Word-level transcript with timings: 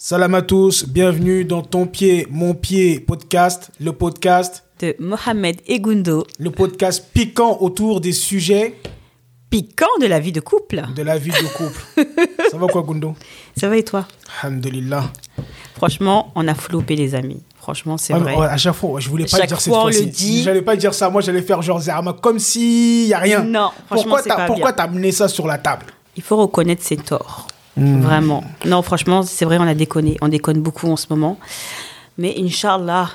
Salam 0.00 0.34
à 0.36 0.42
tous, 0.42 0.86
bienvenue 0.88 1.44
dans 1.44 1.62
Ton 1.62 1.86
Pied, 1.86 2.28
Mon 2.30 2.54
Pied 2.54 3.00
podcast, 3.00 3.70
le 3.80 3.92
podcast, 3.92 4.62
de 4.80 4.94
Mohamed 5.00 5.60
Egundo, 5.68 6.24
le 6.38 6.50
podcast 6.50 7.04
piquant 7.12 7.58
autour 7.60 8.00
des 8.00 8.12
sujets 8.12 8.76
piquants 9.50 9.86
de 10.00 10.06
la 10.06 10.20
vie 10.20 10.30
de 10.30 10.38
couple. 10.38 10.82
de 10.94 11.02
la 11.02 11.18
vie 11.18 11.30
de 11.32 11.48
couple. 11.56 11.84
Ça 12.48 12.56
va 12.58 12.68
quoi, 12.68 12.82
Gundo? 12.82 13.14
Ça 13.56 13.68
va 13.68 13.76
et 13.76 13.82
toi? 13.82 14.06
Alhamdulillah. 14.42 15.10
Franchement, 15.74 16.30
on 16.36 16.46
a 16.46 16.54
flopé 16.54 16.94
les 16.94 17.16
amis. 17.16 17.42
Franchement, 17.56 17.96
c'est 17.98 18.14
Ouais, 18.14 18.20
vrai. 18.20 18.46
à 18.46 18.56
chaque 18.56 18.74
fois, 18.76 19.00
je 19.00 19.08
voulais 19.08 19.24
pas 19.26 19.38
Chaque 19.38 19.48
dire 19.48 19.60
cette 19.60 19.72
fois-ci. 19.74 20.06
dit. 20.06 20.42
J'allais 20.44 20.62
pas 20.62 20.76
dire 20.76 20.94
ça, 20.94 21.10
moi 21.10 21.22
j'allais 21.22 21.42
faire 21.42 21.60
genre 21.60 21.80
Zerama 21.80 22.12
comme 22.12 22.38
s'il 22.38 23.06
y 23.08 23.14
a 23.14 23.18
rien. 23.18 23.42
Non, 23.42 23.70
franchement, 23.86 24.02
pourquoi 24.04 24.22
c'est 24.22 24.28
t'as 24.28 24.36
pas 24.36 24.46
pourquoi 24.46 24.72
t'as 24.72 24.84
amené 24.84 25.10
ça 25.10 25.26
sur 25.26 25.46
la 25.48 25.58
table? 25.58 25.86
Il 26.16 26.22
faut 26.22 26.36
reconnaître 26.36 26.84
ses 26.84 26.96
torts. 26.96 27.48
Hmm. 27.78 28.00
Vraiment. 28.02 28.44
Non, 28.64 28.82
franchement, 28.82 29.22
c'est 29.22 29.44
vrai, 29.44 29.58
on 29.58 29.66
a 29.66 29.74
déconné. 29.74 30.16
On 30.20 30.28
déconne 30.28 30.60
beaucoup 30.60 30.90
en 30.90 30.96
ce 30.96 31.06
moment. 31.10 31.38
Mais 32.16 32.34
Inch'Allah, 32.38 33.10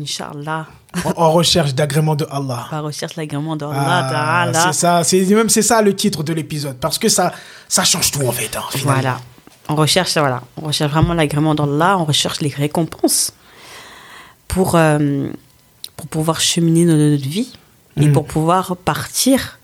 Inch'Allah, 0.00 0.66
en, 1.04 1.12
en 1.22 1.32
recherche 1.32 1.74
d'agrément 1.74 2.14
de 2.14 2.26
Allah. 2.30 2.66
on 2.72 2.82
recherche 2.82 3.16
l'agrément 3.16 3.56
d'Allah. 3.56 3.74
Ah, 3.76 4.08
Ta'ala. 4.52 4.72
c'est 4.72 4.78
ça, 4.78 5.04
c'est 5.04 5.24
même 5.34 5.48
c'est 5.48 5.62
ça 5.62 5.82
le 5.82 5.94
titre 5.96 6.22
de 6.22 6.32
l'épisode 6.32 6.76
parce 6.78 6.98
que 6.98 7.08
ça 7.08 7.32
ça 7.68 7.82
change 7.84 8.10
tout 8.10 8.26
en 8.26 8.32
fait. 8.32 8.54
hein. 8.56 8.62
Voilà. 8.84 9.18
On 9.68 9.74
recherche, 9.74 10.16
voilà, 10.16 10.42
on 10.62 10.66
recherche 10.68 10.92
vraiment 10.92 11.14
l'agrément 11.14 11.54
d'Allah, 11.56 11.96
on 11.98 12.04
recherche 12.04 12.40
les 12.40 12.50
récompenses 12.50 13.32
pour, 14.46 14.76
euh, 14.76 15.28
pour 15.96 16.06
pouvoir 16.06 16.40
cheminer 16.40 16.86
dans 16.86 16.94
notre 16.96 17.26
vie 17.28 17.52
et 18.00 18.06
Mm. 18.06 18.12
pour 18.12 18.26
pouvoir 18.26 18.76
partir 18.76 19.58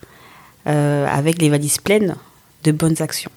euh, 0.66 1.07
avec 1.07 1.41
les 1.41 1.48
valises 1.51 1.79
pleines 1.79 2.16
de 2.65 2.73
bonnes 2.73 3.01
actions. 3.01 3.30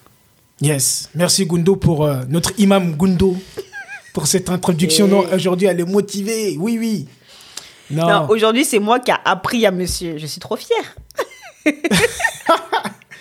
Yes, 0.62 1.10
merci 1.16 1.46
Gundo 1.46 1.76
pour 1.76 2.06
euh, 2.06 2.24
notre 2.30 2.52
imam 2.58 2.96
Gundo 2.96 3.36
pour 4.14 4.26
cette 4.28 4.50
introduction. 4.50 5.06
Et- 5.08 5.10
Non, 5.10 5.26
aujourd'hui 5.34 5.68
elle 5.68 5.80
est 5.80 5.86
motivée. 5.86 6.56
Oui 6.60 6.78
oui. 6.80 7.08
Non. 7.92 8.08
Non, 8.10 8.30
aujourd'hui, 8.30 8.66
c'est 8.66 8.80
moi 8.80 9.00
qui 9.00 9.12
a 9.12 9.20
appris 9.26 9.64
à 9.66 9.70
monsieur. 9.72 10.18
Je 10.18 10.26
suis 10.26 10.40
trop 10.40 10.56
fière. 10.56 10.96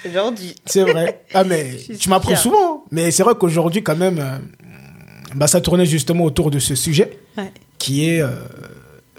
aujourd'hui. 0.08 0.55
C'est 0.64 0.82
vrai. 0.90 1.20
Ah, 1.34 1.44
mais 1.44 1.77
tu 2.00 2.08
m'apprends 2.08 2.36
souvent. 2.36 2.77
hein. 2.77 2.80
Mais 2.90 3.10
c'est 3.10 3.22
vrai 3.22 3.34
qu'aujourd'hui, 3.38 3.82
quand 3.82 3.96
même, 3.96 4.18
euh, 4.18 4.38
bah, 5.34 5.46
ça 5.48 5.60
tournait 5.60 5.84
justement 5.86 6.24
autour 6.24 6.50
de 6.50 6.58
ce 6.58 6.74
sujet 6.74 7.18
Ouais. 7.36 7.52
qui 7.78 8.08
est 8.08 8.22
euh, 8.22 8.30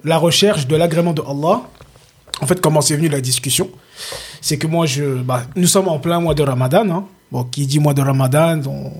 la 0.04 0.18
recherche 0.18 0.66
de 0.68 0.76
l'agrément 0.76 1.14
de 1.14 1.22
Allah. 1.22 1.62
En 2.42 2.48
fait, 2.48 2.60
comment 2.60 2.82
c'est 2.82 2.96
venu 2.96 3.08
la 3.10 3.22
discussion? 3.22 3.70
C'est 4.42 4.58
que 4.58 4.66
moi, 4.68 4.86
je, 4.88 5.04
bah, 5.22 5.44
nous 5.56 5.68
sommes 5.68 5.88
en 5.90 6.00
plein 6.00 6.20
mois 6.20 6.34
de 6.34 6.42
Ramadan. 6.44 6.90
hein. 6.90 7.06
Bon, 7.36 7.44
qui 7.44 7.68
dit 7.68 7.80
mois 7.80 7.94
de 7.94 8.02
Ramadan, 8.02 8.62
on, 8.66 8.94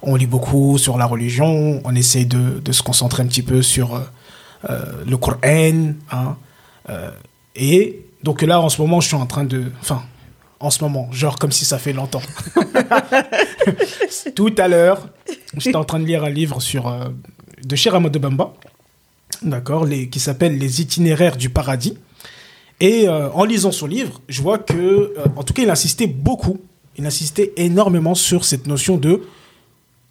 on 0.00 0.16
lit 0.16 0.24
beaucoup 0.24 0.78
sur 0.78 0.96
la 0.96 1.04
religion, 1.04 1.82
on 1.84 1.94
essaie 1.94 2.24
de, 2.24 2.58
de 2.58 2.72
se 2.72 2.82
concentrer 2.82 3.22
un 3.22 3.26
petit 3.26 3.42
peu 3.42 3.60
sur 3.60 3.94
euh, 3.94 4.00
euh, 4.70 5.04
le 5.06 5.18
Coran. 5.18 5.92
hein. 6.10 6.36
Euh, 6.88 7.10
et 7.54 8.06
donc 8.22 8.40
là, 8.40 8.58
en 8.58 8.70
ce 8.70 8.80
moment, 8.80 9.02
je 9.02 9.08
suis 9.08 9.16
en 9.16 9.26
train 9.26 9.44
de... 9.44 9.70
Enfin, 9.82 10.02
en 10.60 10.70
ce 10.70 10.82
moment, 10.82 11.12
genre 11.12 11.38
comme 11.38 11.52
si 11.52 11.66
ça 11.66 11.76
fait 11.76 11.92
longtemps. 11.92 12.22
Tout 14.34 14.54
à 14.56 14.66
l'heure, 14.66 15.06
j'étais 15.58 15.76
en 15.76 15.84
train 15.84 16.00
de 16.00 16.06
lire 16.06 16.24
un 16.24 16.30
livre 16.30 16.62
sur, 16.62 16.88
euh, 16.88 17.08
de 17.62 17.76
Cheikh 17.76 17.92
Ahmadou 17.92 18.18
Bamba, 18.18 18.54
d'accord, 19.42 19.86
qui 20.10 20.20
s'appelle 20.20 20.56
Les 20.56 20.80
itinéraires 20.80 21.36
du 21.36 21.50
paradis. 21.50 21.98
Et 22.80 23.10
en 23.10 23.44
lisant 23.44 23.72
son 23.72 23.86
livre, 23.86 24.22
je 24.28 24.40
vois 24.40 24.56
que, 24.58 25.14
en 25.36 25.42
tout 25.42 25.52
cas, 25.52 25.62
il 25.62 25.70
insistait 25.70 26.06
beaucoup, 26.06 26.58
il 26.96 27.06
insistait 27.06 27.52
énormément 27.56 28.14
sur 28.14 28.44
cette 28.44 28.66
notion 28.66 28.96
de 28.96 29.22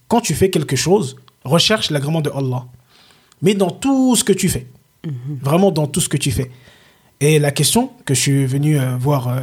quand 0.08 0.22
tu 0.22 0.34
fais 0.36 0.50
quelque 0.50 0.76
chose, 0.76 1.16
recherche 1.44 1.90
l'agrément 1.92 2.22
de 2.22 2.30
Allah. 2.30 2.66
Mais 3.42 3.56
dans 3.56 3.72
tout 3.72 4.16
ce 4.16 4.23
que 4.23 4.34
tu 4.34 4.48
fais, 4.50 4.67
vraiment 5.42 5.72
dans 5.72 5.88
tout 5.88 6.00
ce 6.02 6.09
que 6.09 6.17
tu 6.17 6.31
fais. 6.31 6.52
Et 7.20 7.40
la 7.40 7.52
question 7.52 7.91
que 8.06 8.13
je 8.13 8.19
suis 8.22 8.46
venu 8.46 8.80
euh, 8.80 8.96
voir 8.97 9.28
euh, 9.30 9.41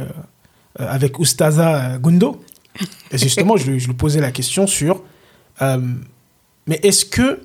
euh, 0.79 0.87
avec 0.87 1.19
Oustaza 1.19 1.97
Gundo, 1.99 2.43
et 3.11 3.17
justement, 3.17 3.57
je, 3.57 3.69
lui- 3.71 3.79
je 3.79 3.87
lui 3.87 3.95
posais 3.95 4.21
la 4.21 4.31
question 4.31 4.65
sur 4.67 5.03
euh, 5.61 5.77
mais 6.67 6.79
est-ce 6.83 7.05
que 7.05 7.41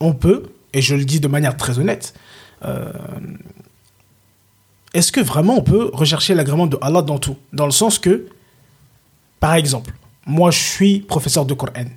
on 0.00 0.12
peut, 0.12 0.44
et 0.72 0.82
je 0.82 0.94
le 0.96 1.04
dis 1.04 1.20
de 1.20 1.28
manière 1.28 1.56
très 1.56 1.78
honnête, 1.78 2.14
est-ce 4.92 5.12
que 5.12 5.20
vraiment 5.20 5.56
on 5.58 5.62
peut 5.62 5.90
rechercher 5.92 6.34
l'agrément 6.34 6.66
de 6.66 6.78
Allah 6.80 7.02
dans 7.02 7.18
tout? 7.18 7.36
Dans 7.52 7.66
le 7.66 7.72
sens 7.72 7.98
que, 7.98 8.26
par 9.44 9.54
exemple, 9.62 9.92
moi 10.38 10.48
je 10.50 10.58
suis 10.74 10.94
professeur 11.14 11.44
de 11.50 11.54
Coran. 11.60 11.88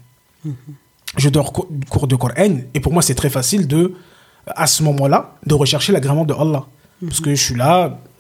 Je 1.24 1.30
donne 1.30 1.46
co- 1.56 1.68
cours 1.90 2.08
de 2.14 2.16
Coran, 2.24 2.54
et 2.76 2.80
pour 2.84 2.92
moi 2.96 3.02
c'est 3.08 3.16
très 3.22 3.30
facile 3.40 3.64
de, 3.68 3.82
à 4.64 4.68
ce 4.68 4.84
moment-là, 4.88 5.20
de 5.46 5.54
rechercher 5.64 5.92
l'agrément 5.96 6.26
de 6.26 6.34
Allah. 6.34 6.64
Parce 7.08 7.22
que 7.22 7.30
je 7.34 7.42
suis 7.48 7.56
là, 7.56 7.74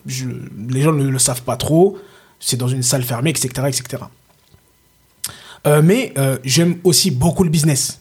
je- 0.05 0.29
les 0.75 0.81
gens 0.83 0.93
ne 0.93 1.07
le 1.17 1.19
savent 1.27 1.43
pas 1.51 1.57
trop, 1.65 1.85
c'est 2.39 2.55
dans 2.63 2.69
une 2.77 2.83
salle 2.91 3.03
fermée, 3.03 3.31
etc. 3.31 3.47
etc. 3.67 4.03
Euh, 5.65 5.81
mais 5.83 6.13
euh, 6.17 6.37
j'aime 6.43 6.77
aussi 6.83 7.11
beaucoup 7.11 7.43
le 7.43 7.49
business. 7.49 7.99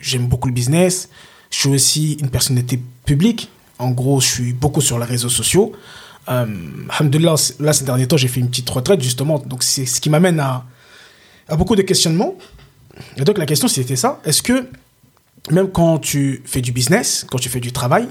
J'aime 0.00 0.26
beaucoup 0.26 0.48
le 0.48 0.54
business. 0.54 1.08
Je 1.50 1.56
suis 1.60 1.68
aussi 1.68 2.04
une 2.22 2.30
personnalité 2.30 2.80
publique. 3.04 3.50
En 3.78 3.90
gros, 4.00 4.20
je 4.20 4.26
suis 4.34 4.52
beaucoup 4.52 4.80
sur 4.80 4.98
les 4.98 5.04
réseaux 5.14 5.28
sociaux. 5.40 5.72
Euh, 6.30 6.46
alhamdoulilah, 6.90 7.34
là, 7.60 7.72
ces 7.72 7.84
derniers 7.84 8.06
temps, 8.06 8.16
j'ai 8.18 8.28
fait 8.28 8.40
une 8.40 8.48
petite 8.50 8.68
retraite, 8.68 9.00
justement. 9.00 9.38
Donc, 9.38 9.62
c'est 9.62 9.86
ce 9.86 10.00
qui 10.00 10.10
m'amène 10.10 10.40
à, 10.40 10.64
à 11.48 11.56
beaucoup 11.56 11.74
de 11.76 11.82
questionnements. 11.82 12.34
Et 13.16 13.22
donc, 13.22 13.38
la 13.38 13.46
question, 13.46 13.66
c'était 13.68 13.96
ça. 13.96 14.20
Est-ce 14.24 14.42
que, 14.42 14.68
même 15.50 15.70
quand 15.70 15.98
tu 15.98 16.42
fais 16.44 16.60
du 16.60 16.72
business, 16.72 17.24
quand 17.30 17.38
tu 17.38 17.48
fais 17.48 17.60
du 17.60 17.72
travail, 17.72 18.08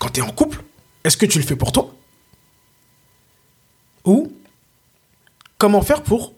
quand 0.00 0.08
tu 0.08 0.20
es 0.20 0.22
en 0.22 0.30
couple, 0.30 0.62
est-ce 1.04 1.16
que 1.16 1.26
tu 1.26 1.38
le 1.38 1.44
fais 1.44 1.56
pour 1.56 1.70
toi? 1.72 1.94
Ou 4.04 4.32
comment 5.58 5.82
faire 5.82 6.02
pour 6.02 6.32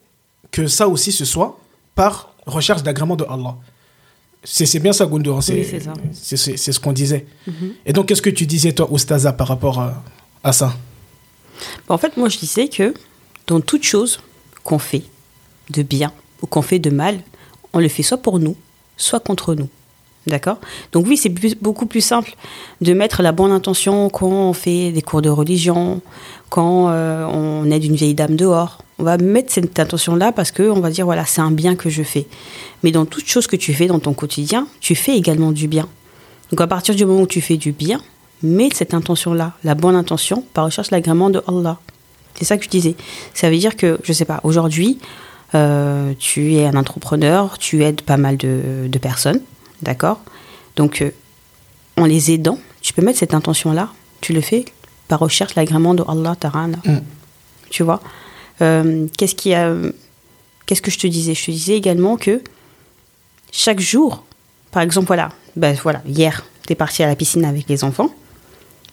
que 0.50 0.66
ça 0.66 0.88
aussi 0.88 1.12
ce 1.12 1.24
soit 1.24 1.58
par 1.94 2.32
recherche 2.46 2.82
d'agrément 2.82 3.16
de 3.16 3.24
Allah? 3.24 3.56
C'est 4.42 4.78
bien 4.80 4.92
ça, 4.92 5.04
Gundo. 5.06 5.36
Oui, 5.36 5.42
c'est 5.42 5.80
ça. 5.80 5.92
c'est- 6.12 6.36
C'est 6.36 6.56
c'est 6.56 6.72
ce 6.72 6.80
qu'on 6.80 6.92
disait. 6.92 7.26
Et 7.84 7.92
donc, 7.92 8.06
qu'est-ce 8.08 8.22
que 8.22 8.30
tu 8.30 8.46
disais, 8.46 8.72
toi, 8.72 8.90
Oustaza, 8.90 9.32
par 9.34 9.48
rapport 9.48 9.78
à, 9.80 10.02
à 10.44 10.52
ça 10.52 10.74
En 11.88 11.98
fait, 11.98 12.16
moi, 12.16 12.28
je 12.28 12.38
disais 12.38 12.68
que 12.68 12.94
dans 13.46 13.60
toute 13.60 13.84
chose 13.84 14.20
qu'on 14.64 14.78
fait 14.78 15.02
de 15.70 15.82
bien 15.82 16.12
ou 16.42 16.46
qu'on 16.46 16.62
fait 16.62 16.78
de 16.78 16.90
mal, 16.90 17.20
on 17.72 17.78
le 17.78 17.88
fait 17.88 18.02
soit 18.02 18.18
pour 18.18 18.38
nous, 18.38 18.56
soit 18.96 19.20
contre 19.20 19.54
nous. 19.54 19.68
D'accord? 20.26 20.58
Donc 20.92 21.06
oui, 21.06 21.16
c'est 21.16 21.32
beaucoup 21.62 21.86
plus 21.86 22.02
simple 22.02 22.34
de 22.82 22.92
mettre 22.92 23.22
la 23.22 23.32
bonne 23.32 23.52
intention 23.52 24.10
quand 24.10 24.28
on 24.28 24.52
fait 24.52 24.92
des 24.92 25.00
cours 25.00 25.22
de 25.22 25.30
religion, 25.30 26.02
quand 26.50 26.90
euh, 26.90 27.24
on 27.24 27.70
aide 27.70 27.84
une 27.84 27.94
vieille 27.94 28.14
dame 28.14 28.36
dehors. 28.36 28.84
On 28.98 29.04
va 29.04 29.16
mettre 29.16 29.50
cette 29.50 29.78
intention-là 29.80 30.32
parce 30.32 30.50
que 30.50 30.64
on 30.64 30.80
va 30.80 30.90
dire, 30.90 31.06
voilà, 31.06 31.24
c'est 31.24 31.40
un 31.40 31.50
bien 31.50 31.74
que 31.74 31.88
je 31.88 32.02
fais. 32.02 32.26
Mais 32.82 32.90
dans 32.90 33.06
toute 33.06 33.26
chose 33.26 33.46
que 33.46 33.56
tu 33.56 33.72
fais 33.72 33.86
dans 33.86 33.98
ton 33.98 34.12
quotidien, 34.12 34.68
tu 34.80 34.94
fais 34.94 35.16
également 35.16 35.52
du 35.52 35.68
bien. 35.68 35.88
Donc 36.50 36.60
à 36.60 36.66
partir 36.66 36.94
du 36.94 37.06
moment 37.06 37.22
où 37.22 37.26
tu 37.26 37.40
fais 37.40 37.56
du 37.56 37.72
bien, 37.72 38.02
mets 38.42 38.70
cette 38.72 38.94
intention-là, 38.94 39.52
la 39.64 39.74
bonne 39.74 39.96
intention, 39.96 40.44
par 40.54 40.64
recherche 40.64 40.90
l'agrément 40.90 41.30
de 41.30 41.42
Allah. 41.46 41.78
C'est 42.34 42.44
ça 42.44 42.56
que 42.56 42.64
je 42.64 42.70
disais. 42.70 42.96
Ça 43.34 43.50
veut 43.50 43.58
dire 43.58 43.76
que, 43.76 43.98
je 44.02 44.12
sais 44.12 44.24
pas, 44.24 44.40
aujourd'hui, 44.44 44.98
euh, 45.54 46.14
tu 46.18 46.54
es 46.54 46.66
un 46.66 46.76
entrepreneur, 46.76 47.58
tu 47.58 47.82
aides 47.84 48.02
pas 48.02 48.16
mal 48.16 48.36
de, 48.36 48.86
de 48.88 48.98
personnes, 48.98 49.40
d'accord? 49.82 50.20
Donc, 50.76 51.02
euh, 51.02 51.10
en 51.96 52.04
les 52.04 52.30
aidant, 52.30 52.58
tu 52.80 52.92
peux 52.92 53.02
mettre 53.02 53.18
cette 53.18 53.34
intention-là, 53.34 53.90
tu 54.20 54.32
le 54.32 54.40
fais 54.40 54.64
par 55.08 55.18
recherche 55.18 55.54
l'agrément 55.54 55.94
de 55.94 56.04
Allah 56.08 56.36
Ta'ala. 56.38 56.78
Mm. 56.84 56.98
Tu 57.68 57.82
vois? 57.82 58.00
Euh, 58.62 59.06
Qu'est-ce 59.18 59.34
qui 59.34 59.54
a. 59.54 59.74
Qu'est-ce 60.66 60.82
que 60.82 60.90
je 60.90 60.98
te 60.98 61.06
disais? 61.06 61.34
Je 61.34 61.46
te 61.46 61.50
disais 61.50 61.76
également 61.76 62.16
que 62.16 62.42
chaque 63.50 63.80
jour, 63.80 64.24
par 64.70 64.82
exemple, 64.82 65.08
voilà, 65.08 65.30
ben 65.56 65.76
voilà 65.82 66.00
hier, 66.06 66.44
tu 66.66 66.72
es 66.72 66.76
parti 66.76 67.02
à 67.02 67.08
la 67.08 67.16
piscine 67.16 67.44
avec 67.44 67.68
les 67.68 67.82
enfants, 67.82 68.10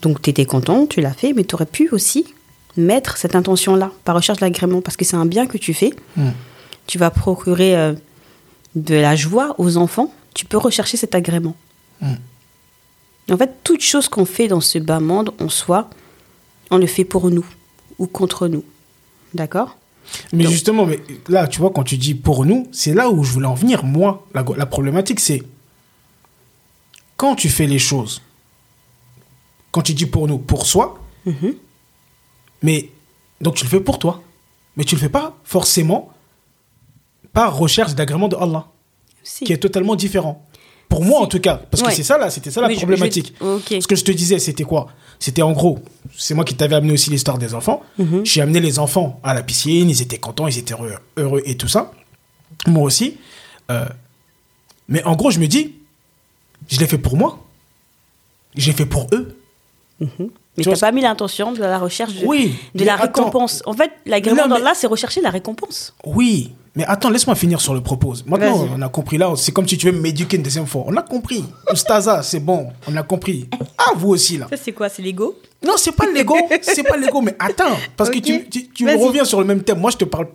donc 0.02 0.22
tu 0.22 0.30
étais 0.30 0.46
content, 0.46 0.86
tu 0.88 1.02
l'as 1.02 1.14
fait, 1.14 1.34
mais 1.34 1.44
tu 1.44 1.56
aurais 1.56 1.66
pu 1.66 1.90
aussi 1.92 2.26
mettre 2.76 3.18
cette 3.18 3.36
intention-là 3.36 3.92
par 4.04 4.16
recherche 4.16 4.40
d'agrément, 4.40 4.82
parce 4.82 4.96
que 4.98 5.06
c'est 5.06 5.16
un 5.16 5.26
bien 5.26 5.48
que 5.48 5.58
tu 5.58 5.74
fais. 5.74 5.92
Tu 6.86 6.98
vas 6.98 7.10
procurer 7.10 7.76
euh, 7.76 7.94
de 8.76 8.96
la 8.96 9.16
joie 9.16 9.56
aux 9.58 9.78
enfants, 9.78 10.14
tu 10.34 10.46
peux 10.46 10.58
rechercher 10.58 10.98
cet 10.98 11.16
agrément. 11.16 11.56
En 13.30 13.36
fait, 13.38 13.52
toute 13.64 13.82
chose 13.82 14.08
qu'on 14.08 14.26
fait 14.26 14.48
dans 14.48 14.62
ce 14.62 14.78
bas 14.80 15.00
monde, 15.00 15.32
en 15.42 15.50
soi, 15.50 15.90
on 16.72 16.78
le 16.78 16.86
fait 16.88 17.04
pour 17.04 17.30
nous 17.30 17.46
ou 17.98 18.06
contre 18.08 18.48
nous. 18.48 18.64
D'accord? 19.34 19.78
Mais 20.32 20.44
Donc- 20.44 20.54
justement, 20.54 20.86
mais 20.86 21.00
là, 21.28 21.48
tu 21.48 21.60
vois, 21.60 21.72
quand 21.72 21.84
tu 21.84 21.98
dis 21.98 22.14
pour 22.16 22.46
nous, 22.46 22.68
c'est 22.72 22.94
là 22.94 23.10
où 23.10 23.24
je 23.24 23.32
voulais 23.34 23.48
en 23.48 23.56
venir. 23.56 23.84
Moi, 23.84 24.26
la, 24.34 24.46
la 24.56 24.66
problématique, 24.66 25.20
c'est 25.20 25.44
quand 27.18 27.36
tu 27.36 27.50
fais 27.50 27.66
les 27.66 27.80
choses, 27.80 28.22
quand 29.78 29.84
tu 29.84 29.94
dis 29.94 30.08
pour 30.08 30.28
nous, 30.28 30.40
pour 30.40 30.66
soi, 30.66 30.98
Mhm. 31.28 31.54
mais 32.64 32.90
donc 33.42 33.54
tu 33.54 33.64
le 33.64 33.70
fais 33.70 33.80
pour 33.80 34.00
toi. 34.00 34.24
Mais 34.76 34.84
tu 34.84 34.96
le 34.96 35.02
fais 35.02 35.08
pas 35.10 35.38
forcément 35.44 36.12
par 37.32 37.56
recherche 37.56 37.94
d'agrément 37.94 38.28
de 38.28 38.36
Allah. 38.36 38.66
Si. 39.24 39.44
qui 39.46 39.54
est 39.54 39.58
totalement 39.58 39.96
différent. 39.96 40.44
Pour 40.90 41.04
moi, 41.04 41.18
Si. 41.20 41.24
en 41.26 41.28
tout 41.28 41.40
cas. 41.40 41.58
Parce 41.70 41.84
que 41.84 41.92
c'est 41.92 42.02
ça, 42.02 42.18
là, 42.18 42.32
c'était 42.32 42.50
ça 42.50 42.62
la 42.62 42.70
Oui, 42.70 42.76
problématique. 42.78 43.34
je-. 43.40 43.80
Ce 43.82 43.88
que 43.88 43.96
je 43.96 44.04
te 44.06 44.12
disais, 44.12 44.40
c'était 44.40 44.64
quoi? 44.64 44.88
C'était 45.20 45.44
en 45.44 45.52
gros, 45.52 45.78
c'est 46.18 46.34
moi 46.34 46.44
qui 46.46 46.56
t'avais 46.56 46.76
amené 46.76 46.94
aussi 46.94 47.10
l'histoire 47.12 47.38
des 47.38 47.54
enfants. 47.54 47.84
Mhm. 48.00 48.26
J'ai 48.26 48.42
amené 48.42 48.60
les 48.62 48.80
enfants 48.80 49.20
à 49.24 49.34
la 49.36 49.44
piscine, 49.44 49.90
ils 49.92 50.02
étaient 50.02 50.18
contents, 50.18 50.48
ils 50.48 50.58
étaient 50.58 50.74
heureux, 50.74 50.96
heureux 51.18 51.42
et 51.46 51.56
tout 51.58 51.68
ça. 51.68 51.92
Moi 52.66 52.82
aussi. 52.84 53.18
Euh, 53.70 53.86
mais 54.88 55.04
en 55.04 55.16
gros, 55.16 55.30
je 55.30 55.40
me 55.40 55.46
dis, 55.48 55.76
je 56.68 56.80
l'ai 56.80 56.88
fait 56.88 56.98
pour 56.98 57.16
moi. 57.16 57.38
Je 58.56 58.66
l'ai 58.68 58.74
fait 58.74 58.86
pour 58.88 59.08
eux. 59.14 59.37
Mais 60.00 60.64
Tu 60.64 60.70
vois, 60.70 60.78
pas 60.78 60.92
mis 60.92 61.02
l'intention 61.02 61.52
de 61.52 61.60
la 61.60 61.78
recherche 61.80 62.14
de, 62.16 62.26
Oui, 62.26 62.56
de 62.74 62.80
mais 62.80 62.86
la 62.86 62.96
attends. 62.96 63.04
récompense. 63.26 63.62
En 63.66 63.74
fait, 63.74 63.92
l'agrément 64.06 64.48
mais- 64.48 64.56
d'Allah, 64.56 64.74
c'est 64.76 64.88
rechercher 64.88 65.22
la 65.22 65.30
récompense. 65.30 65.94
Oui, 66.06 66.52
mais 66.76 66.84
attends, 66.86 67.10
laisse-moi 67.10 67.36
finir 67.36 67.62
sur 67.62 67.74
le 67.74 67.82
propose. 67.82 68.26
Maintenant, 68.26 68.68
on 68.76 68.82
a 68.82 68.90
compris 68.90 69.18
là, 69.18 69.34
c'est 69.36 69.52
comme 69.52 69.68
si 69.68 69.78
tu 69.78 69.90
veux 69.90 70.00
m'éduquer 70.00 70.38
une 70.38 70.44
deuxième 70.44 70.66
fois. 70.68 70.84
On 70.88 70.96
a 70.98 71.02
compris. 71.02 71.44
Ustaza, 71.72 72.22
c'est 72.24 72.40
bon, 72.40 72.70
on 72.88 72.96
a 72.96 73.04
compris. 73.04 73.48
Ah, 73.78 73.92
vous 73.96 74.10
aussi 74.10 74.38
là. 74.38 74.48
Ça, 74.50 74.58
c'est 74.58 74.72
quoi 74.72 74.90
C'est 74.90 75.02
l'ego? 75.02 75.40
Non, 75.64 75.74
c'est 75.78 75.92
pas 75.92 76.06
l'ego, 76.12 76.36
c'est 76.62 76.84
pas 76.84 76.98
l'ego, 76.98 77.22
mais 77.22 77.36
attends, 77.40 77.76
parce 77.96 78.10
que 78.12 78.20
tu, 78.20 78.48
tu, 78.50 78.86
reviens 78.98 79.26
sur 79.26 79.40
le 79.40 79.46
même 79.46 79.64
thème. 79.64 79.80
Moi, 79.80 79.90
je 79.92 79.98
te 79.98 80.06
parle. 80.06 80.28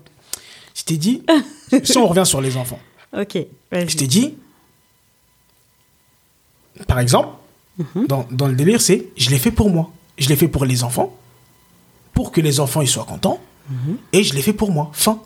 Je 0.74 0.82
t'ai 0.84 0.96
dit, 0.96 1.22
si 1.84 1.96
on 1.98 2.06
revient 2.08 2.26
sur 2.26 2.40
les 2.40 2.56
enfants, 2.56 2.78
Ok, 3.16 3.36
je 3.70 3.96
t'ai 3.96 4.06
dit, 4.06 4.34
par 6.88 6.98
exemple, 7.00 7.28
Mhm. 7.78 8.06
dans, 8.06 8.26
dans 8.30 8.46
le 8.48 8.54
délire, 8.54 8.80
c'est 8.80 9.08
je 9.16 9.30
l'ai 9.30 9.38
fait 9.38 9.50
pour 9.50 9.70
moi. 9.70 9.90
Je 10.18 10.28
l'ai 10.28 10.36
fait 10.36 10.48
pour 10.48 10.64
les 10.66 10.84
enfants, 10.84 11.16
pour 12.12 12.30
que 12.32 12.40
les 12.40 12.60
enfants 12.60 12.82
ils 12.82 12.88
soient 12.88 13.04
contents, 13.04 13.40
Mhm. 13.70 13.96
et 14.12 14.22
je 14.22 14.34
l'ai 14.34 14.42
fait 14.42 14.52
pour 14.52 14.70
moi. 14.70 14.90
Fin. 14.92 15.20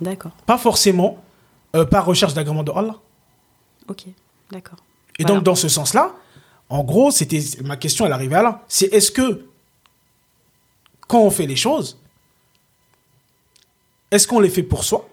D'accord, 0.00 0.32
Pas 0.46 0.58
forcément 0.58 1.22
euh, 1.76 1.84
par 1.84 2.04
recherche 2.06 2.34
d'agrément 2.34 2.62
de 2.64 2.72
Allah. 2.72 2.96
ok, 3.88 4.04
d'accord. 4.50 4.78
Et 5.18 5.22
Voilà. 5.22 5.36
donc, 5.36 5.44
dans 5.44 5.54
ce 5.54 5.68
sens-là, 5.68 6.12
en 6.70 6.82
gros, 6.84 7.10
c'était 7.10 7.40
ma 7.62 7.76
question, 7.76 8.06
elle 8.06 8.12
arrivait 8.12 8.36
à 8.36 8.42
là. 8.42 8.64
C'est 8.68 8.92
est-ce 8.94 9.10
que, 9.12 9.44
quand 11.08 11.20
on 11.20 11.30
fait 11.30 11.46
les 11.46 11.56
choses, 11.56 11.98
est-ce 14.10 14.26
qu'on 14.26 14.40
les 14.40 14.48
fait 14.50 14.62
pour 14.62 14.84
soi? 14.84 15.06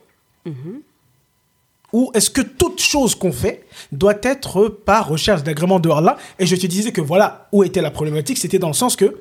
Ou 1.92 2.12
est-ce 2.14 2.30
que 2.30 2.42
toute 2.42 2.82
chose 2.82 3.16
qu'on 3.16 3.32
fait 3.32 3.66
doit 3.92 4.18
être 4.22 4.68
par 4.68 5.08
recherche 5.08 5.44
d'agrément 5.44 5.80
de 5.80 5.90
Allah? 5.90 6.18
Et 6.38 6.46
je 6.46 6.56
te 6.56 6.68
disais 6.68 6.92
que 6.92 7.02
voilà 7.02 7.48
où 7.52 7.64
était 7.64 7.82
la 7.82 7.92
problématique, 7.92 8.38
c'était 8.38 8.60
dans 8.60 8.68
le 8.68 8.74
sens 8.74 8.96
que, 8.96 9.18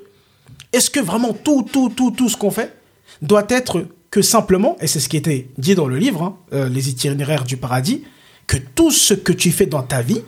est-ce 0.72 0.90
que 0.90 1.00
vraiment 1.00 1.32
tout, 1.32 1.66
tout, 1.70 1.88
tout, 1.88 2.10
tout 2.10 2.28
ce 2.28 2.36
qu'on 2.36 2.50
fait 2.50 2.74
doit 3.22 3.46
être 3.48 3.86
que 4.10 4.22
simplement, 4.22 4.76
et 4.80 4.86
c'est 4.86 5.00
ce 5.00 5.08
qui 5.08 5.16
était 5.16 5.48
dit 5.58 5.74
dans 5.74 5.86
le 5.86 5.98
livre, 5.98 6.22
hein, 6.22 6.36
euh, 6.52 6.68
Les 6.68 6.88
itinéraires 6.88 7.44
du 7.44 7.56
paradis, 7.56 8.04
que 8.46 8.56
tout 8.56 8.90
ce 8.90 9.14
que 9.14 9.32
tu 9.32 9.50
fais 9.50 9.66
dans 9.66 9.82
ta 9.82 10.02
vie 10.02 10.22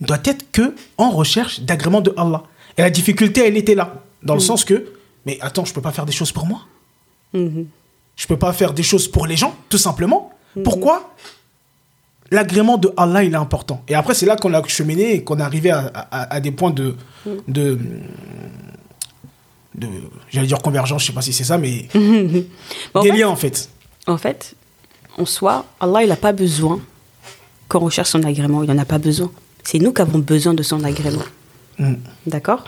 doit 0.00 0.20
être 0.24 0.50
que 0.50 0.74
en 0.98 1.10
recherche 1.10 1.60
d'agrément 1.60 2.00
de 2.00 2.12
Allah? 2.16 2.42
Et 2.76 2.82
la 2.82 2.90
difficulté, 2.90 3.46
elle 3.46 3.56
était 3.56 3.74
là, 3.74 4.02
dans 4.22 4.34
le 4.34 4.40
sens 4.40 4.64
que, 4.64 4.92
mais 5.26 5.38
attends, 5.40 5.64
je 5.64 5.72
peux 5.72 5.82
pas 5.82 5.92
faire 5.92 6.06
des 6.06 6.12
choses 6.12 6.32
pour 6.32 6.46
moi? 6.46 6.62
Mhm. 7.32 7.66
Je 8.16 8.26
peux 8.26 8.38
pas 8.38 8.52
faire 8.52 8.72
des 8.72 8.82
choses 8.82 9.08
pour 9.08 9.26
les 9.26 9.36
gens, 9.36 9.54
tout 9.68 9.78
simplement. 9.78 10.32
Pourquoi 10.64 11.14
L'agrément 12.30 12.78
de 12.78 12.90
Allah, 12.96 13.22
il 13.24 13.32
est 13.32 13.36
important? 13.36 13.82
Et 13.88 13.94
après, 13.94 14.14
c'est 14.14 14.24
là 14.26 14.36
qu'on 14.36 14.54
a 14.54 14.62
cheminé 14.66 15.14
et 15.16 15.22
qu'on 15.24 15.38
est 15.38 15.42
arrivé 15.42 15.70
à, 15.70 15.90
à- 15.94 16.34
à 16.34 16.40
des 16.40 16.50
points 16.50 16.70
de, 16.70 16.96
de, 17.46 17.78
de 19.74 19.88
j'allais 20.30 20.46
dire 20.46 20.58
convergence, 20.60 21.02
je 21.02 21.08
sais 21.08 21.12
pas 21.12 21.22
si 21.22 21.32
c'est 21.32 21.44
ça, 21.44 21.58
mais 21.58 21.88
Bon, 21.94 22.44
en 22.94 23.02
des 23.02 23.10
fait- 23.10 23.16
liens 23.18 23.28
en 23.28 23.36
fait. 23.36 23.68
En 24.06 24.16
fait, 24.18 24.54
en 25.18 25.26
soi, 25.26 25.66
Allah, 25.80 26.02
il 26.02 26.08
n'a 26.08 26.16
pas 26.16 26.32
besoin 26.32 26.80
qu'on 27.68 27.80
recherche 27.80 28.08
son 28.10 28.22
agrément. 28.24 28.62
Il 28.62 28.70
n'en 28.70 28.78
a 28.78 28.84
pas 28.84 28.98
besoin. 28.98 29.30
C'est 29.62 29.78
nous 29.78 29.92
qui 29.92 30.02
avons 30.02 30.18
besoin 30.18 30.54
de 30.54 30.62
son 30.62 30.82
agrément. 30.84 31.22
Mm. 31.78 31.94
D'accord? 32.26 32.64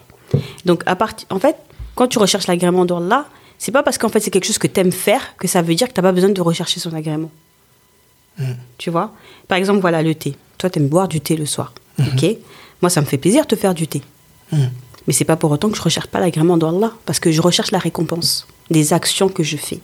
Donc, 0.64 0.82
à 0.86 0.94
partir, 0.96 1.26
en 1.30 1.38
fait, 1.38 1.56
quand 1.94 2.06
tu 2.08 2.18
recherches 2.18 2.46
l'agrément 2.46 2.84
d'Allah, 2.84 3.26
c'est 3.58 3.72
pas 3.72 3.82
parce 3.82 3.98
qu'en 3.98 4.08
fait 4.08 4.20
c'est 4.20 4.30
quelque 4.30 4.46
chose 4.46 4.58
que 4.58 4.66
tu 4.66 4.80
aimes 4.80 4.92
faire 4.92 5.36
que 5.38 5.48
ça 5.48 5.62
veut 5.62 5.74
dire 5.74 5.88
que 5.88 5.92
tu 5.94 6.00
n'as 6.00 6.08
pas 6.08 6.12
besoin 6.12 6.30
de 6.30 6.40
rechercher 6.40 6.80
son 6.80 6.92
agrément. 6.92 7.30
Tu 8.78 8.90
vois? 8.90 9.12
Par 9.48 9.58
exemple, 9.58 9.80
voilà 9.80 10.02
le 10.02 10.14
thé. 10.14 10.36
Toi, 10.58 10.70
tu 10.70 10.78
aimes 10.78 10.88
boire 10.88 11.08
du 11.08 11.20
thé 11.20 11.36
le 11.36 11.46
soir. 11.46 11.72
Ok? 11.98 12.26
Moi, 12.82 12.90
ça 12.90 13.00
me 13.00 13.06
fait 13.06 13.18
plaisir 13.18 13.42
de 13.44 13.48
te 13.48 13.56
faire 13.56 13.74
du 13.74 13.86
thé. 13.86 14.02
Mm. 14.52 14.64
Mais 15.06 15.12
c'est 15.12 15.24
pas 15.24 15.36
pour 15.36 15.50
autant 15.50 15.68
que 15.70 15.76
je 15.76 15.82
recherche 15.82 16.06
pas 16.08 16.18
l'agrément 16.20 16.56
d'Allah, 16.56 16.92
parce 17.06 17.20
que 17.20 17.30
je 17.30 17.40
recherche 17.42 17.70
la 17.70 17.78
récompense 17.78 18.46
des 18.70 18.92
actions 18.92 19.28
que 19.28 19.42
je 19.42 19.56
fais. 19.56 19.80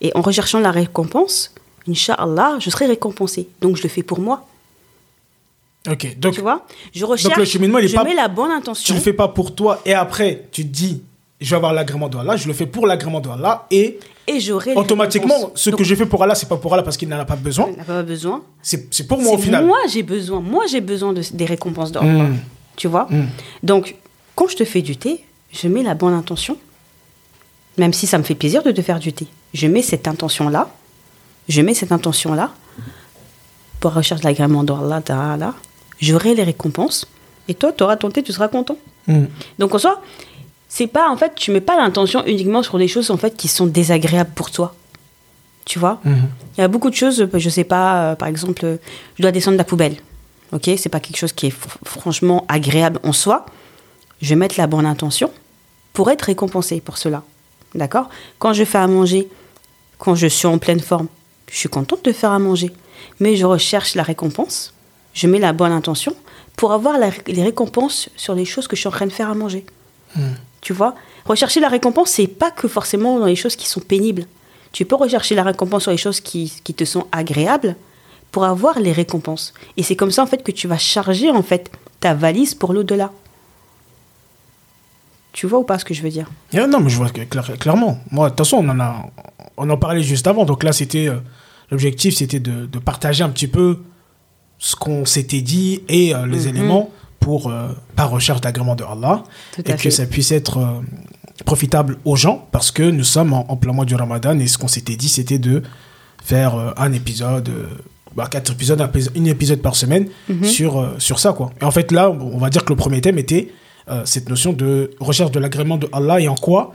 Et 0.00 0.10
en 0.14 0.20
recherchant 0.20 0.60
la 0.60 0.70
récompense, 0.72 1.54
Inch'Allah, 1.88 2.56
je 2.60 2.68
serai 2.70 2.86
récompensé. 2.86 3.48
Donc 3.60 3.76
je 3.76 3.82
le 3.82 3.88
fais 3.88 4.02
pour 4.02 4.18
moi. 4.20 4.46
Ok, 5.90 6.18
donc 6.18 6.34
Tu 6.34 6.40
vois? 6.40 6.66
Je 6.94 7.04
recherche. 7.04 7.36
le 7.36 7.44
cheminement, 7.44 7.78
il 7.78 7.84
est 7.86 7.88
je 7.88 7.94
pas- 7.94 8.04
mets 8.04 8.14
la 8.14 8.28
bonne 8.28 8.50
tu 8.50 8.56
intention. 8.56 8.94
le 8.94 9.00
fais 9.00 9.12
pas 9.12 9.28
pour 9.28 9.54
toi 9.54 9.80
et 9.84 9.92
après 9.94 10.46
tu 10.50 10.62
te 10.62 10.68
dis 10.72 11.02
je 11.40 11.50
vais 11.50 11.56
avoir 11.56 11.72
l'agrément 11.74 12.08
de 12.08 12.16
Allah, 12.16 12.36
je 12.36 12.46
le 12.48 12.54
fais 12.54 12.66
pour 12.66 12.86
l'agrément 12.86 13.20
de 13.20 13.28
Allah 13.28 13.66
et 13.70 13.98
Et 14.26 14.40
j'aurai. 14.40 14.74
automatiquement 14.74 15.52
ce 15.54 15.70
Donc, 15.70 15.78
que 15.80 15.84
je 15.84 15.94
fais 15.94 16.06
pour 16.06 16.22
Allah 16.22 16.34
c'est 16.34 16.48
pas 16.48 16.56
pour 16.56 16.72
Allah 16.72 16.82
parce 16.82 16.96
qu'il 16.96 17.08
n'en 17.08 17.18
a 17.18 17.24
pas 17.26 17.36
besoin, 17.36 17.68
on 17.72 17.76
n'a 17.76 17.84
pas 17.84 18.02
besoin. 18.02 18.42
c'est 18.62 19.06
pour 19.06 19.20
moi 19.20 19.34
au 19.34 19.38
final. 19.38 19.66
Moi, 19.66 19.76
j'ai 19.92 20.02
besoin. 20.02 20.40
Moi, 20.40 20.64
j'ai 20.70 20.80
besoin 20.80 21.12
de, 21.12 21.22
des 21.32 21.44
récompenses 21.44 21.92
d'Allah. 21.92 22.24
Mm. 22.24 22.38
Tu 22.76 22.88
vois 22.88 23.06
Mm. 23.10 23.24
Donc, 23.62 23.96
quand 24.34 24.48
je 24.48 24.56
te 24.56 24.64
fais 24.64 24.82
du 24.82 24.96
thé, 24.96 25.22
je 25.52 25.68
mets 25.68 25.82
la 25.82 25.94
bonne 25.94 26.14
intention. 26.14 26.56
Même 27.76 27.92
si 27.92 28.06
ça 28.06 28.18
me 28.18 28.22
fait 28.22 28.34
plaisir 28.34 28.62
de 28.62 28.70
te 28.70 28.82
faire 28.82 28.98
du 28.98 29.12
thé. 29.12 29.26
Je 29.52 29.66
mets 29.66 29.82
cette 29.82 30.08
intention-là. 30.08 30.70
Je 31.48 31.60
mets 31.60 31.74
cette 31.74 31.92
intention-là 31.92 32.52
pour 33.80 33.92
recherche 33.92 34.20
de 34.22 34.26
l'agrément 34.26 34.64
d'Allah. 34.64 35.54
J'aurai 36.00 36.34
les 36.34 36.44
récompenses. 36.44 37.06
Et 37.48 37.54
toi, 37.54 37.72
tu 37.72 37.82
auras 37.84 37.96
ton 37.96 38.10
thé, 38.10 38.22
tu 38.22 38.32
seras 38.32 38.48
content. 38.48 38.78
Mm. 39.06 39.24
Donc, 39.58 39.74
en 39.74 39.78
soi, 39.78 40.00
c'est 40.76 40.88
pas, 40.88 41.08
en 41.08 41.16
fait, 41.16 41.32
tu 41.36 41.52
mets 41.52 41.60
pas 41.60 41.76
l'intention 41.76 42.24
uniquement 42.26 42.62
sur 42.64 42.78
des 42.78 42.88
choses, 42.88 43.10
en 43.12 43.16
fait, 43.16 43.36
qui 43.36 43.46
sont 43.48 43.66
désagréables 43.66 44.32
pour 44.34 44.50
toi. 44.50 44.74
Tu 45.64 45.78
vois 45.78 46.00
Mhm. 46.04 46.28
il 46.56 46.60
y 46.60 46.64
a 46.64 46.68
beaucoup 46.68 46.90
de 46.90 46.96
choses, 46.96 47.28
je 47.32 47.48
sais 47.48 47.62
pas, 47.64 47.86
euh, 48.12 48.14
par 48.16 48.26
exemple, 48.28 48.64
euh, 48.64 48.76
je 49.16 49.22
dois 49.22 49.30
descendre 49.30 49.56
la 49.56 49.64
poubelle. 49.64 49.96
Ok, 50.52 50.68
c'est 50.76 50.88
pas 50.88 51.00
quelque 51.00 51.16
chose 51.16 51.32
qui 51.32 51.46
est 51.46 51.50
fr- 51.56 51.78
franchement 51.84 52.44
agréable 52.48 52.98
en 53.04 53.12
soi. 53.12 53.46
Je 54.20 54.28
vais 54.30 54.36
mettre 54.36 54.56
la 54.58 54.66
bonne 54.66 54.84
intention 54.86 55.30
pour 55.92 56.10
être 56.10 56.22
récompensé 56.22 56.80
pour 56.80 56.98
cela. 56.98 57.22
D'accord? 57.76 58.08
Quand 58.40 58.52
je 58.52 58.64
fais 58.64 58.78
à 58.78 58.86
manger, 58.88 59.28
quand 59.98 60.14
je 60.16 60.26
suis 60.26 60.46
en 60.48 60.58
pleine 60.58 60.80
forme, 60.80 61.06
je 61.50 61.56
suis 61.56 61.68
contente 61.68 62.04
de 62.04 62.12
faire 62.12 62.32
à 62.32 62.38
manger. 62.40 62.70
Mais 63.20 63.36
je 63.36 63.46
recherche 63.46 63.94
la 63.94 64.02
récompense, 64.02 64.74
je 65.12 65.26
mets 65.28 65.38
la 65.38 65.52
bonne 65.52 65.72
intention 65.72 66.14
pour 66.56 66.72
avoir 66.72 66.98
la- 66.98 67.10
les 67.28 67.42
récompenses 67.44 68.08
sur 68.16 68.34
les 68.34 68.44
choses 68.44 68.66
que 68.68 68.74
je 68.76 68.80
suis 68.80 68.88
en 68.88 68.92
train 68.98 69.06
de 69.06 69.12
faire 69.12 69.30
à 69.30 69.34
manger. 69.34 69.64
Tu 70.64 70.72
vois 70.72 70.94
Rechercher 71.26 71.60
la 71.60 71.68
récompense, 71.68 72.10
c'est 72.10 72.26
pas 72.26 72.50
que 72.50 72.68
forcément 72.68 73.18
dans 73.20 73.26
les 73.26 73.36
choses 73.36 73.54
qui 73.54 73.68
sont 73.68 73.80
pénibles. 73.80 74.26
Tu 74.72 74.84
peux 74.86 74.96
rechercher 74.96 75.34
la 75.34 75.42
récompense 75.42 75.82
sur 75.82 75.92
les 75.92 75.98
choses 75.98 76.20
qui, 76.20 76.52
qui 76.64 76.74
te 76.74 76.84
sont 76.84 77.06
agréables 77.12 77.76
pour 78.32 78.44
avoir 78.44 78.80
les 78.80 78.92
récompenses. 78.92 79.52
Et 79.76 79.82
c'est 79.82 79.94
comme 79.94 80.10
ça 80.10 80.22
en 80.22 80.26
fait 80.26 80.42
que 80.42 80.50
tu 80.50 80.66
vas 80.66 80.78
charger 80.78 81.30
en 81.30 81.42
fait 81.42 81.70
ta 82.00 82.14
valise 82.14 82.54
pour 82.54 82.72
l'au-delà. 82.72 83.12
Tu 85.32 85.46
vois 85.46 85.58
ou 85.58 85.64
pas 85.64 85.78
ce 85.78 85.84
que 85.84 85.92
je 85.92 86.02
veux 86.02 86.08
dire? 86.08 86.30
Yeah, 86.52 86.66
non, 86.66 86.80
mais 86.80 86.88
je 86.88 86.96
vois 86.96 87.10
que 87.10 87.20
clairement. 87.20 87.98
Moi, 88.10 88.26
de 88.26 88.30
toute 88.30 88.38
façon, 88.38 88.64
on 88.64 88.68
en 88.70 88.80
a, 88.80 89.10
on 89.58 89.68
en 89.68 89.76
parlait 89.76 90.02
juste 90.02 90.26
avant. 90.26 90.44
Donc 90.46 90.62
là, 90.62 90.72
c'était 90.72 91.08
euh, 91.08 91.16
l'objectif, 91.70 92.14
c'était 92.14 92.40
de, 92.40 92.66
de 92.66 92.78
partager 92.78 93.22
un 93.22 93.28
petit 93.28 93.48
peu 93.48 93.80
ce 94.58 94.76
qu'on 94.76 95.04
s'était 95.04 95.42
dit 95.42 95.82
et 95.88 96.14
euh, 96.14 96.26
les 96.26 96.48
éléments 96.48 96.90
pour 97.24 97.48
euh, 97.50 97.68
par 97.96 98.10
recherche 98.10 98.40
d'agrément 98.42 98.74
de 98.76 98.84
Allah 98.84 99.24
et 99.58 99.62
que 99.74 99.90
ça 99.90 100.04
puisse 100.06 100.30
être 100.30 100.58
euh, 100.58 100.80
profitable 101.46 101.96
aux 102.04 102.16
gens 102.16 102.46
parce 102.52 102.70
que 102.70 102.82
nous 102.82 103.04
sommes 103.04 103.32
en, 103.32 103.50
en 103.50 103.56
plein 103.56 103.72
mois 103.72 103.86
du 103.86 103.94
Ramadan 103.94 104.38
et 104.38 104.46
ce 104.46 104.58
qu'on 104.58 104.68
s'était 104.68 104.96
dit, 104.96 105.08
c'était 105.08 105.38
de 105.38 105.62
faire 106.22 106.54
euh, 106.54 106.70
un 106.76 106.92
épisode. 106.92 107.48
bah, 108.14 108.26
quatre 108.30 108.52
épisodes, 108.52 108.80
un, 108.80 108.90
une 109.14 109.26
épisode 109.26 109.60
par 109.62 109.74
semaine 109.74 110.06
sur, 110.42 110.78
euh, 110.78 110.94
sur 110.98 111.18
ça. 111.18 111.32
Quoi. 111.32 111.50
Et 111.60 111.64
en 111.64 111.70
fait, 111.70 111.90
là, 111.92 112.10
on 112.10 112.38
va 112.38 112.50
dire 112.50 112.62
que 112.64 112.72
le 112.72 112.76
premier 112.76 113.00
thème 113.00 113.18
était 113.18 113.50
cette 114.04 114.28
notion 114.30 114.52
de 114.54 114.90
recherche 115.00 115.30
de 115.30 115.38
l'agrément 115.40 115.76
de 115.76 115.88
Allah 115.92 116.18
et 116.20 116.28
en 116.28 116.36
quoi, 116.36 116.72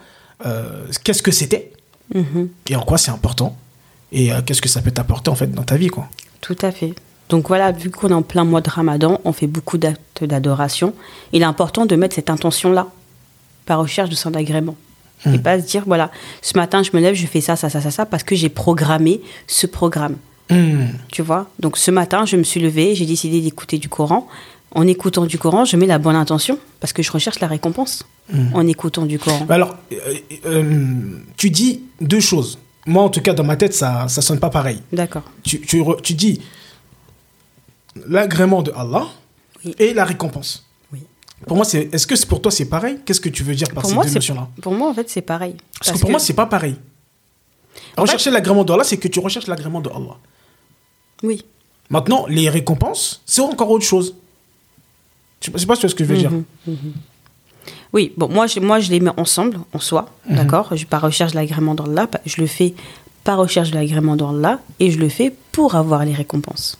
qu'est-ce 1.03 1.23
que 1.23 1.31
c'était 1.31 1.71
Mhm. 2.13 2.49
et 2.69 2.75
en 2.75 2.81
quoi 2.81 2.97
c'est 2.97 3.11
important 3.11 3.55
et 4.11 4.29
qu'est-ce 4.45 4.61
que 4.63 4.69
ça 4.69 4.81
peut 4.81 4.89
t'apporter 4.91 5.29
en 5.29 5.35
fait 5.35 5.51
dans 5.51 5.61
ta 5.63 5.77
vie. 5.77 5.87
Quoi. 5.89 6.07
Tout 6.41 6.57
à 6.63 6.71
fait. 6.71 6.93
Donc 7.29 7.47
voilà, 7.47 7.71
vu 7.71 7.89
qu'on 7.91 8.09
est 8.09 8.13
en 8.13 8.23
plein 8.23 8.43
mois 8.43 8.61
de 8.61 8.69
Ramadan, 8.69 9.21
on 9.23 9.31
fait 9.31 9.47
beaucoup 9.47 9.77
d'actes 9.77 10.23
d'adoration. 10.23 10.93
Il 11.31 11.41
est 11.43 11.45
important 11.45 11.85
de 11.85 11.95
mettre 11.95 12.15
cette 12.15 12.29
intention-là, 12.29 12.87
par 13.65 13.79
recherche 13.79 14.09
de 14.09 14.15
son 14.15 14.33
agrément. 14.33 14.75
Et 15.31 15.37
pas 15.37 15.59
se 15.59 15.67
dire, 15.67 15.83
voilà, 15.85 16.11
ce 16.41 16.57
matin, 16.57 16.81
je 16.81 16.91
me 16.93 17.01
lève, 17.01 17.13
je 17.13 17.27
fais 17.27 17.41
ça, 17.41 17.57
ça, 17.57 17.69
ça, 17.69 17.81
ça, 17.81 17.91
ça, 17.91 18.05
parce 18.05 18.23
que 18.23 18.35
j'ai 18.35 18.47
programmé 18.47 19.19
ce 19.47 19.67
programme. 19.67 20.15
Hmm. 20.49 20.85
Tu 21.11 21.21
vois? 21.21 21.49
Donc 21.59 21.77
ce 21.77 21.91
matin, 21.91 22.25
je 22.25 22.37
me 22.37 22.43
suis 22.43 22.61
levée, 22.61 22.95
j'ai 22.95 23.05
décidé 23.05 23.41
d'écouter 23.41 23.77
du 23.77 23.89
Coran. 23.89 24.27
En 24.71 24.87
écoutant 24.87 25.25
du 25.25 25.37
Coran, 25.37 25.65
je 25.65 25.75
mets 25.75 25.87
la 25.87 25.97
bonne 25.99 26.15
intention, 26.15 26.57
parce 26.79 26.93
que 26.93 27.03
je 27.03 27.11
recherche 27.11 27.39
la 27.41 27.47
récompense 27.47 28.05
en 28.53 28.65
écoutant 28.65 29.05
du 29.05 29.19
Coran. 29.19 29.45
Alors, 29.49 29.75
euh, 29.91 29.97
euh, 30.45 31.19
tu 31.35 31.49
dis 31.49 31.81
deux 31.99 32.21
choses. 32.21 32.57
moi, 32.85 33.03
en 33.03 33.09
tout 33.09 33.21
cas, 33.21 33.33
dans 33.33 33.43
ma 33.43 33.55
tête, 33.55 33.73
ça 33.73 34.07
ça 34.07 34.21
sonne 34.21 34.39
pas 34.39 34.49
pareil. 34.49 34.81
D'accord. 34.91 35.23
Tu, 35.43 35.59
tu, 35.61 35.83
tu 36.01 36.13
dis 36.13 36.41
l'agrément 38.07 38.61
de 38.61 38.71
Allah 38.75 39.07
Oui. 39.65 39.75
et 39.79 39.93
la 39.93 40.05
récompense. 40.05 40.65
Oui. 40.93 41.03
Pour 41.47 41.55
moi, 41.57 41.65
c'est, 41.65 41.93
est-ce 41.93 42.05
que 42.07 42.15
c'est- 42.15 42.25
pour 42.25 42.41
toi, 42.41 42.51
c'est 42.51 42.65
pareil? 42.65 42.99
Qu'est-ce 43.05 43.21
que 43.21 43.29
tu 43.29 43.43
veux 43.43 43.55
dire 43.55 43.67
par 43.69 43.81
Pour 43.81 43.89
ces 43.89 43.95
moi, 43.95 44.03
deux 44.03 44.09
c'est 44.09 44.15
notions-là? 44.15 44.47
pour 44.61 44.73
moi 44.73 44.89
en 44.89 44.93
fait 44.93 45.09
c'est 45.09 45.21
pareil. 45.21 45.55
Parce, 45.79 45.91
que 45.91 45.99
pour 45.99 46.09
moi, 46.11 46.19
c'est 46.19 46.33
pas 46.33 46.45
pareil. 46.45 46.75
En 47.97 48.01
Rechercher 48.03 48.31
l'agrément 48.31 48.63
de 48.63 48.71
Allah, 48.73 48.83
c'est 48.83 48.97
que 48.97 49.07
tu 49.07 49.19
recherches 49.19 49.47
l'agrément 49.47 49.81
de 49.81 49.89
Allah. 49.89 50.17
oui. 51.23 51.43
Maintenant, 51.91 52.27
les 52.27 52.49
récompenses, 52.49 53.19
c'est 53.25 53.41
encore 53.41 53.71
autre 53.71 53.83
chose. 53.83 54.13
Je 55.41 55.49
sais 55.57 55.65
pas 55.65 55.75
ce 55.75 55.87
que 55.87 56.03
je 56.03 56.09
veux 56.09 56.17
dire. 56.17 56.29
Mhm. 56.29 56.93
Oui, 57.93 58.13
bon, 58.15 58.29
moi 58.29 58.45
je, 58.45 58.59
moi, 58.59 58.79
je 58.79 58.91
les 58.91 58.99
mets 58.99 59.09
ensemble, 59.17 59.57
en 59.73 59.79
soi, 59.79 60.07
Mhm. 60.27 60.35
d'accord? 60.35 60.75
Je 60.75 60.85
par 60.85 61.01
recherche 61.01 61.31
de 61.31 61.37
l'agrément 61.37 61.73
d'Allah, 61.73 62.07
je 62.27 62.39
le 62.41 62.45
fais 62.45 62.75
par 63.23 63.39
recherche 63.39 63.71
de 63.71 63.75
l'agrément 63.75 64.15
d'Allah 64.15 64.59
et 64.79 64.91
je 64.91 64.99
le 64.99 65.09
fais 65.09 65.33
pour 65.51 65.73
avoir 65.73 66.05
les 66.05 66.13
récompenses. 66.13 66.77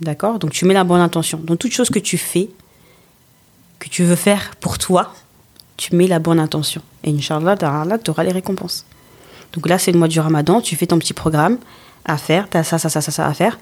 D'accord? 0.00 0.38
Donc 0.38 0.52
tu 0.52 0.64
mets 0.64 0.74
la 0.74 0.84
bonne 0.84 1.00
intention. 1.00 1.40
Dans 1.42 1.56
toute 1.56 1.72
chose 1.72 1.90
que 1.90 1.98
tu 1.98 2.18
fais, 2.18 2.48
que 3.78 3.88
tu 3.88 4.04
veux 4.04 4.16
faire 4.16 4.52
pour 4.60 4.78
toi, 4.78 5.12
tu 5.76 5.94
mets 5.94 6.06
la 6.06 6.18
bonne 6.18 6.40
intention. 6.40 6.82
Et 7.04 7.10
Inch'Allah, 7.10 7.56
tu 7.56 8.10
auras 8.10 8.24
les 8.24 8.32
récompenses. 8.32 8.84
Donc 9.52 9.68
là, 9.68 9.78
c'est 9.78 9.92
le 9.92 9.98
mois 9.98 10.08
du 10.08 10.20
ramadan, 10.20 10.60
tu 10.60 10.76
fais 10.76 10.86
ton 10.86 10.98
petit 10.98 11.14
programme 11.14 11.58
à 12.04 12.16
faire, 12.16 12.48
tu 12.50 12.56
as 12.56 12.64
ça, 12.64 12.78
ça, 12.78 12.88
ça, 12.88 13.00
ça, 13.00 13.10
ça 13.10 13.26
à 13.26 13.34
faire. 13.34 13.58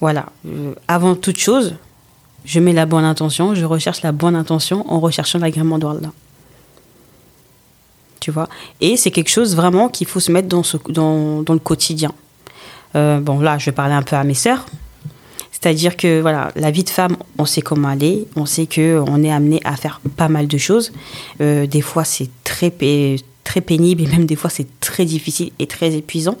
Voilà. 0.00 0.26
Euh, 0.46 0.74
avant 0.86 1.14
toute 1.14 1.38
chose, 1.38 1.74
je 2.44 2.60
mets 2.60 2.72
la 2.72 2.86
bonne 2.86 3.04
intention, 3.04 3.54
je 3.54 3.64
recherche 3.64 4.02
la 4.02 4.12
bonne 4.12 4.36
intention 4.36 4.90
en 4.90 5.00
recherchant 5.00 5.38
l'agrément 5.38 5.78
d'Allah. 5.78 6.12
Tu 8.20 8.30
vois? 8.30 8.48
Et 8.80 8.96
c'est 8.96 9.10
quelque 9.10 9.30
chose 9.30 9.54
vraiment 9.54 9.88
qu'il 9.88 10.06
faut 10.06 10.20
se 10.20 10.32
mettre 10.32 10.48
dans 10.48 10.62
le 10.62 11.58
quotidien. 11.58 12.12
Euh, 12.96 13.20
bon, 13.20 13.40
là, 13.40 13.58
je 13.58 13.66
vais 13.66 13.72
parler 13.72 13.94
un 13.94 14.02
peu 14.02 14.16
à 14.16 14.24
mes 14.24 14.34
sœurs. 14.34 14.66
C'est-à-dire 15.60 15.96
que 15.96 16.20
voilà, 16.20 16.52
la 16.54 16.70
vie 16.70 16.84
de 16.84 16.90
femme, 16.90 17.16
on 17.36 17.44
sait 17.44 17.62
comment 17.62 17.90
elle 17.90 18.04
est, 18.04 18.26
on 18.36 18.46
sait 18.46 18.66
que 18.66 19.02
on 19.08 19.24
est 19.24 19.32
amené 19.32 19.60
à 19.64 19.76
faire 19.76 20.00
pas 20.16 20.28
mal 20.28 20.46
de 20.46 20.58
choses. 20.58 20.92
Euh, 21.40 21.66
des 21.66 21.80
fois, 21.80 22.04
c'est 22.04 22.30
très 22.44 22.72
très 23.42 23.60
pénible 23.60 24.02
et 24.02 24.06
même 24.06 24.24
des 24.26 24.36
fois, 24.36 24.50
c'est 24.50 24.68
très 24.78 25.04
difficile 25.04 25.50
et 25.58 25.66
très 25.66 25.94
épuisant. 25.94 26.36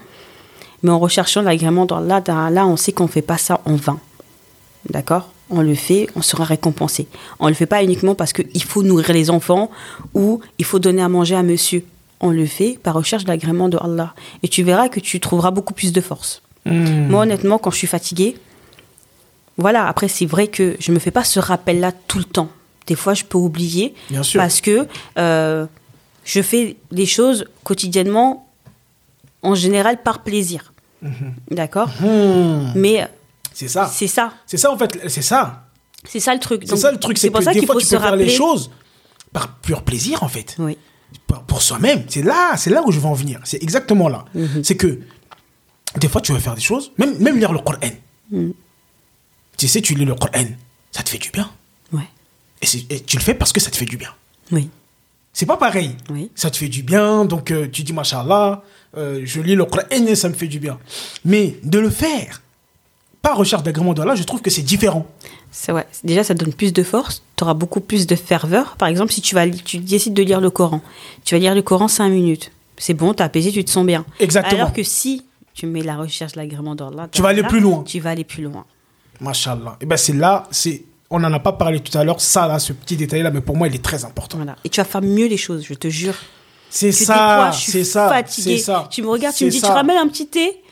Mais 0.82 0.90
en 0.90 1.00
recherchant 1.00 1.42
l'agrément 1.42 1.84
d'Allah, 1.84 2.22
là, 2.50 2.66
on 2.66 2.76
sait 2.76 2.92
qu'on 2.92 3.04
ne 3.04 3.08
fait 3.08 3.22
pas 3.22 3.38
ça 3.38 3.60
en 3.64 3.74
vain. 3.74 3.98
D'accord? 4.88 5.32
On 5.50 5.62
le 5.62 5.74
fait, 5.74 6.06
on 6.14 6.22
sera 6.22 6.44
récompensé. 6.44 7.08
On 7.40 7.46
ne 7.46 7.50
le 7.50 7.56
fait 7.56 7.66
pas 7.66 7.82
uniquement 7.82 8.14
parce 8.14 8.32
qu'il 8.32 8.62
faut 8.62 8.84
nourrir 8.84 9.12
les 9.12 9.30
enfants 9.30 9.70
ou 10.14 10.40
il 10.58 10.64
faut 10.64 10.78
donner 10.78 11.02
à 11.02 11.08
manger 11.08 11.34
à 11.34 11.42
monsieur. 11.42 11.84
On 12.20 12.30
le 12.30 12.46
fait 12.46 12.78
par 12.82 12.94
recherche 12.94 13.24
de 13.24 13.28
l'agrément 13.28 13.68
de 13.68 13.78
Allah. 13.78 14.14
Et 14.42 14.48
tu 14.48 14.62
verras 14.62 14.88
que 14.88 15.00
tu 15.00 15.18
trouveras 15.18 15.50
beaucoup 15.50 15.74
plus 15.74 15.92
de 15.92 16.00
force. 16.00 16.42
Mhm. 16.66 17.08
Moi, 17.08 17.22
honnêtement, 17.22 17.58
quand 17.58 17.70
je 17.70 17.78
suis 17.78 17.86
fatiguée, 17.86 18.36
voilà, 19.58 19.86
après, 19.88 20.08
c'est 20.08 20.24
vrai 20.26 20.48
que 20.48 20.76
je 20.80 20.92
me 20.92 20.98
fais 20.98 21.10
pas 21.10 21.24
ce 21.24 21.38
rappel-là 21.40 21.92
tout 21.92 22.18
le 22.18 22.24
temps. 22.24 22.48
Des 22.86 22.94
fois, 22.94 23.12
je 23.14 23.24
peux 23.24 23.36
oublier 23.38 23.94
Bien 24.08 24.22
sûr. 24.22 24.40
parce 24.40 24.60
que 24.62 24.86
euh, 25.18 25.66
je 26.24 26.40
fais 26.40 26.76
les 26.90 27.04
choses 27.06 27.44
quotidiennement, 27.64 28.48
en 29.42 29.54
général, 29.54 30.02
par 30.02 30.22
plaisir. 30.22 30.72
D'accord? 31.50 31.90
Mhm. 32.00 32.72
Mais 32.76 33.08
C'est 33.52 33.68
ça. 33.68 33.86
c'est 33.92 34.06
ça. 34.06 34.32
C'est 34.46 34.56
ça, 34.56 34.70
en 34.72 34.78
fait. 34.78 34.98
C'est 35.08 35.22
ça. 35.22 35.64
C'est 36.04 36.20
ça 36.20 36.32
le 36.32 36.40
truc. 36.40 36.62
C'est 36.66 36.76
ça 36.76 36.90
le 36.92 36.98
truc. 36.98 37.18
C'est 37.18 37.30
pour 37.30 37.40
que 37.40 37.44
ça 37.44 37.52
des 37.52 37.58
qu'il 37.60 37.66
faut 37.68 37.78
tu 37.78 37.84
se 37.86 37.90
peux 37.94 38.00
faire 38.00 38.10
rappeler. 38.10 38.24
les 38.26 38.30
choses 38.30 38.70
par 39.32 39.56
pur 39.58 39.82
plaisir, 39.82 40.22
en 40.22 40.28
fait. 40.28 40.56
Oui. 40.58 40.78
Pour- 41.26 41.42
pour 41.42 41.62
soi-même. 41.62 42.04
C'est 42.08 42.22
là, 42.22 42.56
c'est 42.56 42.70
là 42.70 42.82
où 42.86 42.90
je 42.92 42.98
veux 43.00 43.06
en 43.06 43.12
venir. 43.14 43.40
C'est 43.44 43.62
exactement 43.62 44.08
là. 44.08 44.24
Mhm. 44.34 44.62
C'est 44.64 44.76
que 44.76 45.00
des 46.00 46.08
fois, 46.08 46.20
tu 46.20 46.32
veux 46.32 46.38
faire 46.38 46.54
des 46.54 46.60
choses, 46.60 46.92
même, 46.98 47.18
même 47.18 47.38
lire 47.38 47.52
le 47.52 47.58
Coran. 47.58 47.78
Tu 49.58 49.68
sais, 49.68 49.82
tu 49.82 49.94
lis 49.94 50.06
le 50.06 50.14
Coran, 50.14 50.46
ça 50.92 51.02
te 51.02 51.10
fait 51.10 51.18
du 51.18 51.30
bien. 51.30 51.50
Ouais. 51.92 52.08
Et, 52.62 53.00
tu 53.00 53.16
le 53.16 53.22
fais 53.22 53.34
parce 53.34 53.52
que 53.52 53.60
ça 53.60 53.70
te 53.70 53.76
fait 53.76 53.84
du 53.84 53.96
bien. 53.96 54.10
Oui. 54.50 54.70
C'est 55.32 55.46
pas 55.46 55.56
pareil. 55.56 55.96
Oui. 56.10 56.30
Ça 56.34 56.50
te 56.50 56.56
fait 56.56 56.68
du 56.68 56.82
bien, 56.82 57.24
donc 57.24 57.50
euh, 57.50 57.68
tu 57.70 57.82
dis, 57.82 57.92
machallah, 57.92 58.62
euh, 58.96 59.20
je 59.24 59.40
lis 59.40 59.56
le 59.56 59.64
Coran 59.66 59.84
et 59.90 60.14
ça 60.14 60.28
me 60.28 60.34
fait 60.34 60.46
du 60.46 60.60
bien. 60.60 60.78
Mais 61.24 61.58
de 61.64 61.78
le 61.80 61.90
faire, 61.90 62.40
par 63.20 63.36
recherche 63.36 63.64
d'agrément 63.64 63.94
d'Allah, 63.94 64.14
je 64.14 64.22
trouve 64.22 64.40
que 64.40 64.50
c'est 64.50 64.62
différent. 64.62 65.06
C'est 65.50 65.72
ouais. 65.72 65.86
Déjà, 66.04 66.22
ça 66.22 66.34
donne 66.34 66.52
plus 66.52 66.72
de 66.72 66.82
force. 66.84 67.22
Tu 67.36 67.42
auras 67.42 67.54
beaucoup 67.54 67.80
plus 67.80 68.06
de 68.06 68.14
ferveur. 68.14 68.76
Par 68.76 68.88
exemple, 68.88 69.12
si 69.12 69.20
tu, 69.20 69.34
vas, 69.34 69.48
tu 69.48 69.78
décides 69.78 70.14
de 70.14 70.22
lire 70.22 70.40
le 70.40 70.50
Coran, 70.50 70.82
tu 71.24 71.34
vas 71.34 71.40
lire 71.40 71.54
le 71.54 71.62
Coran 71.62 71.88
5 71.88 72.08
minutes. 72.10 72.52
C'est 72.76 72.94
bon, 72.94 73.12
t'as 73.12 73.24
apaisé, 73.24 73.50
tu 73.50 73.64
te 73.64 73.70
sens 73.70 73.84
bien. 73.84 74.04
Exactement. 74.20 74.60
Alors 74.60 74.72
que 74.72 74.84
si 74.84 75.24
tu 75.52 75.66
mets 75.66 75.82
la 75.82 75.96
recherche 75.96 76.32
de 76.32 76.38
l'agrément 76.38 76.76
d'Allah, 76.76 77.08
Tu 77.10 77.22
vas 77.22 77.30
aller 77.30 77.42
là, 77.42 77.48
plus 77.48 77.58
loin. 77.58 77.82
Tu 77.82 77.98
vas 77.98 78.10
aller 78.10 78.22
plus 78.22 78.44
loin. 78.44 78.64
Machallah. 79.20 79.76
Et 79.80 79.86
ben 79.86 79.96
c'est 79.96 80.12
là, 80.12 80.44
c'est, 80.50 80.84
on 81.10 81.18
n'en 81.20 81.32
a 81.32 81.40
pas 81.40 81.52
parlé 81.52 81.80
tout 81.80 81.96
à 81.96 82.04
l'heure, 82.04 82.20
ça 82.20 82.46
là, 82.46 82.58
ce 82.58 82.72
petit 82.72 82.96
détail-là, 82.96 83.30
mais 83.30 83.40
pour 83.40 83.56
moi, 83.56 83.68
il 83.68 83.74
est 83.74 83.82
très 83.84 84.04
important. 84.04 84.36
Voilà. 84.38 84.56
Et 84.64 84.68
tu 84.68 84.80
vas 84.80 84.84
faire 84.84 85.02
mieux 85.02 85.26
les 85.26 85.36
choses, 85.36 85.64
je 85.64 85.74
te 85.74 85.88
jure. 85.88 86.14
C'est 86.70 86.92
ça, 86.92 87.14
fois, 87.14 87.50
je 87.52 87.58
suis 87.60 87.72
c'est 87.72 87.84
ça, 87.84 88.08
fatiguée. 88.08 88.58
ça. 88.58 88.86
Tu 88.90 89.02
me 89.02 89.08
regardes, 89.08 89.34
tu 89.34 89.46
me 89.46 89.50
dis, 89.50 89.60
tu 89.60 89.66
ramènes 89.66 89.96
un 89.96 90.08
petit 90.08 90.26
thé? 90.26 90.62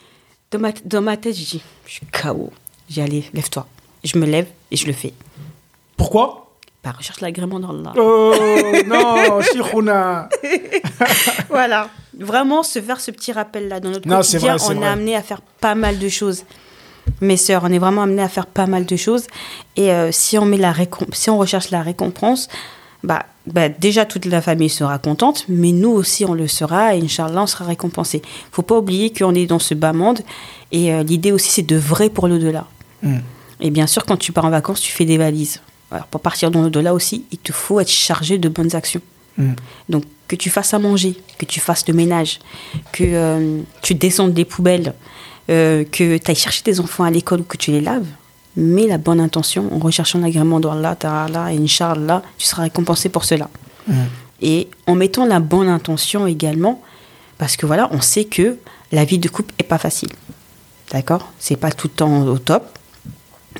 Dans 0.51 0.59
ma, 0.59 0.71
dans 0.85 1.01
ma 1.01 1.17
tête, 1.17 1.35
je 1.35 1.43
dis, 1.43 1.61
je 1.85 1.91
suis 1.91 2.05
KO. 2.05 2.51
J'ai 2.89 3.01
allé, 3.01 3.25
lève-toi. 3.33 3.67
Je 4.03 4.17
me 4.17 4.25
lève 4.25 4.47
et 4.71 4.77
je 4.77 4.85
le 4.85 4.93
fais. 4.93 5.13
Pourquoi? 5.97 6.43
Par 6.83 6.95
recherche 6.97 7.19
l'agrément 7.19 7.59
d'Allah. 7.59 7.93
Oh 7.97 8.33
non, 8.85 9.41
Shikhouna. 9.41 10.29
Voilà. 11.49 11.89
Vraiment, 12.17 12.63
se 12.63 12.79
faire 12.81 12.99
ce 12.99 13.11
petit 13.11 13.31
rappel-là 13.31 13.79
dans 13.79 13.89
notre 13.89 14.07
Non, 14.07 14.17
quotidien, 14.17 14.55
vrai, 14.55 14.65
on 14.69 14.75
vrai. 14.75 14.85
est 14.85 14.89
amené 14.89 15.15
à 15.15 15.21
faire 15.21 15.41
pas 15.41 15.75
mal 15.75 15.99
de 15.99 16.09
choses. 16.09 16.43
Mes 17.21 17.37
sœurs, 17.37 17.63
on 17.63 17.71
est 17.71 17.79
vraiment 17.79 18.03
amené 18.03 18.21
à 18.21 18.29
faire 18.29 18.45
pas 18.45 18.67
mal 18.67 18.85
de 18.85 18.95
choses. 18.95 19.27
Et 19.75 19.91
euh, 19.91 20.11
si 20.11 20.37
on 20.37 20.45
met 20.45 20.57
la 20.57 20.73
si 21.13 21.29
on 21.29 21.37
recherche 21.37 21.71
la 21.71 21.81
récompense, 21.81 22.47
bah, 23.03 23.25
bah, 23.45 23.69
déjà 23.69 24.05
toute 24.05 24.25
la 24.25 24.41
famille 24.41 24.69
sera 24.69 24.97
contente, 24.97 25.45
mais 25.47 25.71
nous 25.71 25.91
aussi 25.91 26.25
on 26.25 26.33
le 26.33 26.47
sera 26.47 26.95
et 26.95 27.01
Inch'Allah 27.01 27.43
on 27.43 27.47
sera 27.47 27.65
récompensé. 27.65 28.21
Faut 28.51 28.63
pas 28.63 28.77
oublier 28.77 29.11
qu'on 29.11 29.33
est 29.35 29.45
dans 29.45 29.59
ce 29.59 29.73
bas 29.73 29.93
monde 29.93 30.19
et 30.71 30.93
euh, 30.93 31.03
l'idée 31.03 31.31
aussi 31.31 31.49
c'est 31.49 31.67
de 31.67 31.75
vrai 31.75 32.09
pour 32.09 32.27
l'au-delà. 32.27 32.65
Hmm. 33.03 33.19
Et 33.59 33.71
bien 33.71 33.87
sûr, 33.87 34.05
quand 34.05 34.17
tu 34.17 34.31
pars 34.31 34.45
en 34.45 34.49
vacances, 34.49 34.81
tu 34.81 34.91
fais 34.91 35.05
des 35.05 35.17
valises. 35.17 35.61
Alors 35.91 36.07
pour 36.07 36.21
partir 36.21 36.51
dans 36.51 36.61
l'au-delà 36.61 36.93
aussi, 36.93 37.25
il 37.31 37.37
te 37.37 37.53
faut 37.53 37.79
être 37.79 37.89
chargé 37.89 38.37
de 38.37 38.49
bonnes 38.49 38.75
actions. 38.75 39.01
Hmm. 39.37 39.53
Donc, 39.89 40.03
que 40.27 40.35
tu 40.35 40.49
fasses 40.49 40.73
à 40.73 40.79
manger, 40.79 41.15
que 41.37 41.45
tu 41.45 41.59
fasses 41.59 41.87
le 41.87 41.93
ménage, 41.93 42.39
que 42.91 43.03
euh, 43.03 43.61
tu 43.81 43.95
descendes 43.95 44.33
des 44.33 44.45
poubelles, 44.45 44.93
euh, 45.49 45.83
que 45.83 46.17
tu 46.17 46.31
ailles 46.31 46.35
chercher 46.35 46.63
tes 46.63 46.79
enfants 46.79 47.03
à 47.03 47.11
l'école 47.11 47.41
ou 47.41 47.43
que 47.43 47.57
tu 47.57 47.71
les 47.71 47.81
laves, 47.81 48.07
mets 48.55 48.87
la 48.87 48.97
bonne 48.97 49.19
intention 49.19 49.71
en 49.73 49.79
recherchant 49.79 50.19
l'agrément 50.19 50.59
d'Allah, 50.59 50.95
Ta'ala, 50.95 51.53
et 51.53 51.57
Inch'Allah, 51.57 52.21
tu 52.37 52.45
seras 52.45 52.63
récompensé 52.63 53.09
pour 53.09 53.23
cela. 53.23 53.49
Et 54.41 54.67
en 54.85 54.95
mettant 54.95 55.25
la 55.25 55.39
bonne 55.39 55.69
intention 55.69 56.27
également, 56.27 56.81
parce 57.37 57.55
que 57.55 57.65
voilà, 57.65 57.87
on 57.91 58.01
sait 58.01 58.25
que 58.25 58.57
la 58.91 59.05
vie 59.05 59.19
de 59.19 59.29
couple 59.29 59.53
est 59.59 59.63
pas 59.63 59.77
facile. 59.77 60.09
D'accord? 60.91 61.31
C'est 61.39 61.55
pas 61.55 61.71
tout 61.71 61.87
le 61.87 61.93
temps 61.93 62.23
au 62.23 62.37
top. 62.37 62.77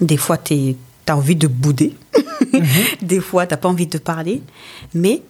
Des 0.01 0.17
fois, 0.17 0.37
tu 0.37 0.75
as 1.07 1.17
envie 1.17 1.35
de 1.35 1.47
bouder. 1.47 1.95
Des 3.01 3.19
fois, 3.19 3.45
tu 3.47 3.55
pas 3.55 3.69
envie 3.69 3.87
de 3.87 3.97
parler. 3.97 4.41
Mais 4.93 5.21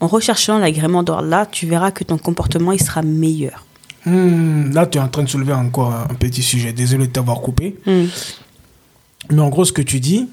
en 0.00 0.06
recherchant 0.06 0.58
l'agrément 0.58 1.02
d'Allah, 1.02 1.46
tu 1.50 1.66
verras 1.66 1.90
que 1.90 2.04
ton 2.04 2.18
comportement 2.18 2.72
il 2.72 2.82
sera 2.82 3.02
meilleur. 3.02 3.64
Hmm, 4.06 4.72
Là, 4.72 4.86
tu 4.86 4.98
es 4.98 5.00
en 5.00 5.08
train 5.08 5.22
de 5.22 5.28
soulever 5.28 5.52
encore 5.52 5.92
un 5.92 6.14
petit 6.14 6.42
sujet. 6.42 6.72
Désolé 6.72 7.06
de 7.06 7.12
t'avoir 7.12 7.40
coupé. 7.40 7.76
Mais 7.86 9.40
en 9.40 9.48
gros, 9.48 9.64
ce 9.64 9.72
que 9.72 9.82
tu 9.82 10.00
dis. 10.00 10.28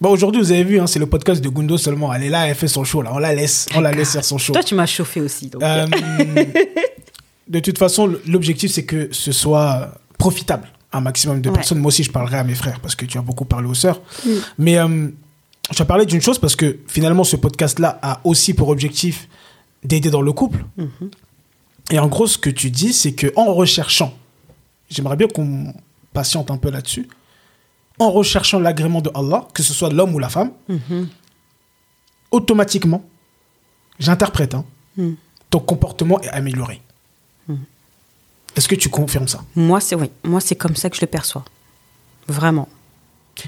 Bon, 0.00 0.10
aujourd'hui, 0.10 0.40
vous 0.40 0.50
avez 0.52 0.64
vu, 0.64 0.80
hein, 0.80 0.86
c'est 0.86 0.98
le 0.98 1.06
podcast 1.06 1.42
de 1.42 1.48
Gundo 1.50 1.76
seulement. 1.76 2.12
Elle 2.14 2.22
est 2.24 2.28
là, 2.30 2.46
elle 2.48 2.54
fait 2.54 2.68
son 2.68 2.84
show. 2.84 3.02
Là. 3.02 3.10
On 3.12 3.18
la 3.18 3.34
laisse, 3.34 3.66
on 3.74 3.80
la 3.80 3.92
laisse 3.92 4.12
faire 4.12 4.24
son 4.24 4.38
show. 4.38 4.52
Toi, 4.54 4.62
tu 4.62 4.74
m'as 4.74 4.86
chauffé 4.86 5.20
aussi. 5.20 5.48
Donc. 5.48 5.62
Euh, 5.62 5.86
de 7.48 7.60
toute 7.60 7.76
façon, 7.78 8.10
l'objectif, 8.26 8.70
c'est 8.70 8.84
que 8.84 9.08
ce 9.12 9.32
soit 9.32 9.92
profitable 10.16 10.68
à 10.92 10.98
un 10.98 11.00
maximum 11.02 11.40
de 11.42 11.48
Ouais. 11.50 11.54
personnes. 11.54 11.78
Moi 11.78 11.88
aussi, 11.88 12.02
je 12.02 12.10
parlerai 12.10 12.38
à 12.38 12.44
mes 12.44 12.54
frères 12.54 12.80
parce 12.80 12.94
que 12.94 13.04
tu 13.04 13.18
as 13.18 13.22
beaucoup 13.22 13.44
parlé 13.44 13.68
aux 13.68 13.74
sœurs. 13.74 14.00
Mais 14.58 14.78
euh, 14.78 15.08
je 15.70 15.78
vais 15.78 15.84
parler 15.84 16.06
d'une 16.06 16.22
chose 16.22 16.38
parce 16.38 16.56
que 16.56 16.78
finalement, 16.86 17.24
ce 17.24 17.36
podcast-là 17.36 17.98
a 18.02 18.20
aussi 18.24 18.54
pour 18.54 18.68
objectif 18.70 19.28
d'aider 19.84 20.08
dans 20.10 20.22
le 20.22 20.32
couple. 20.32 20.64
Et 21.90 21.98
en 21.98 22.06
gros, 22.06 22.26
ce 22.26 22.38
que 22.38 22.50
tu 22.50 22.70
dis, 22.70 22.92
c'est 22.92 23.12
que 23.12 23.32
en 23.36 23.52
recherchant, 23.52 24.14
j'aimerais 24.90 25.16
bien 25.16 25.26
qu'on 25.28 25.74
patiente 26.12 26.50
un 26.50 26.56
peu 26.56 26.70
là-dessus, 26.70 27.08
en 27.98 28.10
recherchant 28.10 28.58
l'agrément 28.60 29.00
de 29.00 29.10
Allah, 29.14 29.46
que 29.54 29.62
ce 29.62 29.72
soit 29.72 29.90
l'homme 29.90 30.14
ou 30.14 30.18
la 30.18 30.28
femme, 30.28 30.52
automatiquement, 32.30 33.04
j'interprète, 33.98 34.54
hein, 34.54 34.64
Mm. 34.96 35.12
ton 35.50 35.60
comportement 35.60 36.20
est 36.20 36.28
amélioré. 36.28 36.80
Est-ce 38.56 38.66
que 38.66 38.74
tu 38.74 38.88
confirmes 38.88 39.28
ça? 39.28 39.44
Moi, 39.54 39.80
c'est 39.80 39.94
oui. 39.94 40.10
Moi, 40.24 40.40
c'est 40.40 40.56
comme 40.56 40.74
ça 40.74 40.90
que 40.90 40.96
je 40.96 41.00
le 41.02 41.06
perçois. 41.06 41.44
Vraiment. 42.26 42.68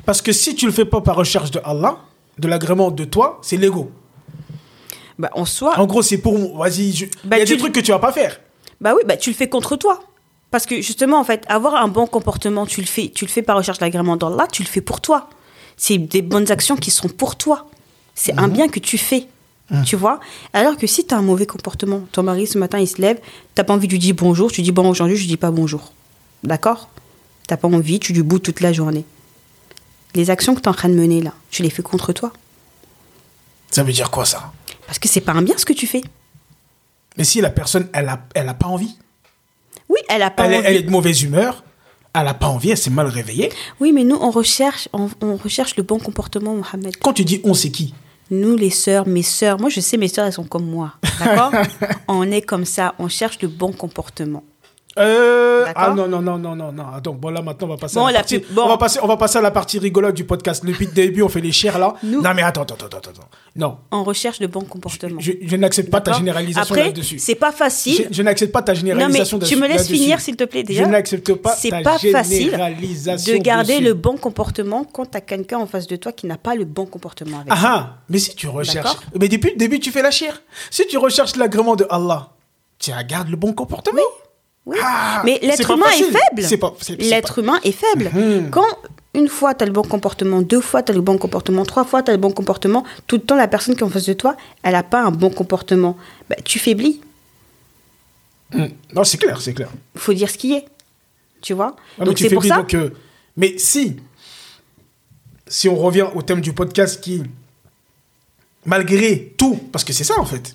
Parce 0.07 0.23
que 0.23 0.33
si 0.33 0.55
tu 0.55 0.65
le 0.67 0.71
fais 0.73 0.85
pas 0.85 1.01
par 1.01 1.17
recherche 1.17 1.51
de 1.51 1.61
Allah, 1.65 1.99
de 2.39 2.47
l'agrément 2.47 2.93
de 2.93 3.05
toi, 3.05 3.41
c'est 3.43 3.57
l'ego. 3.57 3.91
Bah, 5.19 5.31
en 5.35 5.45
soi, 5.45 5.79
En 5.79 5.87
gros, 5.87 6.03
c'est 6.03 6.19
pour 6.19 6.57
vas-y, 6.57 6.93
je- 6.93 7.07
Bah, 7.25 7.37
il 7.37 7.41
y 7.41 7.43
a 7.43 7.45
des 7.45 7.57
trucs 7.57 7.73
que 7.75 7.81
tu 7.81 7.91
vas 7.93 7.99
pas 7.99 8.13
faire. 8.13 8.41
Bah 8.81 8.95
oui, 8.97 9.03
bah 9.07 9.17
tu 9.17 9.31
le 9.31 9.37
fais 9.37 9.49
contre 9.49 9.77
toi. 9.77 10.03
Parce 10.51 10.67
que 10.67 10.77
justement, 10.83 11.19
en 11.21 11.25
fait, 11.25 11.45
avoir 11.49 11.77
un 11.77 11.89
bon 11.89 12.07
comportement, 12.07 12.67
tu 12.67 12.81
le 12.81 12.87
fais, 12.87 13.09
tu 13.15 13.25
le 13.25 13.31
fais 13.31 13.43
par 13.43 13.57
recherche 13.57 13.79
d'agrément 13.79 14.17
d'Allah, 14.17 14.47
tu 14.51 14.63
le 14.63 14.69
fais 14.69 14.81
pour 14.81 15.01
toi. 15.01 15.31
C'est 15.77 15.97
des 15.99 16.21
bonnes 16.23 16.51
actions 16.51 16.77
qui 16.77 16.91
sont 16.91 17.09
pour 17.09 17.37
toi. 17.37 17.67
C'est 18.15 18.39
un 18.39 18.49
bien 18.49 18.69
que 18.69 18.79
tu 18.81 18.99
fais. 18.99 19.27
Tu 19.87 19.97
vois 19.97 20.21
Alors 20.53 20.77
que 20.77 20.87
si 20.87 21.07
tu 21.07 21.15
as 21.15 21.17
un 21.17 21.23
mauvais 21.23 21.47
comportement, 21.47 22.03
ton 22.13 22.23
mari 22.23 22.47
ce 22.47 22.59
matin 22.59 22.79
il 22.79 22.87
se 22.87 23.01
lève, 23.01 23.19
t'as 23.55 23.65
pas 23.65 23.73
envie 23.73 23.87
de 23.87 23.93
lui 23.93 23.99
dire 23.99 24.15
bonjour, 24.15 24.53
tu 24.53 24.61
dis 24.61 24.71
bon 24.73 24.87
aujourd'hui 24.87 25.17
je 25.17 25.27
dis 25.27 25.39
pas 25.39 25.51
bonjour. 25.51 25.93
D'accord? 26.45 26.91
T'as 27.47 27.57
pas 27.57 27.69
envie, 27.69 27.99
tu 27.99 28.13
lui 28.13 28.23
boudes 28.23 28.43
toute 28.43 28.61
la 28.61 28.75
journée. 28.75 29.07
Les 30.15 30.29
actions 30.29 30.55
que 30.55 30.61
tu 30.61 30.65
es 30.65 30.69
en 30.69 30.75
train 30.75 30.91
de 30.91 30.95
mener 30.95 31.23
là, 31.23 31.33
tu 31.51 31.63
les 31.63 31.71
fais 31.71 31.83
contre 31.83 32.13
toi. 32.13 32.33
Ça 33.71 33.83
veut 33.83 33.93
dire 33.93 34.11
quoi 34.11 34.27
ça? 34.27 34.53
Parce 34.93 34.99
que 34.99 35.09
c'est 35.09 35.23
pas 35.23 35.33
un 35.33 35.41
bien 35.41 35.57
ce 35.57 35.65
que 35.65 35.73
tu 35.73 35.87
fais. 35.87 36.03
Mais 37.17 37.25
si 37.25 37.41
la 37.41 37.49
personne, 37.49 37.89
elle 37.95 38.11
a, 38.11 38.27
elle 38.35 38.47
a 38.47 38.53
pas 38.53 38.67
envie, 38.67 38.95
Oui, 39.89 39.99
elle 40.11 40.21
a 40.21 40.29
pas 40.31 40.45
elle, 40.45 40.55
envie. 40.57 40.67
elle 40.67 40.77
est 40.77 40.83
de 40.83 40.91
mauvaise 40.91 41.23
humeur, 41.23 41.65
elle 42.15 42.29
a 42.29 42.35
pas 42.35 42.49
envie, 42.49 42.73
elle 42.73 42.77
s'est 42.77 42.91
mal 42.91 43.07
réveillée. 43.07 43.51
Oui, 43.81 43.91
mais 43.93 44.05
nous 44.05 44.17
on 44.21 44.31
recherche, 44.31 44.91
on, 44.93 45.09
on 45.23 45.37
recherche 45.37 45.77
le 45.77 45.83
bon 45.83 45.99
comportement, 45.99 46.55
Mohamed. 46.55 46.95
Quand 46.99 47.15
tu 47.15 47.25
dis 47.25 47.41
on, 47.45 47.55
c'est 47.55 47.71
qui 47.71 47.95
Nous, 48.31 48.55
les 48.55 48.69
sœurs, 48.69 49.07
mes 49.07 49.23
sœurs, 49.23 49.59
moi 49.59 49.71
je 49.71 49.81
sais, 49.81 49.97
mes 49.97 50.09
sœurs, 50.09 50.27
elles 50.27 50.35
sont 50.35 50.45
comme 50.45 50.67
moi. 50.67 50.93
D'accord 51.19 51.53
On 52.09 52.31
est 52.31 52.43
comme 52.43 52.67
ça, 52.67 52.95
on 52.99 53.09
cherche 53.09 53.41
le 53.41 53.49
bon 53.49 53.73
comportement. 53.73 54.45
Euh, 54.99 55.65
ah 55.75 55.91
non, 55.91 56.07
non, 56.07 56.21
non, 56.21 56.39
non, 56.39 56.55
non, 56.55 56.71
non. 56.73 56.85
Attends, 56.95 57.15
bon, 57.15 57.31
là, 57.31 57.41
maintenant, 57.41 57.67
on 57.69 57.71
va 57.71 57.77
passer 57.79 57.95
Bon, 57.95 58.05
à 58.05 58.13
la 58.13 58.13
la 58.13 58.19
partie. 58.21 58.39
bon. 58.51 58.63
On, 58.65 58.69
va 58.69 58.77
passer, 58.77 58.99
on 59.03 59.07
va 59.07 59.17
passer 59.17 59.39
à 59.39 59.41
la 59.41 59.51
partie 59.51 59.79
rigolote 59.79 60.15
du 60.15 60.25
podcast. 60.25 60.65
Depuis 60.65 60.85
le 60.87 60.93
début, 60.93 61.23
on 61.23 61.29
fait 61.31 61.41
les 61.41 61.51
chairs, 61.53 61.79
là. 61.79 61.95
Nous- 62.03 62.21
Non, 62.21 62.35
mais 62.35 62.43
attends, 62.43 62.63
attends, 62.63 62.75
attends, 62.75 62.99
attends. 62.99 63.11
Non, 63.57 63.79
On 63.91 64.05
recherche 64.05 64.41
le 64.41 64.49
bon 64.49 64.61
comportement. 64.63 65.19
je, 65.21 65.33
je 65.43 65.57
n'accepte 65.57 65.91
pas 65.91 66.01
ta 66.03 66.13
généralisation 66.13 66.75
Après, 66.75 66.87
là-dessus. 66.89 67.19
c'est 67.19 67.35
pas 67.35 67.51
Je, 67.53 67.57
facile. 67.57 68.09
je 68.11 68.23
n'accepte 68.23 68.53
pas 68.53 68.61
ta 68.63 68.73
Non, 68.73 68.81
mais 68.83 68.89
généralisation 68.91 69.39
tu 69.39 69.57
me 69.57 69.67
laisses 69.67 69.89
finir, 69.89 70.21
s'il 70.21 70.37
te 70.37 70.45
plaît, 70.45 70.63
déjà. 70.63 70.85
Je 70.85 70.89
n'accepte 70.89 71.35
pas 71.35 71.55
C'est 71.57 71.71
pas 71.71 71.99
facile 71.99 72.51
généralisation 72.51 73.33
de 73.33 73.39
garder 73.39 73.75
dessus. 73.75 73.85
le 73.85 73.95
bon 73.95 74.17
comportement 74.17 74.85
quand 74.85 75.07
tu 75.11 75.17
as 75.17 75.21
quelqu'un 75.23 75.59
en 75.59 75.67
face 75.67 75.87
de 75.87 75.97
toi 75.97 76.13
qui 76.13 76.27
n'a 76.27 76.37
pas 76.37 76.55
le 76.55 76.65
bon 76.65 76.87
comportement 76.87 77.39
avec 77.41 77.49
Ah 77.53 77.57
toi. 77.61 77.71
ah, 77.73 77.97
mais 78.09 78.19
si 78.19 78.35
tu 78.35 78.47
recherches. 78.49 78.97
Mais 79.19 79.29
depuis 79.29 79.51
le 79.53 79.57
début, 79.57 79.81
tu 79.81 79.91
fais 79.91 80.03
la 80.03 80.11
chair. 80.11 80.43
Si 80.71 80.87
tu 80.87 80.99
recherches 80.99 81.37
l'agrément 81.37 81.77
de 81.77 81.87
Allah, 81.91 82.31
tu 82.79 82.91
gardes 83.09 83.29
le 83.29 83.37
bon 83.37 83.53
comportement. 83.53 83.97
Oui. 83.97 84.03
Ah, 84.81 85.23
mais 85.25 85.39
l'être 85.43 85.71
humain 85.71 85.87
est 85.91 86.05
faible. 86.05 86.99
L'être 87.01 87.39
humain 87.41 87.59
est 87.65 87.73
faible. 87.73 88.11
Mhm. 88.15 88.51
Quand 88.51 88.67
une 89.15 89.29
fois 89.29 89.55
tu 89.55 89.65
as 89.65 89.67
le 89.67 89.73
bon 89.73 89.83
comportement, 89.83 90.41
deux 90.41 90.61
fois 90.61 90.83
tu 90.83 90.93
as 90.93 90.95
le 90.95 91.01
bon 91.01 91.19
comportement, 91.19 91.65
trois 91.65 91.85
fois 91.85 92.03
tu 92.03 92.11
as 92.11 92.15
le 92.15 92.21
bon 92.21 92.31
comportement, 92.31 92.85
tout 93.07 93.17
le 93.17 93.23
temps 93.23 93.37
la 93.37 93.49
personne 93.49 93.75
qui 93.75 93.81
est 93.81 93.85
en 93.85 93.89
face 93.91 94.07
de 94.07 94.13
toi, 94.13 94.37
elle 94.63 94.73
n'a 94.73 94.83
pas 94.85 95.03
un 95.03 95.11
bon 95.11 95.31
comportement, 95.31 95.97
bah, 96.31 96.37
tu 96.45 96.59
faiblis. 96.59 97.01
Hmm. 98.53 98.67
Non, 98.95 99.03
c'est 99.05 99.19
clair, 99.19 99.41
c'est 99.41 99.55
clair. 99.55 99.69
Il 99.95 100.01
faut 100.01 100.13
dire 100.13 100.31
ce 100.31 100.39
qui 100.39 100.53
est. 100.55 100.67
Tu 101.41 101.55
vois? 101.55 101.75
Ah, 101.77 101.81
mais 102.01 102.05
Donc 102.07 102.17
tu 102.17 102.25
c'est 102.25 102.31
pour 102.35 102.43
faiblis, 102.43 102.55
ça. 102.55 102.57
donc, 102.63 102.75
euh, 102.75 102.91
mais 103.37 103.59
si, 103.59 103.97
si 105.49 105.69
on 105.69 105.77
revient 105.77 106.07
au 106.15 106.23
thème 106.23 106.41
du 106.41 106.53
podcast 106.53 107.01
qui, 107.01 107.23
malgré 108.65 109.35
tout, 109.37 109.57
parce 109.73 109.85
que 109.85 109.93
c'est 109.93 110.05
ça 110.05 110.19
en 110.21 110.25
fait. 110.25 110.53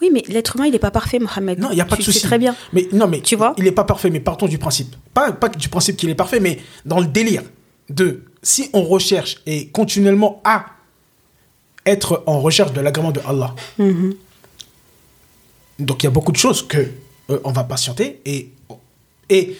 Oui, 0.00 0.10
mais 0.12 0.22
l'être 0.28 0.56
humain, 0.56 0.66
il 0.66 0.72
n'est 0.72 0.78
pas 0.78 0.90
parfait, 0.90 1.18
Mohamed. 1.18 1.58
Non, 1.58 1.70
il 1.70 1.74
n'y 1.76 1.80
a 1.80 1.84
pas 1.84 1.96
Tu 1.96 2.02
de 2.02 2.06
souci. 2.06 2.22
très 2.22 2.38
bien. 2.38 2.54
Mais 2.72 2.88
non, 2.92 3.06
mais 3.08 3.20
Tu 3.20 3.36
vois 3.36 3.54
il 3.58 3.64
n'est 3.64 3.72
pas 3.72 3.84
parfait. 3.84 4.10
Mais 4.10 4.20
partons 4.20 4.46
du 4.46 4.58
principe. 4.58 4.94
Pas, 5.12 5.32
pas 5.32 5.48
du 5.48 5.68
principe 5.68 5.96
qu'il 5.96 6.10
est 6.10 6.14
parfait, 6.14 6.40
mais 6.40 6.58
dans 6.84 7.00
le 7.00 7.06
délire 7.06 7.42
de 7.90 8.22
si 8.42 8.70
on 8.72 8.82
recherche 8.82 9.38
et 9.46 9.68
continuellement 9.68 10.40
à 10.44 10.66
être 11.86 12.22
en 12.26 12.40
recherche 12.40 12.72
de 12.72 12.80
l'agrément 12.80 13.10
de 13.12 13.20
Allah. 13.26 13.54
Mhm. 13.78 14.14
Donc 15.80 16.02
il 16.02 16.06
y 16.06 16.08
a 16.08 16.10
beaucoup 16.10 16.32
de 16.32 16.36
choses 16.36 16.66
que 16.66 16.78
euh, 17.30 17.38
on 17.44 17.52
va 17.52 17.64
patienter 17.64 18.20
et 18.24 18.50
et 19.30 19.56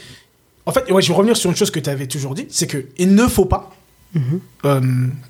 en 0.66 0.72
fait, 0.72 0.90
ouais, 0.90 1.02
je 1.02 1.08
vais 1.08 1.14
revenir 1.14 1.36
sur 1.36 1.50
une 1.50 1.56
chose 1.56 1.70
que 1.70 1.80
tu 1.80 1.90
avais 1.90 2.06
toujours 2.06 2.34
dit, 2.34 2.46
c'est 2.50 2.66
que 2.66 2.86
il 2.98 3.14
ne 3.14 3.26
faut 3.26 3.44
pas. 3.46 3.74
euh, 4.16 4.80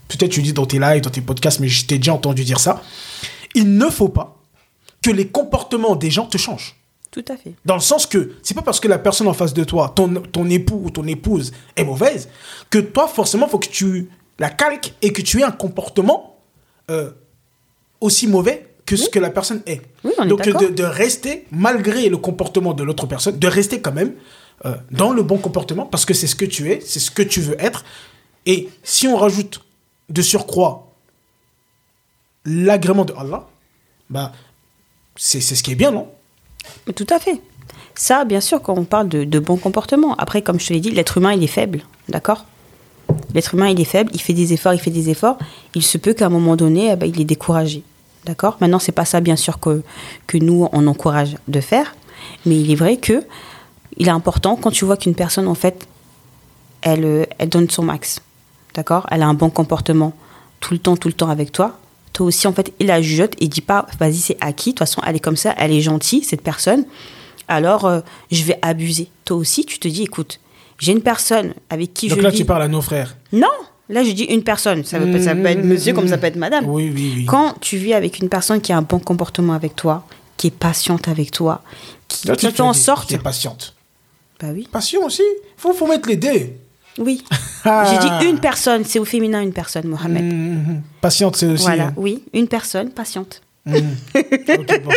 Peut-être 0.08 0.30
tu 0.30 0.42
dis 0.42 0.52
dans 0.52 0.66
tes 0.66 0.78
lives, 0.78 1.00
dans 1.02 1.10
tes 1.10 1.20
podcasts, 1.20 1.58
mais 1.60 1.68
je 1.68 1.86
t'ai 1.86 1.98
déjà 1.98 2.14
entendu 2.14 2.44
dire 2.44 2.60
ça. 2.60 2.82
Il 3.54 3.76
ne 3.76 3.88
faut 3.88 4.08
pas 4.08 4.36
que 5.04 5.10
les 5.10 5.28
comportements 5.28 5.96
des 5.96 6.10
gens 6.10 6.24
te 6.24 6.38
changent. 6.38 6.76
Tout 7.10 7.24
à 7.28 7.36
fait. 7.36 7.52
Dans 7.66 7.74
le 7.74 7.80
sens 7.80 8.06
que 8.06 8.32
c'est 8.42 8.54
pas 8.54 8.62
parce 8.62 8.80
que 8.80 8.88
la 8.88 8.98
personne 8.98 9.28
en 9.28 9.34
face 9.34 9.52
de 9.52 9.62
toi, 9.62 9.92
ton, 9.94 10.14
ton 10.14 10.48
époux 10.48 10.80
ou 10.82 10.90
ton 10.90 11.06
épouse 11.06 11.52
est 11.76 11.84
mauvaise, 11.84 12.30
que 12.70 12.78
toi, 12.78 13.06
forcément, 13.06 13.46
faut 13.46 13.58
que 13.58 13.68
tu 13.68 14.08
la 14.38 14.48
calques 14.48 14.94
et 15.02 15.12
que 15.12 15.20
tu 15.20 15.40
aies 15.40 15.44
un 15.44 15.52
comportement 15.52 16.38
euh, 16.90 17.10
aussi 18.00 18.26
mauvais 18.26 18.66
que 18.86 18.96
ce 18.96 19.10
que 19.10 19.18
la 19.18 19.28
personne 19.28 19.60
est. 19.66 19.82
Oui, 20.04 20.12
on 20.18 20.24
est 20.24 20.28
Donc 20.28 20.42
de 20.42 20.82
rester, 20.82 21.46
malgré 21.50 22.08
le 22.08 22.16
comportement 22.16 22.72
de 22.72 22.82
l'autre 22.82 23.06
personne, 23.06 23.38
de 23.38 23.46
rester 23.46 23.82
quand 23.82 23.92
même 23.92 24.14
euh, 24.64 24.74
dans 24.90 25.12
le 25.12 25.22
bon 25.22 25.36
comportement, 25.36 25.84
parce 25.84 26.06
que 26.06 26.14
c'est 26.14 26.26
ce 26.26 26.34
que 26.34 26.46
tu 26.46 26.72
es, 26.72 26.80
c'est 26.80 27.00
ce 27.00 27.10
que 27.10 27.22
tu 27.22 27.42
veux 27.42 27.56
être. 27.62 27.84
Et 28.46 28.70
si 28.82 29.06
on 29.06 29.16
rajoute 29.16 29.60
de 30.08 30.22
surcroît 30.22 30.94
l'agrément 32.46 33.04
de 33.04 33.12
Allah, 33.12 33.46
bah, 34.08 34.32
c'est 35.16 35.40
ce 35.40 35.62
qui 35.62 35.72
est 35.72 35.76
bien, 35.76 35.90
non? 35.90 36.08
Tout 36.94 37.06
à 37.10 37.18
fait. 37.18 37.40
Ça, 37.94 38.24
bien 38.24 38.40
sûr, 38.40 38.60
quand 38.60 38.76
on 38.76 38.84
parle 38.84 39.08
de, 39.08 39.24
de 39.24 39.38
bon 39.38 39.56
comportement. 39.56 40.14
Après, 40.16 40.42
comme 40.42 40.58
je 40.58 40.66
te 40.68 40.72
l'ai 40.72 40.80
dit, 40.80 40.90
l'être 40.90 41.18
humain, 41.18 41.32
il 41.32 41.42
est 41.44 41.48
faible. 41.48 41.82
D'accord? 42.08 42.44
L'être 43.34 43.54
humain, 43.54 43.68
il 43.68 43.80
est 43.80 43.84
faible, 43.84 44.10
il 44.14 44.20
fait 44.20 44.32
des 44.32 44.52
efforts, 44.52 44.74
il 44.74 44.80
fait 44.80 44.90
des 44.90 45.10
efforts. 45.10 45.38
Il 45.74 45.82
se 45.82 45.98
peut 45.98 46.14
qu'à 46.14 46.26
un 46.26 46.30
moment 46.30 46.56
donné, 46.56 46.90
eh 46.90 46.96
ben, 46.96 47.08
il 47.08 47.20
est 47.20 47.24
découragé. 47.24 47.82
D'accord? 48.24 48.56
Maintenant, 48.60 48.78
c'est 48.78 48.92
pas 48.92 49.04
ça, 49.04 49.20
bien 49.20 49.36
sûr, 49.36 49.60
que, 49.60 49.82
que 50.26 50.38
nous, 50.38 50.68
on 50.72 50.86
encourage 50.86 51.36
de 51.46 51.60
faire. 51.60 51.94
Mais 52.46 52.60
il 52.60 52.70
est 52.70 52.76
vrai 52.76 52.96
que 52.96 53.24
il 53.96 54.08
est 54.08 54.12
important, 54.12 54.56
quand 54.56 54.72
tu 54.72 54.84
vois 54.84 54.96
qu'une 54.96 55.14
personne, 55.14 55.46
en 55.46 55.54
fait, 55.54 55.86
elle, 56.82 57.04
euh, 57.04 57.26
elle 57.38 57.48
donne 57.48 57.70
son 57.70 57.84
max. 57.84 58.20
D'accord? 58.74 59.06
Elle 59.10 59.22
a 59.22 59.26
un 59.26 59.34
bon 59.34 59.50
comportement 59.50 60.12
tout 60.58 60.74
le 60.74 60.80
temps, 60.80 60.96
tout 60.96 61.08
le 61.08 61.14
temps 61.14 61.28
avec 61.28 61.52
toi. 61.52 61.78
Toi 62.14 62.26
aussi, 62.26 62.46
en 62.46 62.52
fait, 62.54 62.72
il 62.80 62.86
la 62.86 63.02
jugeote 63.02 63.34
et 63.40 63.48
dit 63.48 63.60
pas, 63.60 63.86
vas-y, 64.00 64.16
c'est 64.16 64.36
acquis. 64.40 64.70
De 64.70 64.74
toute 64.74 64.78
façon, 64.78 65.02
elle 65.06 65.16
est 65.16 65.20
comme 65.20 65.36
ça, 65.36 65.54
elle 65.58 65.72
est 65.72 65.80
gentille, 65.82 66.24
cette 66.24 66.40
personne. 66.42 66.84
Alors, 67.48 67.84
euh, 67.84 68.00
je 68.30 68.42
vais 68.44 68.58
abuser. 68.62 69.08
Toi 69.26 69.36
aussi, 69.36 69.66
tu 69.66 69.78
te 69.78 69.88
dis, 69.88 70.04
écoute, 70.04 70.40
j'ai 70.78 70.92
une 70.92 71.02
personne 71.02 71.52
avec 71.70 71.92
qui 71.92 72.08
Donc 72.08 72.18
je 72.18 72.22
là, 72.22 72.30
vis. 72.30 72.38
tu 72.38 72.44
parles 72.46 72.62
à 72.62 72.68
nos 72.68 72.80
frères. 72.80 73.16
Non, 73.32 73.48
là, 73.88 74.02
je 74.04 74.12
dis 74.12 74.22
une 74.24 74.42
personne. 74.44 74.84
Ça, 74.84 74.98
veut, 74.98 75.10
pas- 75.12 75.20
ça 75.22 75.34
peut 75.34 75.44
être 75.44 75.64
monsieur 75.64 75.92
comme 75.92 76.08
ça 76.08 76.16
peut 76.16 76.26
être 76.28 76.36
madame. 76.36 76.66
Oui, 76.68 76.90
oui, 76.94 77.12
oui. 77.16 77.24
Quand 77.26 77.54
tu 77.60 77.76
vis 77.76 77.92
avec 77.94 78.18
une 78.20 78.28
personne 78.28 78.60
qui 78.60 78.72
a 78.72 78.78
un 78.78 78.82
bon 78.82 78.98
comportement 79.00 79.52
avec 79.52 79.76
toi, 79.76 80.06
qui 80.36 80.46
est 80.46 80.56
patiente 80.56 81.08
avec 81.08 81.32
toi, 81.32 81.62
qui, 82.08 82.26
Là, 82.28 82.36
qui 82.36 82.50
fait 82.50 82.60
en 82.60 82.72
sorte. 82.72 83.08
T'es 83.10 83.18
patiente. 83.18 83.74
Bah 84.40 84.48
oui. 84.54 84.68
Patient 84.70 85.02
aussi. 85.04 85.22
Faut, 85.56 85.72
faut 85.72 85.86
mettre 85.86 86.08
les 86.08 86.16
dés. 86.16 86.58
Oui. 86.98 87.24
Ah. 87.66 87.84
J'ai 87.90 88.26
dit 88.26 88.30
une 88.30 88.40
personne, 88.40 88.84
c'est 88.84 88.98
au 88.98 89.06
féminin 89.06 89.40
une 89.40 89.54
personne, 89.54 89.88
Mohamed. 89.88 90.22
Mhm. 90.22 90.82
Patiente, 91.00 91.36
c'est 91.36 91.46
aussi. 91.46 91.64
Voilà, 91.64 91.84
hein. 91.84 91.94
oui, 91.96 92.22
une 92.34 92.46
personne 92.46 92.90
patiente. 92.90 93.40
Mhm. 93.64 93.96
Ok, 94.14 94.82
bon. 94.84 94.90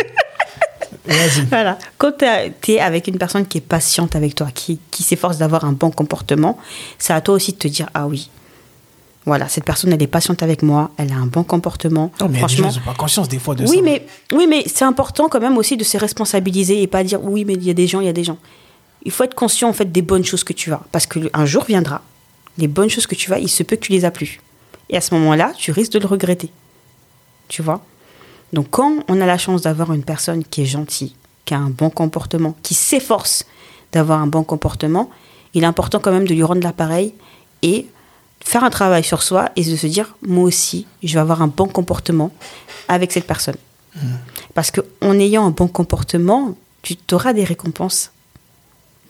Voilà. 1.48 1.78
Quand 1.96 2.12
tu 2.18 2.72
es 2.72 2.78
avec 2.78 3.06
une 3.06 3.16
personne 3.16 3.46
qui 3.46 3.56
est 3.56 3.62
patiente 3.62 4.14
avec 4.16 4.34
toi, 4.34 4.48
qui, 4.52 4.78
qui 4.90 5.02
s'efforce 5.02 5.38
d'avoir 5.38 5.64
un 5.64 5.72
bon 5.72 5.90
comportement, 5.90 6.58
c'est 6.98 7.14
à 7.14 7.22
toi 7.22 7.36
aussi 7.36 7.52
de 7.52 7.56
te 7.56 7.68
dire 7.68 7.88
Ah 7.94 8.06
oui, 8.06 8.28
voilà, 9.28 9.46
cette 9.46 9.64
personne, 9.64 9.92
elle 9.92 10.02
est 10.02 10.06
patiente 10.06 10.42
avec 10.42 10.62
moi, 10.62 10.90
elle 10.96 11.12
a 11.12 11.16
un 11.16 11.26
bon 11.26 11.44
comportement. 11.44 12.10
Non, 12.18 12.28
mais 12.30 12.38
Franchement. 12.38 12.70
pas 12.84 12.94
conscience 12.94 13.28
des 13.28 13.38
fois 13.38 13.54
de 13.54 13.66
ça. 13.66 13.70
Oui, 13.70 13.82
mais, 13.82 14.06
oui, 14.32 14.46
mais 14.48 14.62
c'est 14.66 14.86
important 14.86 15.28
quand 15.28 15.38
même 15.40 15.58
aussi 15.58 15.76
de 15.76 15.84
se 15.84 15.98
responsabiliser 15.98 16.80
et 16.80 16.86
pas 16.86 17.04
dire 17.04 17.22
Oui, 17.22 17.44
mais 17.44 17.52
il 17.52 17.64
y 17.64 17.68
a 17.70 17.74
des 17.74 17.86
gens, 17.86 18.00
il 18.00 18.06
y 18.06 18.10
a 18.10 18.14
des 18.14 18.24
gens. 18.24 18.38
Il 19.04 19.12
faut 19.12 19.24
être 19.24 19.34
conscient 19.34 19.68
en 19.68 19.72
fait 19.72 19.90
des 19.90 20.02
bonnes 20.02 20.24
choses 20.24 20.44
que 20.44 20.52
tu 20.52 20.72
as. 20.72 20.80
Parce 20.92 21.06
qu'un 21.06 21.46
jour 21.46 21.64
viendra, 21.64 22.02
les 22.58 22.68
bonnes 22.68 22.90
choses 22.90 23.06
que 23.06 23.14
tu 23.14 23.32
as, 23.32 23.38
il 23.38 23.48
se 23.48 23.62
peut 23.62 23.76
que 23.76 23.82
tu 23.82 23.92
les 23.92 24.04
as 24.04 24.10
plus. 24.10 24.40
Et 24.90 24.96
à 24.96 25.00
ce 25.00 25.14
moment-là, 25.14 25.52
tu 25.56 25.70
risques 25.72 25.92
de 25.92 25.98
le 25.98 26.06
regretter. 26.06 26.50
Tu 27.48 27.62
vois? 27.62 27.82
Donc 28.52 28.68
quand 28.70 29.04
on 29.08 29.20
a 29.20 29.26
la 29.26 29.38
chance 29.38 29.62
d'avoir 29.62 29.92
une 29.92 30.02
personne 30.02 30.44
qui 30.44 30.62
est 30.62 30.66
gentille, 30.66 31.14
qui 31.44 31.54
a 31.54 31.58
un 31.58 31.70
bon 31.70 31.90
comportement, 31.90 32.56
qui 32.62 32.74
s'efforce 32.74 33.44
d'avoir 33.92 34.20
un 34.20 34.26
bon 34.26 34.42
comportement, 34.42 35.10
il 35.54 35.64
est 35.64 35.66
important 35.66 35.98
quand 36.00 36.12
même 36.12 36.26
de 36.26 36.34
lui 36.34 36.42
rendre 36.42 36.62
l'appareil 36.62 37.14
et 37.62 37.86
faire 38.40 38.64
un 38.64 38.70
travail 38.70 39.04
sur 39.04 39.22
soi 39.22 39.50
et 39.56 39.64
de 39.64 39.76
se 39.76 39.86
dire 39.86 40.14
moi 40.22 40.44
aussi, 40.44 40.86
je 41.02 41.14
vais 41.14 41.20
avoir 41.20 41.42
un 41.42 41.48
bon 41.48 41.66
comportement 41.66 42.30
avec 42.88 43.12
cette 43.12 43.26
personne. 43.26 43.56
Parce 44.54 44.70
qu'en 44.70 45.18
ayant 45.18 45.46
un 45.46 45.50
bon 45.50 45.68
comportement, 45.68 46.56
tu 46.82 46.96
auras 47.12 47.32
des 47.32 47.44
récompenses. 47.44 48.12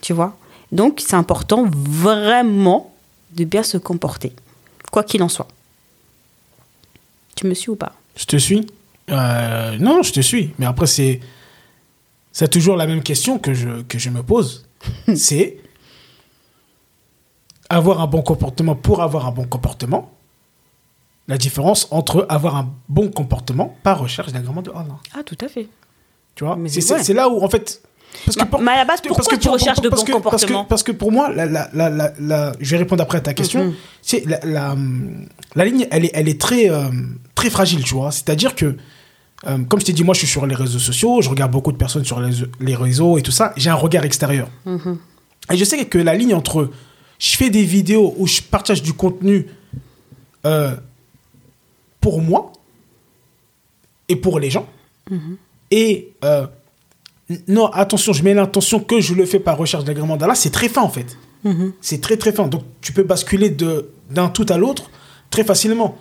Tu 0.00 0.12
vois? 0.12 0.37
Donc 0.72 1.00
c'est 1.04 1.16
important 1.16 1.66
vraiment 1.70 2.94
de 3.32 3.44
bien 3.44 3.62
se 3.62 3.76
comporter, 3.78 4.32
quoi 4.90 5.02
qu'il 5.02 5.22
en 5.22 5.28
soit. 5.28 5.48
Tu 7.34 7.46
me 7.46 7.54
suis 7.54 7.70
ou 7.70 7.76
pas? 7.76 7.92
Je 8.16 8.24
te 8.26 8.37
suis 8.37 8.66
Euh, 9.11 9.78
Non, 9.78 10.02
je 10.02 10.12
te 10.12 10.20
suis. 10.20 10.52
Mais 10.58 10.66
après, 10.66 10.87
c'est. 10.87 11.20
C'est 12.32 12.48
toujours 12.48 12.76
la 12.76 12.87
même 12.87 13.02
question 13.02 13.38
que 13.38 13.54
je, 13.54 13.82
que 13.82 13.98
je 13.98 14.11
me 14.11 14.22
pose. 14.22 14.66
c'est. 15.16 15.58
Avoir 17.70 18.00
un 18.00 18.06
bon 18.06 18.22
comportement 18.22 18.74
pour 18.74 19.02
avoir 19.02 19.26
un 19.26 19.30
bon 19.32 19.44
comportement. 19.46 20.11
La 21.26 21.37
différence 21.37 21.87
entre 21.90 22.24
avoir 22.30 22.56
un 22.56 22.70
bon 22.88 23.11
comportement 23.11 23.76
par 23.82 23.98
recherche 24.00 24.32
d'agrément 24.32 24.62
de 24.62 24.70
Allah. 24.70 24.96
Ah, 25.14 25.22
tout 25.22 25.37
à 25.42 25.48
fait. 25.48 25.68
Tu 26.34 26.44
vois? 26.44 26.56
Mais 26.56 26.68
C'est 26.70 26.76
ouais. 26.92 26.98
c'est- 26.98 27.04
c'est 27.04 27.14
là 27.14 27.28
où, 27.28 27.42
en 27.42 27.48
fait, 27.50 27.82
Parce 28.24 28.36
que 28.36 28.42
Mais- 28.44 28.64
mais 28.64 28.70
à 28.72 28.76
la 28.76 28.84
base, 28.84 29.00
pourquoi 29.06 29.36
tu 29.38 29.48
recherches 29.48 29.80
de 29.80 29.88
bons 29.88 29.96
que- 29.96 29.96
parce 29.96 30.04
que- 30.04 30.12
comportements? 30.12 30.64
Parce 30.64 30.82
que 30.82 30.92
pour 30.92 31.12
moi, 31.12 31.30
la, 31.32 31.46
la- 31.46 31.70
la- 31.72 31.88
la- 31.90 32.12
la- 32.18 32.52
je 32.60 32.70
vais 32.72 32.78
répondre 32.78 33.02
après 33.02 33.18
à 33.18 33.20
ta 33.20 33.34
question. 33.34 33.66
Mhm. 33.66 33.74
C'est 34.02 34.24
la, 34.26 35.64
ligne, 35.64 35.86
elle 35.90 36.04
est, 36.06 36.10
elle 36.14 36.28
est 36.28 36.40
très, 36.40 36.70
euh, 36.70 36.88
très 37.34 37.50
fragile, 37.50 37.82
tu 37.84 37.94
vois. 37.94 38.10
C'est-à-dire 38.12 38.54
que, 38.54 38.76
euh, 39.46 39.58
comme 39.68 39.80
je 39.80 39.86
t'ai 39.86 39.92
dit, 39.92 40.04
moi, 40.04 40.14
je 40.14 40.20
suis 40.20 40.28
sur 40.28 40.46
les 40.46 40.54
réseaux 40.54 40.78
sociaux, 40.78 41.22
je 41.22 41.28
regarde 41.30 41.52
beaucoup 41.52 41.72
de 41.72 41.76
personnes 41.76 42.04
sur 42.04 42.20
les, 42.20 42.32
les 42.60 42.74
réseaux 42.74 43.18
et 43.18 43.22
tout 43.22 43.30
ça. 43.30 43.52
J'ai 43.56 43.70
un 43.70 43.74
regard 43.74 44.04
extérieur. 44.04 44.48
Mhm. 44.66 44.98
Et 45.52 45.56
je 45.56 45.64
sais 45.64 45.84
que 45.86 45.98
la 45.98 46.14
ligne 46.14 46.34
entre 46.34 46.70
je 47.18 47.36
fais 47.36 47.50
des 47.50 47.64
vidéos 47.64 48.14
où 48.18 48.26
je 48.26 48.40
partage 48.42 48.82
du 48.82 48.92
contenu 48.92 49.46
euh, 50.46 50.74
pour 52.00 52.20
moi 52.22 52.52
et 54.08 54.16
pour 54.16 54.38
les 54.38 54.50
gens, 54.50 54.66
et 55.70 56.12
euh, 56.24 56.46
non, 57.46 57.66
attention, 57.66 58.12
je 58.12 58.22
mets 58.22 58.34
l'intention 58.34 58.80
que 58.80 59.00
je 59.00 59.14
le 59.14 59.26
fais 59.26 59.38
par 59.40 59.56
recherche 59.58 59.84
d'agrément 59.84 60.16
d'Allah, 60.16 60.34
c'est 60.34 60.50
très 60.50 60.68
fin 60.68 60.82
en 60.82 60.88
fait. 60.88 61.18
C'est 61.80 62.00
très 62.00 62.16
très 62.16 62.32
fin. 62.32 62.46
Donc 62.48 62.62
tu 62.80 62.92
peux 62.92 63.02
basculer 63.04 63.50
de- 63.50 63.90
d'un 64.10 64.28
tout 64.28 64.46
à 64.48 64.56
l'autre 64.58 64.90
très 65.30 65.44
facilement. 65.44 65.96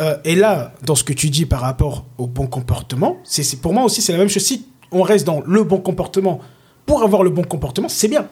Euh, 0.00 0.16
et 0.24 0.34
là, 0.34 0.74
dans 0.84 0.94
ce 0.96 1.04
que 1.04 1.12
tu 1.12 1.30
dis 1.30 1.46
par 1.46 1.60
rapport 1.60 2.04
au 2.18 2.26
bon 2.26 2.46
comportement, 2.46 3.18
c'est 3.24 3.42
c'est- 3.44 3.58
pour 3.58 3.72
moi 3.74 3.84
aussi 3.84 4.02
c'est 4.02 4.12
la 4.12 4.18
même 4.18 4.28
chose. 4.28 4.42
Si 4.44 4.66
on 4.90 5.02
reste 5.02 5.26
dans 5.26 5.42
le 5.46 5.62
bon 5.64 5.78
comportement 5.78 6.40
pour 6.86 7.02
avoir 7.02 7.22
le 7.22 7.30
bon 7.30 7.44
comportement, 7.44 7.88
c'est 7.88 8.08
bien. 8.08 8.26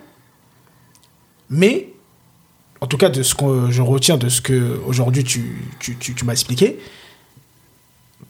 Mais, 1.51 1.93
en 2.81 2.87
tout 2.87 2.97
cas, 2.97 3.09
de 3.11 3.23
ce 3.23 3.35
que 3.35 3.71
je 3.71 3.83
retiens 3.83 4.17
de 4.17 4.29
ce 4.29 4.41
que 4.41 4.81
aujourd'hui 4.87 5.23
tu, 5.25 5.69
tu, 5.79 5.97
tu- 5.97 6.15
tu 6.15 6.25
m'as 6.25 6.33
expliqué, 6.33 6.79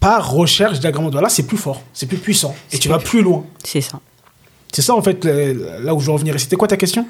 par 0.01 0.31
recherche 0.33 0.81
d'agrément 0.81 1.11
d'Allah, 1.11 1.29
c'est 1.29 1.45
plus 1.47 1.57
fort, 1.59 1.83
c'est 1.93 2.07
plus 2.07 2.19
puissant, 2.19 2.55
et 2.73 2.79
tu 2.79 2.89
vas 2.89 2.99
plus- 2.99 3.09
plus 3.09 3.23
loin. 3.23 3.45
C'est 3.65 3.81
ça. 3.81 4.01
C'est 4.73 4.83
ça 4.83 4.95
en 4.95 5.03
fait 5.03 5.25
là 5.25 5.95
où 5.95 6.01
je 6.01 6.07
veux 6.07 6.13
en 6.13 6.17
venir. 6.17 6.35
Et 6.35 6.39
c'était 6.39 6.57
quoi 6.57 6.67
ta 6.69 6.77
question? 6.77 7.07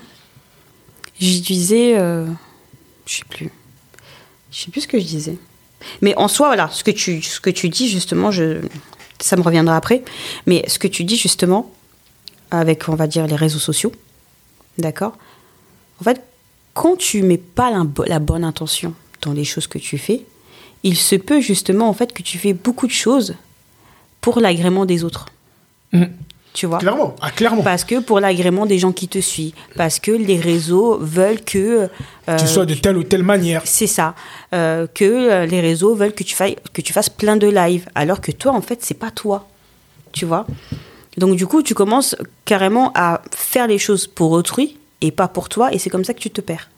Je 1.21 1.39
disais. 1.39 1.97
euh, 1.97 2.27
je 3.07 3.17
sais 3.19 3.25
plus. 3.29 3.51
Je 4.51 4.59
sais 4.65 4.71
plus 4.71 4.81
ce 4.83 4.89
que 4.89 4.99
je 4.99 5.05
disais. 5.05 5.37
Mais 6.01 6.15
en 6.17 6.29
soi, 6.29 6.49
voilà, 6.49 6.69
ce 6.73 6.83
que 6.85 6.91
tu, 6.91 7.23
ce 7.23 7.41
que 7.41 7.51
tu 7.51 7.69
dis, 7.69 7.89
justement, 7.89 8.31
je, 8.31 8.61
ça 9.21 9.37
me 9.37 9.43
reviendra 9.43 9.77
après. 9.77 10.03
Mais 10.47 10.65
ce 10.69 10.79
que 10.79 10.89
tu 10.89 11.05
dis, 11.05 11.17
justement, 11.17 11.71
avec, 12.51 12.89
on 12.89 12.95
va 12.95 13.07
dire, 13.07 13.27
les 13.27 13.37
réseaux 13.37 13.59
sociaux, 13.59 13.93
d'accord? 14.79 15.17
En 16.01 16.05
fait, 16.05 16.23
quand 16.75 16.97
tu 16.97 17.23
mets 17.23 17.39
pas 17.39 17.71
la 18.07 18.19
bonne 18.19 18.45
intention 18.45 18.95
dans 19.23 19.33
les 19.33 19.45
choses 19.45 19.67
que 19.67 19.79
tu 19.79 19.99
fais, 19.99 20.25
il 20.83 20.97
se 20.97 21.17
peut, 21.17 21.41
justement, 21.41 21.89
en 21.89 21.95
fait, 21.95 22.13
que 22.13 22.23
tu 22.23 22.39
fais 22.39 22.53
beaucoup 22.53 22.87
de 22.87 22.93
choses 22.93 23.35
pour 24.21 24.41
l'agrément 24.41 24.85
des 24.85 25.05
autres. 25.05 25.27
Tu 26.55 26.67
vois? 26.67 26.79
Clairement, 26.79 27.17
ah, 27.23 27.31
clairement. 27.31 27.63
parce 27.63 27.85
que 27.85 28.01
pour 28.01 28.21
l'agrément 28.21 28.67
des 28.67 28.79
gens 28.79 28.93
qui 28.93 29.09
te 29.09 29.19
suivent, 29.19 29.55
parce 29.75 29.99
que 29.99 30.11
les 30.11 30.39
réseaux 30.39 30.99
veulent 30.99 31.41
que 31.41 31.89
euh, 32.29 32.37
tu 32.37 32.47
sois 32.47 32.67
de 32.67 32.75
telle 32.75 32.99
ou 32.99 33.05
telle 33.05 33.23
manière. 33.23 33.63
c'est 33.65 33.87
ça, 33.87 34.15
euh, 34.53 34.87
que 34.87 35.05
euh, 35.05 35.47
les 35.47 35.61
réseaux 35.61 35.95
veulent 35.95 36.13
que 36.13 36.25
tu 36.25 36.35
fasses 36.35 36.55
que 36.75 36.83
tu 36.83 36.93
fasses 36.93 37.09
plein 37.09 37.37
de 37.37 37.47
lives, 37.47 37.89
alors 37.95 38.21
que 38.21 38.33
toi 38.33 38.53
en 38.53 38.61
fait 38.61 38.81
c'est 38.83 38.99
pas 38.99 39.11
toi, 39.11 39.49
tu 40.13 40.27
vois? 40.27 40.47
Donc 41.17 41.37
du 41.37 41.47
coup 41.47 41.63
tu 41.63 41.75
commences 41.75 42.17
carrément 42.45 42.93
à 42.95 43.23
faire 43.35 43.67
les 43.67 43.79
choses 43.79 44.07
pour 44.07 44.33
autrui 44.33 44.77
et 45.01 45.11
pas 45.11 45.29
pour 45.29 45.49
toi, 45.49 45.73
et 45.73 45.79
c'est 45.79 45.89
comme 45.89 46.05
ça 46.05 46.13
que 46.13 46.21
tu 46.21 46.31
te 46.31 46.43
perds. 46.43 46.69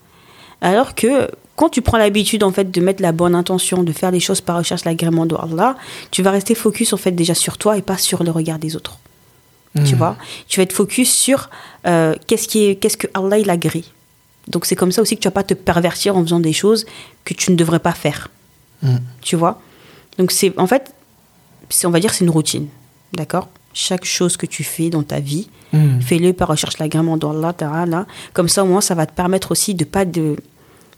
Alors 0.61 0.95
que 0.95 1.29
quand 1.57 1.69
tu 1.69 1.83
prends 1.83 1.99
l'habitude 1.99 2.43
en 2.43 2.51
fait 2.53 2.71
de 2.71 2.81
mettre 2.81 3.03
la 3.03 3.13
bonne 3.13 3.35
intention, 3.35 3.83
de 3.83 3.93
faire 3.93 4.11
les 4.11 4.21
choses 4.21 4.41
par 4.41 4.57
recherche 4.57 4.85
l'agrément 4.85 5.27
de 5.27 5.37
Allah, 5.37 5.77
tu 6.11 6.23
vas 6.23 6.31
rester 6.31 6.55
focus 6.55 6.93
en 6.93 6.97
fait 6.97 7.13
déjà 7.13 7.35
sur 7.35 7.59
toi 7.59 7.77
et 7.77 7.83
pas 7.83 7.99
sur 7.99 8.25
le 8.25 8.31
regard 8.31 8.59
des 8.59 8.77
autres 8.77 8.99
tu 9.85 9.97
vois? 9.97 10.17
Tu 10.47 10.61
vas 10.61 10.63
être 10.63 10.73
focus 10.73 11.13
sur 11.13 11.51
euh, 11.87 12.15
qu'est-ce 12.27 12.47
qui 12.47 12.65
est, 12.65 12.77
qu'est-ce 12.77 12.97
que 12.97 13.09
Allah 13.15 13.39
il 13.39 13.51
agrée. 13.51 13.85
Donc 14.47 14.67
c'est 14.67 14.77
comme 14.77 14.93
ça 14.93 15.03
aussi 15.03 15.17
que 15.17 15.21
tu 15.21 15.27
vas 15.27 15.33
pas 15.33 15.43
te 15.43 15.55
pervertir 15.55 16.17
en 16.17 16.23
faisant 16.23 16.41
des 16.41 16.53
choses 16.53 16.87
que 17.25 17.35
tu 17.35 17.51
ne 17.51 17.57
devrais 17.57 17.81
pas 17.81 17.93
faire. 17.93 18.29
Mm. 18.83 18.99
Tu 19.21 19.37
vois? 19.37 19.61
Donc 20.19 20.31
c'est 20.31 20.57
en 20.59 20.67
fait, 20.67 20.95
on 21.85 21.91
va 21.91 21.99
dire 21.99 22.15
c'est 22.15 22.25
une 22.25 22.31
routine, 22.31 22.69
d'accord? 23.15 23.49
Chaque 23.73 24.05
chose 24.05 24.37
que 24.37 24.47
tu 24.47 24.63
fais 24.63 24.91
dans 24.91 25.03
ta 25.03 25.19
vie, 25.19 25.49
Mm. 25.75 26.01
fais-le 26.01 26.33
par 26.33 26.49
recherche 26.49 26.79
l'agrément 26.79 27.17
d'Allah. 27.17 28.07
Comme 28.33 28.49
ça 28.49 28.63
au 28.63 28.67
moins 28.67 28.81
ça 28.81 28.95
va 28.95 29.07
te 29.07 29.13
permettre 29.13 29.51
aussi 29.51 29.75
de 29.75 29.85
pas 29.85 30.05
de 30.05 30.37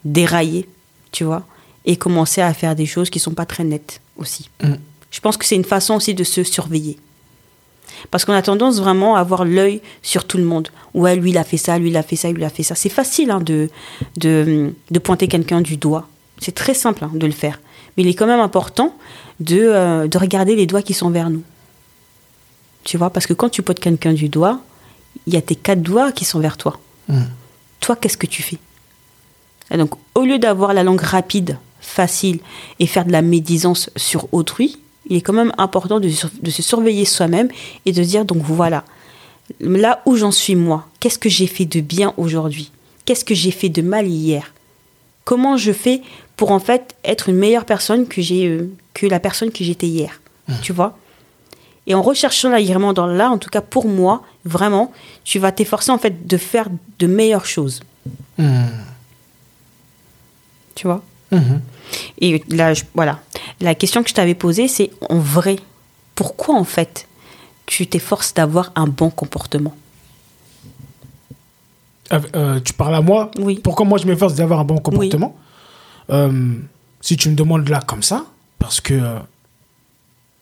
dérailler, 0.06 0.68
tu 1.12 1.24
vois, 1.24 1.42
et 1.84 1.96
commencer 1.96 2.40
à 2.40 2.52
faire 2.54 2.74
des 2.74 2.86
choses 2.86 3.10
qui 3.10 3.18
sont 3.18 3.34
pas 3.34 3.46
très 3.46 3.64
nettes 3.64 4.00
aussi. 4.16 4.48
Mm. 4.62 4.74
Je 5.10 5.20
pense 5.20 5.36
que 5.36 5.44
c'est 5.44 5.56
une 5.56 5.64
façon 5.64 5.94
aussi 5.94 6.14
de 6.14 6.24
se 6.24 6.42
surveiller. 6.42 6.98
Parce 8.10 8.24
qu'on 8.24 8.32
a 8.32 8.42
tendance 8.42 8.78
vraiment 8.78 9.16
à 9.16 9.20
avoir 9.20 9.44
l'œil 9.44 9.80
sur 10.02 10.26
tout 10.26 10.38
le 10.38 10.44
monde. 10.44 10.68
Ouais, 10.94 11.16
lui, 11.16 11.30
il 11.30 11.38
a 11.38 11.44
fait 11.44 11.56
ça, 11.56 11.78
lui, 11.78 11.88
il 11.88 11.96
a 11.96 12.02
fait 12.02 12.16
ça, 12.16 12.30
lui, 12.30 12.40
il 12.40 12.44
a 12.44 12.50
fait 12.50 12.62
ça. 12.62 12.74
C'est 12.74 12.88
facile 12.88 13.30
hein, 13.30 13.40
de, 13.40 13.70
de, 14.16 14.72
de 14.90 14.98
pointer 14.98 15.28
quelqu'un 15.28 15.60
du 15.60 15.76
doigt. 15.76 16.08
C'est 16.38 16.54
très 16.54 16.74
simple 16.74 17.04
hein, 17.04 17.10
de 17.14 17.26
le 17.26 17.32
faire. 17.32 17.60
Mais 17.96 18.02
il 18.02 18.08
est 18.08 18.14
quand 18.14 18.26
même 18.26 18.40
important 18.40 18.94
de, 19.40 19.60
euh, 19.60 20.08
de 20.08 20.18
regarder 20.18 20.56
les 20.56 20.66
doigts 20.66 20.82
qui 20.82 20.94
sont 20.94 21.10
vers 21.10 21.30
nous. 21.30 21.42
Tu 22.84 22.98
vois, 22.98 23.10
parce 23.10 23.26
que 23.26 23.32
quand 23.32 23.48
tu 23.48 23.62
pointes 23.62 23.80
quelqu'un 23.80 24.12
du 24.12 24.28
doigt, 24.28 24.60
il 25.26 25.34
y 25.34 25.36
a 25.36 25.42
tes 25.42 25.56
quatre 25.56 25.82
doigts 25.82 26.12
qui 26.12 26.24
sont 26.24 26.40
vers 26.40 26.56
toi. 26.56 26.78
Mm. 27.08 27.22
Toi, 27.80 27.96
qu'est-ce 27.96 28.18
que 28.18 28.26
tu 28.26 28.42
fais? 28.42 28.58
Et 29.70 29.76
donc, 29.76 29.94
au 30.14 30.22
lieu 30.22 30.38
d'avoir 30.38 30.74
la 30.74 30.82
langue 30.82 31.00
rapide, 31.00 31.58
facile 31.80 32.40
et 32.78 32.86
faire 32.86 33.04
de 33.04 33.12
la 33.12 33.22
médisance 33.22 33.90
sur 33.96 34.32
autrui, 34.32 34.78
il 35.08 35.16
est 35.16 35.20
quand 35.20 35.32
même 35.32 35.52
important 35.56 36.00
de, 36.00 36.08
se 36.08 36.62
surveiller 36.62 37.04
soi-même 37.04 37.48
et 37.84 37.92
de 37.92 38.02
se 38.02 38.08
dire 38.08 38.24
donc 38.24 38.42
voilà, 38.42 38.84
là 39.60 40.02
où 40.04 40.16
j'en 40.16 40.32
suis 40.32 40.56
moi, 40.56 40.86
qu'est-ce 41.00 41.18
que 41.18 41.28
j'ai 41.28 41.46
fait 41.46 41.64
de 41.64 41.80
bien 41.80 42.12
aujourd'hui? 42.16 42.72
Qu'est-ce 43.04 43.24
que 43.24 43.34
j'ai 43.34 43.52
fait 43.52 43.68
de 43.68 43.82
mal 43.82 44.08
hier? 44.08 44.52
Comment 45.24 45.56
je 45.56 45.72
fais 45.72 46.02
pour 46.36 46.50
en 46.50 46.58
fait 46.58 46.96
être 47.04 47.28
une 47.28 47.36
meilleure 47.36 47.64
personne 47.64 48.06
que 48.06 48.20
j'ai 48.20 48.46
euh, 48.46 48.70
que 48.94 49.06
la 49.06 49.20
personne 49.20 49.50
que 49.50 49.62
j'étais 49.64 49.86
hier? 49.86 50.20
Tu 50.62 50.72
vois? 50.72 50.96
Et 51.88 51.94
en 51.94 52.02
recherchant 52.02 52.50
l'agrément 52.50 52.92
dans 52.92 53.06
là, 53.06 53.30
en 53.30 53.38
tout 53.38 53.50
cas 53.50 53.60
pour 53.60 53.86
moi, 53.86 54.22
vraiment, 54.44 54.92
tu 55.24 55.38
vas 55.38 55.52
t'efforcer 55.52 55.92
en 55.92 55.98
fait 55.98 56.26
de 56.26 56.36
faire 56.36 56.68
de 56.98 57.06
meilleures 57.06 57.46
choses. 57.46 57.80
Mm. 58.38 58.64
Tu 60.76 60.86
vois 60.86 61.02
Mhm. 61.32 61.60
Et 62.20 62.40
là, 62.50 62.72
je- 62.72 62.84
voilà. 62.94 63.18
La 63.60 63.74
question 63.74 64.02
que 64.04 64.08
je 64.08 64.14
t'avais 64.14 64.36
posée, 64.36 64.68
c'est 64.68 64.90
en 65.10 65.18
vrai, 65.18 65.56
pourquoi 66.14 66.54
en 66.54 66.62
fait 66.64 67.08
tu 67.66 67.84
t'efforces 67.88 68.32
d'avoir 68.32 68.70
un 68.76 68.86
bon 68.86 69.10
comportement? 69.10 69.74
Euh, 72.12 72.20
euh, 72.36 72.60
tu 72.60 72.72
parles 72.72 72.94
à 72.94 73.00
moi? 73.00 73.30
Oui. 73.38 73.58
Pourquoi 73.62 73.84
moi 73.84 73.98
je 73.98 74.06
m'efforce 74.06 74.34
d'avoir 74.34 74.60
un 74.60 74.64
bon 74.64 74.78
comportement? 74.78 75.36
Euh, 76.10 76.54
Si 77.00 77.16
tu 77.16 77.28
me 77.28 77.34
demandes 77.34 77.68
là 77.68 77.80
comme 77.80 78.02
ça, 78.02 78.24
parce 78.58 78.80
que 78.80 78.94
euh, 78.94 79.18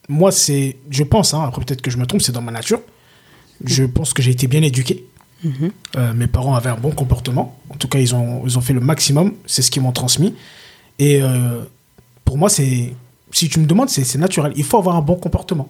moi 0.09 0.31
c'est, 0.33 0.77
je 0.91 1.03
pense, 1.03 1.33
hein, 1.35 1.43
après 1.47 1.65
peut-être 1.65 1.83
que 1.83 1.91
je 1.91 1.97
me 1.99 2.07
trompe, 2.07 2.21
c'est 2.23 2.33
dans 2.33 2.43
ma 2.43 2.53
nature. 2.53 2.81
Je 3.65 3.85
pense 3.85 4.13
que 4.13 4.23
j'ai 4.23 4.31
été 4.33 4.47
bien 4.47 4.63
éduqué. 4.63 5.05
Euh, 5.97 6.13
mes 6.15 6.27
parents 6.27 6.55
avaient 6.55 6.71
un 6.71 6.77
bon 6.77 6.91
comportement. 6.91 7.59
En 7.71 7.75
tout 7.77 7.89
cas, 7.89 7.99
ils 7.99 8.15
ont, 8.15 8.43
ils 8.47 8.57
ont 8.57 8.61
fait 8.61 8.73
le 8.73 8.81
maximum. 8.81 9.35
C'est 9.47 9.63
ce 9.63 9.71
qu'ils 9.71 9.83
m'ont 9.83 9.93
transmis. 9.93 10.35
Et 10.99 11.21
euh, 11.23 11.63
pour 12.25 12.39
moi, 12.39 12.49
c'est, 12.49 12.95
si 13.31 13.49
tu 13.49 13.61
me 13.61 13.67
demandes, 13.67 13.89
c'est 13.91 14.19
naturel. 14.19 14.53
Il 14.57 14.65
faut 14.65 14.79
avoir 14.79 14.97
un 14.97 15.03
bon 15.03 15.17
comportement. 15.17 15.69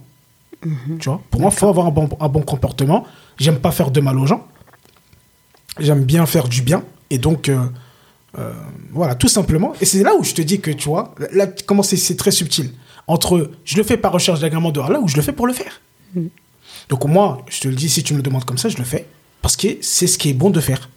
Tu 0.62 1.08
vois? 1.08 1.20
Pour 1.30 1.40
moi, 1.40 1.50
il 1.52 1.58
faut 1.58 1.68
avoir 1.68 1.87
un 1.87 1.90
bon, 1.90 2.08
un 2.20 2.28
bon 2.28 2.40
comportement. 2.42 3.04
J'aime 3.38 3.58
pas 3.58 3.70
faire 3.72 3.90
de 3.90 4.00
mal 4.00 4.18
aux 4.18 4.26
gens. 4.26 4.46
J'aime 5.78 6.04
bien 6.04 6.24
faire 6.26 6.48
du 6.48 6.62
bien. 6.62 6.84
Et 7.10 7.18
donc, 7.18 7.48
euh, 7.48 7.66
voilà, 8.92 9.14
tout 9.14 9.28
simplement. 9.28 9.72
Et 9.80 9.84
c'est 9.84 10.02
là 10.02 10.14
où 10.18 10.24
je 10.24 10.34
te 10.34 10.42
dis 10.42 10.60
que, 10.60 10.70
tu 10.70 10.88
vois, 10.88 11.14
là, 11.32 11.46
comment 11.66 11.82
c'est- 11.82 12.16
très 12.16 12.30
subtil. 12.30 12.70
Entre 13.06 13.50
je 13.64 13.76
le 13.76 13.82
fais 13.82 13.96
par 13.98 14.12
recherche 14.12 14.40
d'agrément 14.40 14.70
de 14.70 14.80
Allah 14.80 14.98
ou 15.00 15.08
je 15.08 15.16
le 15.16 15.22
fais 15.22 15.32
pour 15.32 15.46
le 15.46 15.52
faire. 15.52 15.80
Donc, 16.88 17.04
moi, 17.06 17.44
je 17.50 17.60
te 17.60 17.68
le 17.68 17.74
dis, 17.74 17.88
si 17.88 18.02
tu 18.02 18.12
me 18.14 18.18
le 18.18 18.22
demandes 18.22 18.44
comme 18.44 18.58
ça, 18.58 18.68
je 18.68 18.78
le 18.78 18.84
fais. 18.84 19.06
Parce 19.44 19.57
que 19.59 19.76
c'est 19.83 20.07
ce 20.07 20.16
qui 20.16 20.30
est 20.30 20.33
bon 20.33 20.48
de 20.48 20.59
faire. 20.59 20.88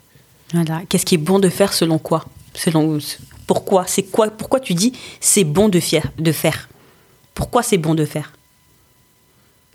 Voilà. 0.54 0.84
Qu'est-ce 0.88 1.06
qui 1.06 1.16
est 1.16 1.18
bon 1.18 1.38
de 1.38 1.50
faire 1.50 1.74
selon 1.74 1.98
quoi? 1.98 2.24
Selon 2.54 2.98
pourquoi? 3.46 3.84
C'est 3.88 4.04
quoi? 4.04 4.30
Pourquoi 4.30 4.62
tu 4.62 4.74
dis 4.74 4.94
c'est 5.20 5.44
bon 5.44 5.68
de, 5.68 5.82
fier, 5.82 6.14
de 6.18 6.32
faire? 6.32 6.70
Pourquoi 7.34 7.62
c'est 7.62 7.78
bon 7.78 7.94
de 7.94 8.06
faire? 8.06 8.32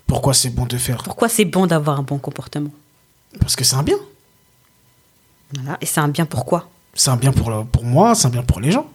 Pourquoi 0.07 0.33
c'est 0.33 0.49
bon 0.49 0.65
de 0.65 0.75
faire? 0.79 1.03
Pourquoi 1.03 1.29
c'est 1.29 1.45
bon 1.45 1.67
d'avoir 1.67 1.99
un 1.99 2.01
bon 2.01 2.17
comportement? 2.17 2.71
Parce 3.39 3.55
que 3.55 3.63
c'est 3.63 3.75
un 3.75 3.83
bien. 3.83 3.99
Voilà. 5.53 5.77
Et 5.79 5.85
c'est 5.85 5.99
un 5.99 6.07
bien 6.07 6.25
pourquoi 6.25 6.67
C'est 6.95 7.11
un 7.11 7.17
bien 7.17 7.31
pour, 7.31 7.67
pour 7.67 7.83
moi, 7.83 8.15
c'est 8.15 8.25
un 8.25 8.31
bien 8.31 8.41
pour 8.41 8.59
les 8.59 8.71
gens. 8.71 8.89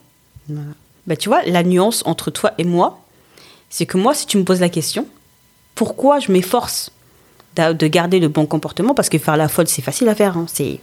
Voilà. 0.48 0.72
Bah, 1.06 1.14
tu 1.14 1.28
vois, 1.28 1.44
la 1.44 1.62
nuance 1.62 2.02
entre 2.04 2.32
toi 2.32 2.52
et 2.58 2.64
moi, 2.64 3.00
c'est 3.70 3.86
que 3.86 3.96
moi, 3.96 4.12
si 4.12 4.26
tu 4.26 4.38
me 4.38 4.42
poses 4.42 4.58
la 4.58 4.70
question, 4.70 5.06
pourquoi 5.76 6.18
je 6.18 6.32
m'efforce 6.32 6.90
de 7.58 7.86
garder 7.86 8.20
le 8.20 8.28
bon 8.28 8.46
comportement 8.46 8.94
Parce 8.94 9.08
que 9.08 9.18
faire 9.18 9.36
la 9.36 9.48
folle, 9.48 9.68
c'est 9.68 9.82
facile 9.82 10.08
à 10.08 10.14
faire. 10.14 10.36
hein. 10.36 10.46
C'est, 10.48 10.80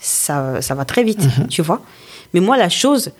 ça, 0.00 0.60
ça 0.60 0.74
va 0.74 0.84
très 0.84 1.04
vite, 1.04 1.24
tu 1.48 1.62
vois. 1.62 1.80
Mais 2.34 2.40
moi, 2.40 2.56
la 2.56 2.68
chose 2.68 3.12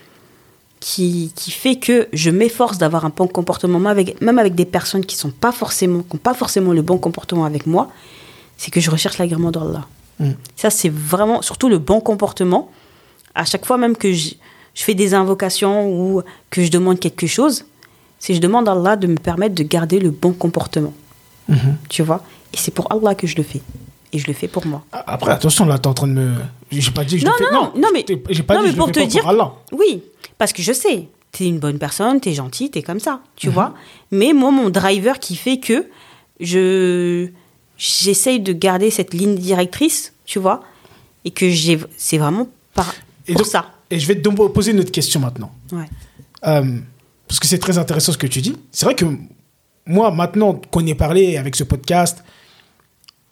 qui, 0.80 1.32
qui 1.36 1.50
fait 1.52 1.76
que 1.76 2.08
je 2.12 2.30
m'efforce 2.30 2.78
d'avoir 2.78 3.04
un 3.04 3.12
bon 3.14 3.28
comportement, 3.28 3.78
même 3.78 3.86
avec, 3.86 4.20
même 4.20 4.38
avec 4.38 4.54
des 4.54 4.64
personnes 4.64 5.04
qui 5.06 5.16
sont 5.16 5.30
pas 5.30 5.52
forcément, 5.52 6.00
qui 6.02 6.16
n'ont 6.16 6.20
pas 6.20 6.34
forcément 6.34 6.72
le 6.72 6.82
bon 6.82 6.98
comportement 6.98 7.44
avec 7.44 7.66
moi, 7.66 7.90
c'est 8.56 8.70
que 8.70 8.80
je 8.80 8.90
recherche 8.90 9.18
l'agrément 9.18 9.50
d'Allah. 9.52 9.86
Mm. 10.18 10.30
Ça, 10.56 10.70
c'est 10.70 10.90
vraiment, 10.90 11.40
surtout 11.42 11.68
le 11.68 11.78
bon 11.78 12.00
comportement. 12.00 12.70
À 13.34 13.44
chaque 13.44 13.64
fois 13.64 13.78
même 13.78 13.96
que 13.96 14.12
je, 14.12 14.30
je 14.74 14.82
fais 14.82 14.94
des 14.94 15.14
invocations 15.14 15.88
ou 15.88 16.22
que 16.50 16.64
je 16.64 16.70
demande 16.70 16.98
quelque 16.98 17.26
chose, 17.26 17.64
c'est 18.18 18.34
je 18.34 18.40
demande 18.40 18.68
à 18.68 18.72
Allah 18.72 18.96
de 18.96 19.06
me 19.06 19.16
permettre 19.16 19.54
de 19.54 19.62
garder 19.62 20.00
le 20.00 20.10
bon 20.10 20.32
comportement. 20.32 20.92
Mhm. 21.48 21.76
Tu 21.88 22.02
vois? 22.02 22.24
Et 22.52 22.56
c'est 22.56 22.70
pour 22.72 22.90
Allah 22.92 23.14
que 23.14 23.26
je 23.26 23.36
le 23.36 23.42
fais. 23.42 23.60
Et 24.12 24.18
je 24.18 24.26
le 24.26 24.32
fais 24.34 24.48
pour 24.48 24.66
moi. 24.66 24.84
Après, 24.92 25.30
attention, 25.32 25.64
là, 25.64 25.78
t'es 25.78 25.86
en 25.86 25.94
train 25.94 26.06
de 26.06 26.12
me. 26.12 26.34
J'ai 26.70 26.90
pas 26.90 27.04
dit 27.04 27.14
que 27.16 27.20
je 27.22 27.26
Non, 27.26 27.32
le 27.38 27.46
fais. 27.46 27.52
non, 27.54 27.72
non, 27.76 27.88
mais- 27.94 28.04
J'ai 28.30 28.42
pas 28.42 28.54
non, 28.54 28.60
dit 28.60 28.66
mais 28.66 28.72
je 28.72 28.76
pour 28.76 28.86
le 28.88 28.92
te 28.92 29.00
pas 29.00 29.06
dire- 29.06 29.20
pour 29.22 29.30
Allah. 29.30 29.52
Oui, 29.72 30.02
parce 30.36 30.52
que 30.52 30.60
je 30.62 30.72
sais, 30.72 31.08
t'es 31.32 31.46
une 31.46 31.58
bonne 31.58 31.78
personne, 31.78 32.20
t'es 32.20 32.34
gentil, 32.34 32.70
t'es 32.70 32.82
comme 32.82 33.00
ça, 33.00 33.20
tu 33.36 33.48
Mhm. 33.48 33.54
vois. 33.54 33.74
Mais 34.10 34.32
moi, 34.34 34.50
mon 34.50 34.68
driver 34.68 35.18
qui 35.18 35.34
fait 35.36 35.58
que 35.58 35.86
je 36.40 37.28
j'essaye 37.78 38.38
de 38.40 38.52
garder 38.52 38.90
cette 38.90 39.12
ligne 39.14 39.34
directrice, 39.36 40.12
tu 40.24 40.38
vois, 40.38 40.62
et 41.24 41.30
que 41.30 41.48
j'ai, 41.48 41.80
c'est 41.96 42.18
vraiment 42.18 42.46
par, 42.74 42.94
Et 43.26 43.32
pour 43.32 43.42
donc- 43.42 43.50
ça. 43.50 43.66
Et 43.90 43.98
je 43.98 44.06
vais 44.06 44.14
te 44.20 44.28
poser 44.28 44.70
une 44.72 44.80
autre 44.80 44.92
question 44.92 45.20
maintenant. 45.20 45.50
Ouais. 45.72 45.88
Euh, 46.46 46.78
parce 47.26 47.40
que 47.40 47.46
c'est 47.46 47.58
très 47.58 47.78
intéressant 47.78 48.12
ce 48.12 48.18
que 48.18 48.26
tu 48.26 48.40
dis. 48.40 48.56
C'est 48.70 48.84
vrai 48.84 48.94
que 48.94 49.04
moi, 49.86 50.10
maintenant 50.12 50.60
qu'on 50.70 50.86
ait 50.86 50.94
parlé 50.94 51.36
avec 51.38 51.56
ce 51.56 51.64
podcast, 51.64 52.22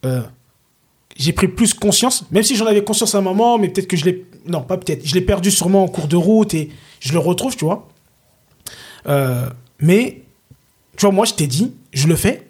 euh, 0.04 0.22
j'ai 1.16 1.32
pris 1.32 1.48
plus 1.48 1.74
conscience, 1.74 2.24
même 2.30 2.42
si 2.42 2.56
j'en 2.56 2.66
avais 2.66 2.82
conscience 2.84 3.14
à 3.14 3.18
un 3.18 3.22
moment, 3.22 3.58
mais 3.58 3.68
peut-être 3.68 3.88
que 3.88 3.96
je 3.96 4.04
l'ai. 4.04 4.24
Non, 4.46 4.62
pas 4.62 4.78
peut-être. 4.78 5.04
Je 5.06 5.14
l'ai 5.14 5.20
perdu 5.20 5.50
sûrement 5.50 5.84
en 5.84 5.88
cours 5.88 6.08
de 6.08 6.16
route 6.16 6.54
et 6.54 6.70
je 7.00 7.12
le 7.12 7.18
retrouve, 7.18 7.56
tu 7.56 7.64
vois. 7.64 7.88
Euh, 9.06 9.48
mais, 9.78 10.22
tu 10.96 11.06
vois, 11.06 11.12
moi, 11.14 11.24
je 11.26 11.34
t'ai 11.34 11.46
dit, 11.46 11.74
je 11.92 12.06
le 12.06 12.16
fais 12.16 12.48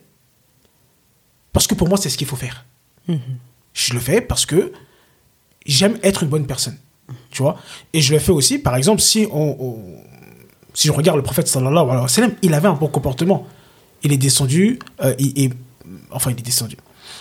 parce 1.52 1.66
que 1.66 1.74
pour 1.74 1.88
moi, 1.88 1.98
c'est 1.98 2.08
ce 2.10 2.16
qu'il 2.18 2.26
faut 2.26 2.36
faire. 2.36 2.64
Je 3.72 3.92
le 3.94 4.00
fais 4.00 4.20
parce 4.20 4.46
que 4.46 4.72
j'aime 5.66 5.98
être 6.02 6.22
une 6.22 6.28
bonne 6.28 6.46
personne. 6.46 6.76
Tu 7.30 7.42
vois 7.42 7.58
Et 7.92 8.00
je 8.00 8.12
le 8.12 8.20
fais 8.20 8.30
aussi, 8.32 8.58
par 8.58 8.76
exemple, 8.76 9.00
si 9.00 9.26
on, 9.32 9.56
on- 9.58 10.00
si 10.74 10.86
je 10.86 10.92
regarde 10.92 11.16
le 11.16 11.24
prophète 11.24 11.48
sallallahu 11.48 11.76
alayhi 11.88 12.02
wa 12.02 12.08
sallam, 12.08 12.32
il 12.42 12.54
avait 12.54 12.68
un 12.68 12.74
bon 12.74 12.86
comportement. 12.86 13.46
Il 14.04 14.12
est 14.12 14.16
descendu, 14.16 14.78
euh, 15.02 15.14
il 15.18 15.36
est- 15.46 15.52
enfin, 16.12 16.30
il 16.30 16.38
est 16.38 16.42
descendu. 16.42 16.76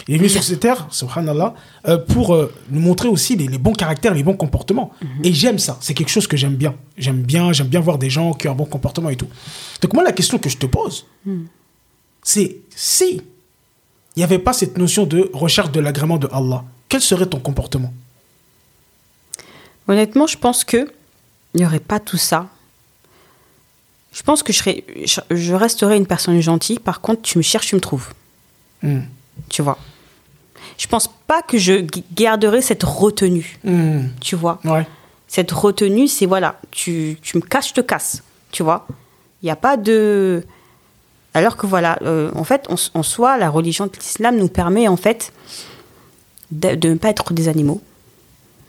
Il 0.07 0.15
est 0.15 0.17
venu 0.17 0.29
sur 0.29 0.43
cette 0.43 0.59
terre, 0.59 0.87
subhanallah, 0.91 1.53
euh, 1.87 1.97
pour 1.97 2.33
euh, 2.33 2.51
nous 2.69 2.79
montrer 2.79 3.07
aussi 3.07 3.35
les, 3.35 3.47
les 3.47 3.57
bons 3.57 3.73
caractères, 3.73 4.13
les 4.13 4.23
bons 4.23 4.35
comportements. 4.35 4.91
Et 5.23 5.33
j'aime 5.33 5.59
ça. 5.59 5.77
C'est 5.81 5.93
quelque 5.93 6.09
chose 6.09 6.27
que 6.27 6.37
j'aime 6.37 6.55
bien. 6.55 6.75
J'aime 6.97 7.21
bien, 7.21 7.51
j'aime 7.53 7.67
bien 7.67 7.79
voir 7.79 7.97
des 7.97 8.09
gens 8.09 8.33
qui 8.33 8.47
ont 8.47 8.51
un 8.51 8.55
bon 8.55 8.65
comportement 8.65 9.09
et 9.09 9.15
tout. 9.15 9.27
Donc 9.81 9.93
moi, 9.93 10.03
la 10.03 10.11
question 10.11 10.37
que 10.39 10.49
je 10.49 10.57
te 10.57 10.65
pose, 10.65 11.05
c'est 12.23 12.57
si 12.75 13.21
il 14.15 14.19
n'y 14.19 14.23
avait 14.23 14.39
pas 14.39 14.53
cette 14.53 14.77
notion 14.77 15.05
de 15.05 15.29
recherche 15.33 15.71
de 15.71 15.79
l'agrément 15.79 16.17
de 16.17 16.27
Allah, 16.31 16.63
quel 16.87 17.01
serait 17.01 17.27
ton 17.27 17.39
comportement? 17.39 17.93
Honnêtement, 19.87 20.27
je 20.27 20.37
pense 20.37 20.63
que 20.63 20.91
il 21.53 21.61
n'y 21.61 21.65
aurait 21.65 21.79
pas 21.79 21.99
tout 21.99 22.17
ça. 22.17 22.47
Je 24.11 24.23
pense 24.23 24.43
que 24.43 24.51
je, 24.53 24.57
serais, 24.57 24.83
je, 25.05 25.19
je 25.35 25.53
resterais 25.53 25.97
une 25.97 26.05
personne 26.05 26.39
gentille. 26.41 26.79
Par 26.79 27.01
contre, 27.01 27.21
tu 27.21 27.37
me 27.37 27.43
cherches, 27.43 27.67
tu 27.67 27.75
me 27.75 27.81
trouves. 27.81 28.09
Hmm. 28.81 29.01
Tu 29.47 29.61
vois 29.61 29.77
Je 30.77 30.87
pense 30.87 31.09
pas 31.27 31.41
que 31.41 31.57
je 31.57 31.85
garderai 32.13 32.61
cette 32.61 32.83
retenue. 32.83 33.57
Hmm. 33.63 34.07
Tu 34.19 34.35
vois 34.35 34.59
Ouais. 34.65 34.87
Cette 35.27 35.51
retenue, 35.51 36.07
c'est 36.07 36.25
voilà, 36.25 36.59
tu, 36.71 37.17
tu 37.21 37.37
me 37.37 37.41
casses, 37.41 37.69
je 37.69 37.73
te 37.75 37.81
casse. 37.81 38.23
Tu 38.51 38.63
vois 38.63 38.87
Il 39.41 39.45
n'y 39.45 39.51
a 39.51 39.55
pas 39.55 39.77
de. 39.77 40.43
Alors 41.35 41.55
que 41.55 41.67
voilà, 41.67 41.99
euh, 42.01 42.31
en 42.35 42.43
fait, 42.43 42.67
en 42.69 43.03
soi, 43.03 43.37
la 43.37 43.49
religion 43.49 43.85
de 43.85 43.91
l'islam 43.95 44.37
nous 44.37 44.47
permet 44.47 44.87
en 44.87 44.97
fait 44.97 45.31
de, 46.49 46.73
de 46.73 46.89
ne 46.89 46.95
pas 46.95 47.09
être 47.09 47.33
des 47.33 47.47
animaux, 47.47 47.81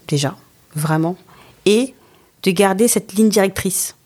déjà, 0.06 0.36
vraiment, 0.74 1.16
et 1.64 1.94
de 2.42 2.50
garder 2.50 2.88
cette 2.88 3.14
ligne 3.14 3.30
directrice. 3.30 3.96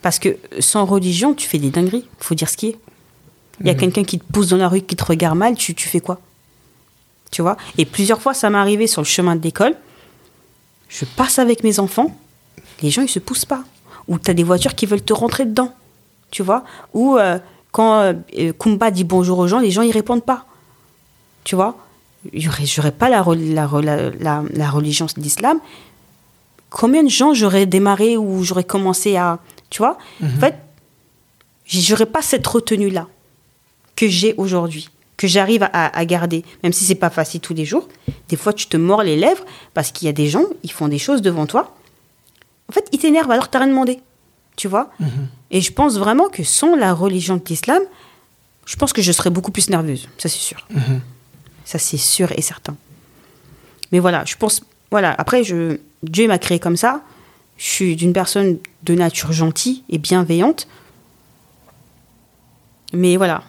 Parce 0.00 0.18
que 0.18 0.36
sans 0.58 0.84
religion, 0.84 1.34
tu 1.34 1.46
fais 1.46 1.58
des 1.58 1.70
dingueries, 1.70 2.06
faut 2.18 2.34
dire 2.34 2.48
ce 2.48 2.56
qui 2.56 2.68
est. 2.68 2.78
Il 3.60 3.66
y 3.66 3.70
a 3.70 3.74
quelqu'un 3.74 4.02
qui 4.04 4.18
te 4.18 4.24
pousse 4.32 4.48
dans 4.48 4.56
la 4.56 4.68
rue, 4.68 4.80
qui 4.82 4.96
te 4.96 5.04
regarde 5.04 5.36
mal, 5.38 5.54
tu, 5.54 5.74
tu 5.74 5.88
fais 5.88 6.00
quoi? 6.00 6.20
Tu 7.30 7.42
vois? 7.42 7.56
Et 7.78 7.84
plusieurs 7.86 8.20
fois, 8.20 8.34
ça 8.34 8.50
m'est 8.50 8.58
arrivé 8.58 8.86
sur 8.86 9.00
le 9.02 9.06
chemin 9.06 9.36
de 9.36 9.42
l'école. 9.42 9.74
Je 10.88 11.04
passe 11.04 11.38
avec 11.38 11.62
mes 11.64 11.78
enfants, 11.78 12.14
les 12.82 12.90
gens, 12.90 13.02
ils 13.02 13.08
se 13.08 13.18
poussent 13.18 13.44
pas. 13.46 13.62
Ou 14.08 14.18
tu 14.18 14.30
as 14.30 14.34
des 14.34 14.42
voitures 14.42 14.74
qui 14.74 14.86
veulent 14.86 15.02
te 15.02 15.12
rentrer 15.12 15.44
dedans. 15.46 15.72
Tu 16.30 16.42
vois? 16.42 16.64
Ou 16.92 17.16
euh, 17.16 17.38
quand 17.70 18.00
euh, 18.00 18.12
euh, 18.38 18.52
Kumba 18.52 18.90
dit 18.90 19.04
bonjour 19.04 19.38
aux 19.38 19.46
gens, 19.46 19.60
les 19.60 19.70
gens, 19.70 19.82
ils 19.82 19.92
répondent 19.92 20.24
pas. 20.24 20.44
Tu 21.44 21.54
vois? 21.54 21.76
J'aurais 22.34 22.66
j'aurais 22.66 22.92
pas 22.92 23.08
la, 23.08 23.24
la, 23.26 23.68
la, 24.18 24.42
la- 24.52 24.70
religion 24.70 25.06
de 25.06 25.20
l'islam. 25.22 25.58
Combien 26.70 27.02
de 27.02 27.08
gens 27.08 27.32
j'aurais 27.34 27.66
démarré 27.66 28.16
ou 28.16 28.42
j'aurais 28.44 28.64
commencé 28.64 29.16
à. 29.16 29.38
Tu 29.70 29.78
vois? 29.78 29.98
En 30.22 30.28
fait, 30.40 30.56
j'aurais 31.66 32.06
pas 32.06 32.22
cette 32.22 32.46
retenue-là 32.46 33.08
que 33.96 34.08
j'ai 34.08 34.34
aujourd'hui, 34.36 34.88
que 35.16 35.26
j'arrive 35.26 35.62
à, 35.64 35.96
à 35.96 36.04
garder, 36.04 36.44
même 36.62 36.72
si 36.72 36.84
c'est 36.84 36.94
pas 36.94 37.10
facile 37.10 37.40
tous 37.40 37.54
les 37.54 37.64
jours. 37.64 37.88
Des 38.28 38.36
fois, 38.36 38.52
tu 38.52 38.66
te 38.66 38.76
mords 38.76 39.02
les 39.02 39.16
lèvres 39.16 39.44
parce 39.74 39.92
qu'il 39.92 40.06
y 40.06 40.08
a 40.08 40.12
des 40.12 40.28
gens, 40.28 40.44
ils 40.62 40.72
font 40.72 40.88
des 40.88 40.98
choses 40.98 41.22
devant 41.22 41.46
toi. 41.46 41.76
En 42.68 42.72
fait, 42.72 42.88
ils 42.92 42.98
t'énervent 42.98 43.30
alors 43.30 43.46
que 43.46 43.50
t'as 43.50 43.58
rien 43.58 43.68
demandé. 43.68 44.00
Tu 44.56 44.68
vois 44.68 44.90
Et 45.50 45.60
je 45.60 45.72
pense 45.72 45.98
vraiment 45.98 46.28
que 46.28 46.44
sans 46.44 46.76
la 46.76 46.92
religion 46.92 47.36
de 47.36 47.42
l'islam, 47.46 47.82
je 48.66 48.76
pense 48.76 48.92
que 48.92 49.02
je 49.02 49.12
serais 49.12 49.30
beaucoup 49.30 49.50
plus 49.50 49.70
nerveuse. 49.70 50.08
Ça, 50.18 50.28
c'est 50.28 50.38
sûr. 50.38 50.66
Ça, 51.64 51.78
c'est 51.78 51.96
sûr 51.96 52.32
et 52.32 52.42
certain. 52.42 52.76
Mais 53.92 53.98
voilà, 53.98 54.24
je 54.24 54.36
pense. 54.36 54.62
Voilà, 54.90 55.14
après, 55.16 55.44
je, 55.44 55.78
Dieu 56.02 56.28
m'a 56.28 56.38
créé 56.38 56.58
comme 56.58 56.76
ça. 56.76 57.02
Je 57.56 57.64
suis 57.64 57.96
d'une 57.96 58.12
personne 58.12 58.58
de 58.82 58.94
nature 58.94 59.32
gentille 59.32 59.84
et 59.88 59.98
bienveillante. 59.98 60.66
Mais 62.92 63.16
voilà, 63.16 63.42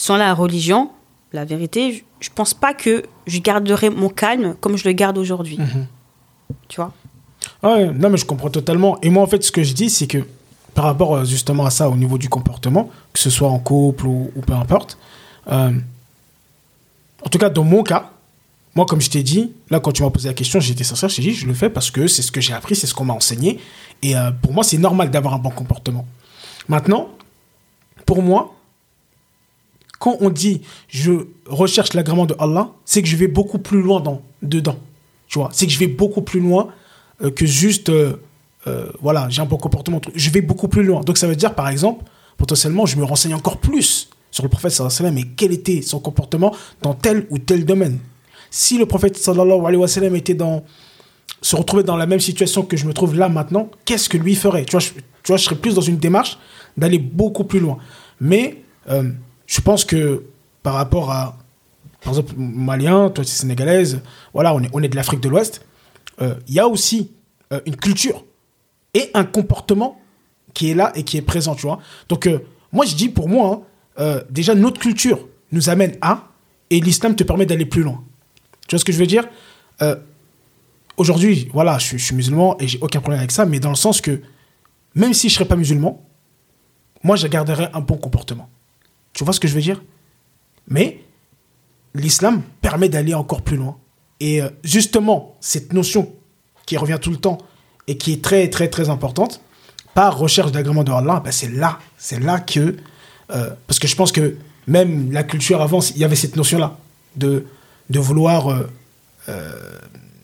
sans 0.00 0.16
la 0.16 0.32
religion, 0.32 0.90
la 1.34 1.44
vérité, 1.44 1.92
je, 1.92 2.02
je 2.20 2.30
pense 2.34 2.54
pas 2.54 2.72
que 2.72 3.02
je 3.26 3.38
garderai 3.38 3.90
mon 3.90 4.08
calme 4.08 4.54
comme 4.58 4.78
je 4.78 4.88
le 4.88 4.92
garde 4.92 5.18
aujourd'hui. 5.18 5.58
Tu 6.68 6.80
vois? 6.80 6.94
Ouais, 7.62 7.92
non, 7.92 8.08
mais 8.08 8.16
je 8.16 8.24
comprends 8.24 8.48
totalement. 8.48 8.98
Et 9.02 9.10
moi, 9.10 9.22
en 9.22 9.26
fait, 9.26 9.44
ce 9.44 9.52
que 9.52 9.62
je 9.62 9.74
dis, 9.74 9.90
c'est 9.90 10.06
que 10.06 10.24
par 10.72 10.84
rapport 10.84 11.16
euh, 11.16 11.24
justement 11.26 11.66
à 11.66 11.70
ça, 11.70 11.90
au 11.90 11.96
niveau 11.96 12.16
du 12.16 12.30
comportement, 12.30 12.88
que 13.12 13.18
ce 13.18 13.28
soit 13.28 13.50
en 13.50 13.58
couple 13.58 14.06
ou, 14.06 14.30
ou 14.34 14.40
peu 14.40 14.54
importe, 14.54 14.96
euh, 15.52 15.70
en 17.22 17.28
tout 17.28 17.38
cas, 17.38 17.50
dans 17.50 17.64
mon 17.64 17.82
cas, 17.82 18.10
moi, 18.74 18.86
comme 18.86 19.02
je 19.02 19.10
t'ai 19.10 19.22
dit, 19.22 19.52
là, 19.68 19.80
quand 19.80 19.92
tu 19.92 20.02
m'as 20.02 20.08
posé 20.08 20.28
la 20.28 20.34
question, 20.34 20.60
j'étais 20.60 20.84
sincère, 20.84 21.10
je 21.10 21.16
t'ai 21.16 21.22
dit, 21.22 21.34
je 21.34 21.46
le 21.46 21.52
fais 21.52 21.68
parce 21.68 21.90
que 21.90 22.06
c'est 22.06 22.22
ce 22.22 22.32
que 22.32 22.40
j'ai 22.40 22.54
appris, 22.54 22.74
c'est 22.74 22.86
ce 22.86 22.94
qu'on 22.94 23.04
m'a 23.04 23.12
enseigné. 23.12 23.60
Et 24.00 24.16
euh, 24.16 24.30
pour 24.30 24.54
moi, 24.54 24.64
c'est 24.64 24.78
normal 24.78 25.10
d'avoir 25.10 25.34
un 25.34 25.38
bon 25.38 25.50
comportement. 25.50 26.06
Maintenant, 26.68 27.08
pour 28.06 28.22
moi, 28.22 28.54
quand 30.00 30.16
on 30.20 30.30
dit 30.30 30.62
je 30.88 31.12
recherche 31.46 31.92
l'agrément 31.92 32.26
de 32.26 32.34
Allah, 32.40 32.72
c'est 32.84 33.02
que 33.02 33.08
je 33.08 33.16
vais 33.16 33.28
beaucoup 33.28 33.58
plus 33.58 33.82
loin 33.82 34.00
dans, 34.00 34.22
dedans. 34.42 34.78
Tu 35.28 35.38
vois, 35.38 35.50
c'est 35.52 35.66
que 35.66 35.72
je 35.72 35.78
vais 35.78 35.86
beaucoup 35.86 36.22
plus 36.22 36.40
loin 36.40 36.70
euh, 37.22 37.30
que 37.30 37.46
juste, 37.46 37.90
euh, 37.90 38.16
euh, 38.66 38.90
voilà, 39.00 39.28
j'ai 39.28 39.42
un 39.42 39.46
bon 39.46 39.58
comportement. 39.58 40.00
Je 40.14 40.30
vais 40.30 40.40
beaucoup 40.40 40.68
plus 40.68 40.82
loin. 40.82 41.02
Donc 41.02 41.18
ça 41.18 41.28
veut 41.28 41.36
dire, 41.36 41.54
par 41.54 41.68
exemple, 41.68 42.04
potentiellement, 42.38 42.86
je 42.86 42.96
me 42.96 43.04
renseigne 43.04 43.34
encore 43.34 43.58
plus 43.58 44.08
sur 44.30 44.42
le 44.42 44.48
prophète 44.48 44.72
sallallahu 44.72 44.96
alayhi 45.00 45.04
wa 45.04 45.18
sallam 45.18 45.30
et 45.30 45.34
quel 45.36 45.52
était 45.52 45.82
son 45.82 46.00
comportement 46.00 46.54
dans 46.80 46.94
tel 46.94 47.26
ou 47.28 47.38
tel 47.38 47.66
domaine. 47.66 47.98
Si 48.50 48.78
le 48.78 48.86
prophète 48.86 49.18
sallallahu 49.18 49.60
alayhi 49.60 49.76
wa 49.76 49.88
sallam 49.88 50.16
était 50.16 50.34
dans, 50.34 50.64
se 51.42 51.56
retrouvait 51.56 51.84
dans 51.84 51.96
la 51.96 52.06
même 52.06 52.20
situation 52.20 52.62
que 52.62 52.76
je 52.78 52.86
me 52.86 52.94
trouve 52.94 53.14
là 53.14 53.28
maintenant, 53.28 53.68
qu'est-ce 53.84 54.08
que 54.08 54.16
lui 54.16 54.34
ferait? 54.34 54.64
Tu 54.64 54.72
vois, 54.72 54.80
je, 54.80 54.92
tu 54.92 55.28
vois, 55.28 55.36
je 55.36 55.44
serais 55.44 55.56
plus 55.56 55.74
dans 55.74 55.82
une 55.82 55.98
démarche 55.98 56.38
d'aller 56.78 56.98
beaucoup 56.98 57.44
plus 57.44 57.60
loin. 57.60 57.76
Mais 58.18 58.62
je 59.50 59.60
pense 59.60 59.84
que 59.84 60.22
par 60.62 60.74
rapport 60.74 61.10
à, 61.10 61.36
par 62.02 62.12
exemple, 62.12 62.34
Malien, 62.36 63.10
toi 63.10 63.24
tu 63.24 63.30
es 63.30 63.34
sénégalaise, 63.34 64.00
voilà, 64.32 64.54
on 64.54 64.62
est, 64.62 64.70
on 64.72 64.80
est 64.80 64.88
de 64.88 64.94
l'Afrique 64.94 65.20
de 65.20 65.28
l'Ouest, 65.28 65.66
euh, 66.22 66.36
il 66.46 66.54
y 66.54 66.60
a 66.60 66.68
aussi 66.68 67.10
euh, 67.52 67.60
une 67.66 67.74
culture 67.74 68.24
et 68.94 69.10
un 69.12 69.24
comportement 69.24 70.00
qui 70.54 70.70
est 70.70 70.74
là 70.74 70.92
et 70.94 71.02
qui 71.02 71.16
est 71.16 71.22
présent, 71.22 71.56
tu 71.56 71.66
vois. 71.66 71.80
Donc, 72.08 72.28
euh, 72.28 72.46
moi, 72.70 72.86
je 72.86 72.94
dis 72.94 73.08
pour 73.08 73.28
moi, 73.28 73.66
hein, 73.96 74.20
déjà, 74.30 74.54
notre 74.54 74.80
culture 74.80 75.26
nous 75.50 75.68
amène 75.68 75.96
à, 76.00 76.28
et 76.70 76.78
l'islam 76.80 77.16
te 77.16 77.24
permet 77.24 77.44
d'aller 77.44 77.66
plus 77.66 77.82
loin. 77.82 78.04
Tu 78.68 78.76
vois 78.76 78.78
ce 78.78 78.84
que 78.84 78.92
je 78.92 78.98
veux 78.98 79.06
dire? 79.06 79.26
Aujourd'hui, 80.96 81.48
voilà, 81.52 81.78
je, 81.78 81.96
je 81.96 82.04
suis 82.04 82.14
musulman 82.14 82.56
et 82.60 82.68
j'ai 82.68 82.78
aucun 82.80 83.00
problème 83.00 83.18
avec 83.18 83.32
ça, 83.32 83.46
mais 83.46 83.58
dans 83.58 83.70
le 83.70 83.74
sens 83.76 84.00
que 84.00 84.20
même 84.94 85.12
si 85.12 85.28
je 85.28 85.34
serais 85.34 85.44
pas 85.44 85.56
musulman, 85.56 86.04
moi, 87.02 87.16
je 87.16 87.26
garderais 87.26 87.70
un 87.72 87.80
bon 87.80 87.96
comportement. 87.96 88.48
Tu 89.12 89.24
vois 89.24 89.32
ce 89.32 89.40
que 89.40 89.48
je 89.48 89.54
veux 89.54 89.60
dire? 89.60 89.82
Mais 90.68 91.02
l'islam 91.94 92.42
permet 92.60 92.88
d'aller 92.88 93.14
encore 93.14 93.42
plus 93.42 93.56
loin. 93.56 93.76
Et 94.20 94.40
euh, 94.40 94.48
justement, 94.62 95.36
cette 95.40 95.72
notion 95.72 96.12
qui 96.66 96.76
revient 96.76 96.98
tout 97.00 97.10
le 97.10 97.16
temps 97.16 97.38
et 97.86 97.96
qui 97.96 98.12
est 98.12 98.22
très, 98.22 98.48
très, 98.48 98.68
très 98.68 98.88
importante, 98.88 99.40
par 99.94 100.16
recherche 100.18 100.52
d'agrément 100.52 100.84
de 100.84 100.92
Allah, 100.92 101.20
ben 101.24 101.32
c'est 101.32 101.50
là, 101.50 101.80
c'est 101.98 102.20
là 102.20 102.38
que... 102.38 102.76
euh, 103.30 103.50
parce 103.66 103.78
que 103.80 103.88
je 103.88 103.96
pense 103.96 104.12
que 104.12 104.36
même 104.66 105.10
la 105.10 105.24
culture 105.24 105.60
avant, 105.60 105.80
il 105.80 105.98
y 105.98 106.04
avait 106.04 106.16
cette 106.16 106.36
notion-là 106.36 106.78
de, 107.16 107.46
de 107.88 107.98
vouloir 107.98 108.48
euh, 108.48 108.68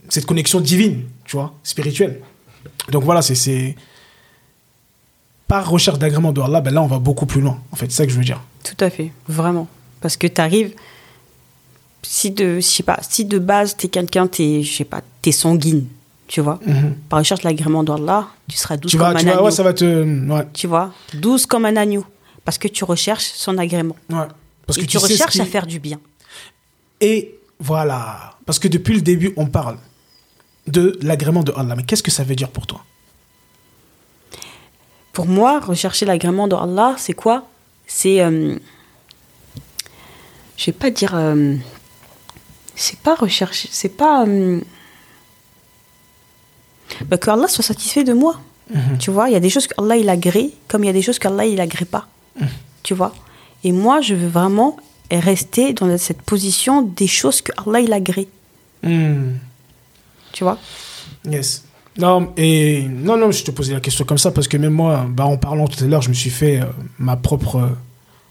cette 0.08 0.26
connexion 0.26 0.60
divine, 0.60 1.04
tu 1.24 1.36
vois, 1.36 1.54
spirituelle. 1.64 2.20
Donc 2.90 3.02
voilà, 3.04 3.22
c'est. 3.22 3.74
Par 5.48 5.68
recherche 5.68 5.98
d'agrément 5.98 6.32
de 6.32 6.40
Allah, 6.40 6.60
ben 6.60 6.74
là, 6.74 6.82
on 6.82 6.86
va 6.86 6.98
beaucoup 6.98 7.26
plus 7.26 7.40
loin. 7.40 7.60
En 7.70 7.76
fait, 7.76 7.86
c'est 7.86 7.98
ça 7.98 8.06
que 8.06 8.12
je 8.12 8.18
veux 8.18 8.24
dire. 8.24 8.40
Tout 8.66 8.84
à 8.84 8.90
fait, 8.90 9.12
vraiment. 9.28 9.68
Parce 10.00 10.16
que 10.16 10.26
tu 10.26 10.40
arrives, 10.40 10.74
si 12.02 12.30
de, 12.32 12.56
je 12.56 12.60
sais 12.60 12.82
pas, 12.82 12.98
si 13.08 13.24
de 13.24 13.38
base, 13.38 13.76
tu 13.76 13.86
es 13.86 13.88
quelqu'un, 13.88 14.26
tu 14.26 14.62
je 14.62 14.76
sais 14.76 14.84
pas, 14.84 15.02
tu 15.22 15.28
es 15.28 15.32
sanguine, 15.32 15.86
tu 16.26 16.40
vois. 16.40 16.58
Par 17.08 17.20
recherche 17.20 17.42
de 17.42 17.46
l'agrément 17.48 17.84
d'Allah, 17.84 18.28
tu 18.48 18.56
seras 18.56 18.76
douce 18.76 18.90
Tu 18.90 18.96
comme 18.98 19.06
un 19.06 19.12
vas, 19.12 19.18
agneau. 19.18 19.44
ouais, 19.44 19.50
ça 19.52 19.62
va 19.62 19.72
te. 19.72 19.84
Ouais, 20.30 20.46
Tu 20.52 20.66
vois, 20.66 20.92
douce 21.14 21.46
comme 21.46 21.64
un 21.64 21.76
agneau. 21.76 22.04
Parce 22.44 22.58
que 22.58 22.68
tu 22.68 22.84
recherches 22.84 23.30
son 23.34 23.56
agrément. 23.58 23.96
ouais. 24.10 24.26
Parce 24.66 24.78
Et 24.78 24.82
que 24.82 24.86
tu, 24.86 24.98
recherches 24.98 25.32
qui- 25.32 25.40
à 25.40 25.44
faire 25.46 25.66
du 25.66 25.78
bien. 25.78 25.98
Et 27.00 27.38
voilà. 27.60 28.34
Parce 28.46 28.58
que 28.58 28.68
depuis 28.68 28.94
le 28.94 29.00
début, 29.00 29.32
on 29.36 29.46
parle 29.46 29.78
de 30.66 30.98
l'agrément 31.02 31.42
de 31.44 31.52
Allah. 31.56 31.74
Mais 31.76 31.84
qu'est-ce 31.84 32.02
que 32.02 32.10
ça 32.10 32.24
veut 32.24 32.34
dire 32.36 32.48
pour 32.50 32.66
toi? 32.66 32.80
Pour 35.12 35.26
moi, 35.26 35.60
rechercher 35.60 36.04
l'agrément 36.06 36.46
d'Allah, 36.48 36.94
c'est 36.98 37.12
quoi? 37.14 37.46
C'est. 37.86 38.20
euh, 38.20 38.56
je 40.56 40.66
vais 40.66 40.72
pas 40.72 40.90
dire. 40.90 41.14
euh, 41.14 41.54
c'est 42.74 42.98
pas 42.98 43.14
rechercher. 43.14 43.68
C'est 43.72 43.88
pas. 43.96 44.24
euh, 44.26 44.60
bah, 47.06 47.18
que 47.18 47.30
Allah 47.30 47.48
soit 47.48 47.64
satisfait 47.64 48.04
de 48.04 48.12
moi. 48.12 48.40
Tu 48.98 49.12
vois, 49.12 49.28
il 49.28 49.32
y 49.32 49.36
a 49.36 49.40
des 49.40 49.48
choses 49.50 49.68
qu'Allah 49.68 49.96
il 49.96 50.08
agrée, 50.08 50.50
comme 50.66 50.82
il 50.82 50.88
y 50.88 50.90
a 50.90 50.92
des 50.92 51.02
choses 51.02 51.20
qu'Allah 51.20 51.44
il 51.46 51.60
agrée 51.60 51.84
pas. 51.84 52.08
Tu 52.82 52.94
vois 52.94 53.14
Et 53.62 53.70
moi, 53.70 54.00
je 54.00 54.14
veux 54.14 54.26
vraiment 54.26 54.76
rester 55.10 55.72
dans 55.72 55.96
cette 55.98 56.20
position 56.22 56.82
des 56.82 57.06
choses 57.06 57.42
que 57.42 57.52
Allah 57.64 57.78
il 57.80 57.92
agrée. 57.92 58.28
Hmm. 58.82 59.34
Tu 60.32 60.42
vois 60.42 60.58
Yes. 61.24 61.62
Non, 61.98 62.32
et 62.36 62.82
non, 62.82 63.16
non, 63.16 63.30
je 63.30 63.42
te 63.44 63.50
posais 63.50 63.72
la 63.72 63.80
question 63.80 64.04
comme 64.04 64.18
ça 64.18 64.30
parce 64.30 64.48
que 64.48 64.56
même 64.56 64.72
moi, 64.74 65.06
bah, 65.08 65.24
en 65.24 65.36
parlant 65.38 65.66
tout 65.66 65.82
à 65.82 65.86
l'heure, 65.86 66.02
je 66.02 66.08
me 66.10 66.14
suis 66.14 66.30
fait 66.30 66.60
euh, 66.60 66.66
ma 66.98 67.16
propre, 67.16 67.56
euh, 67.56 67.68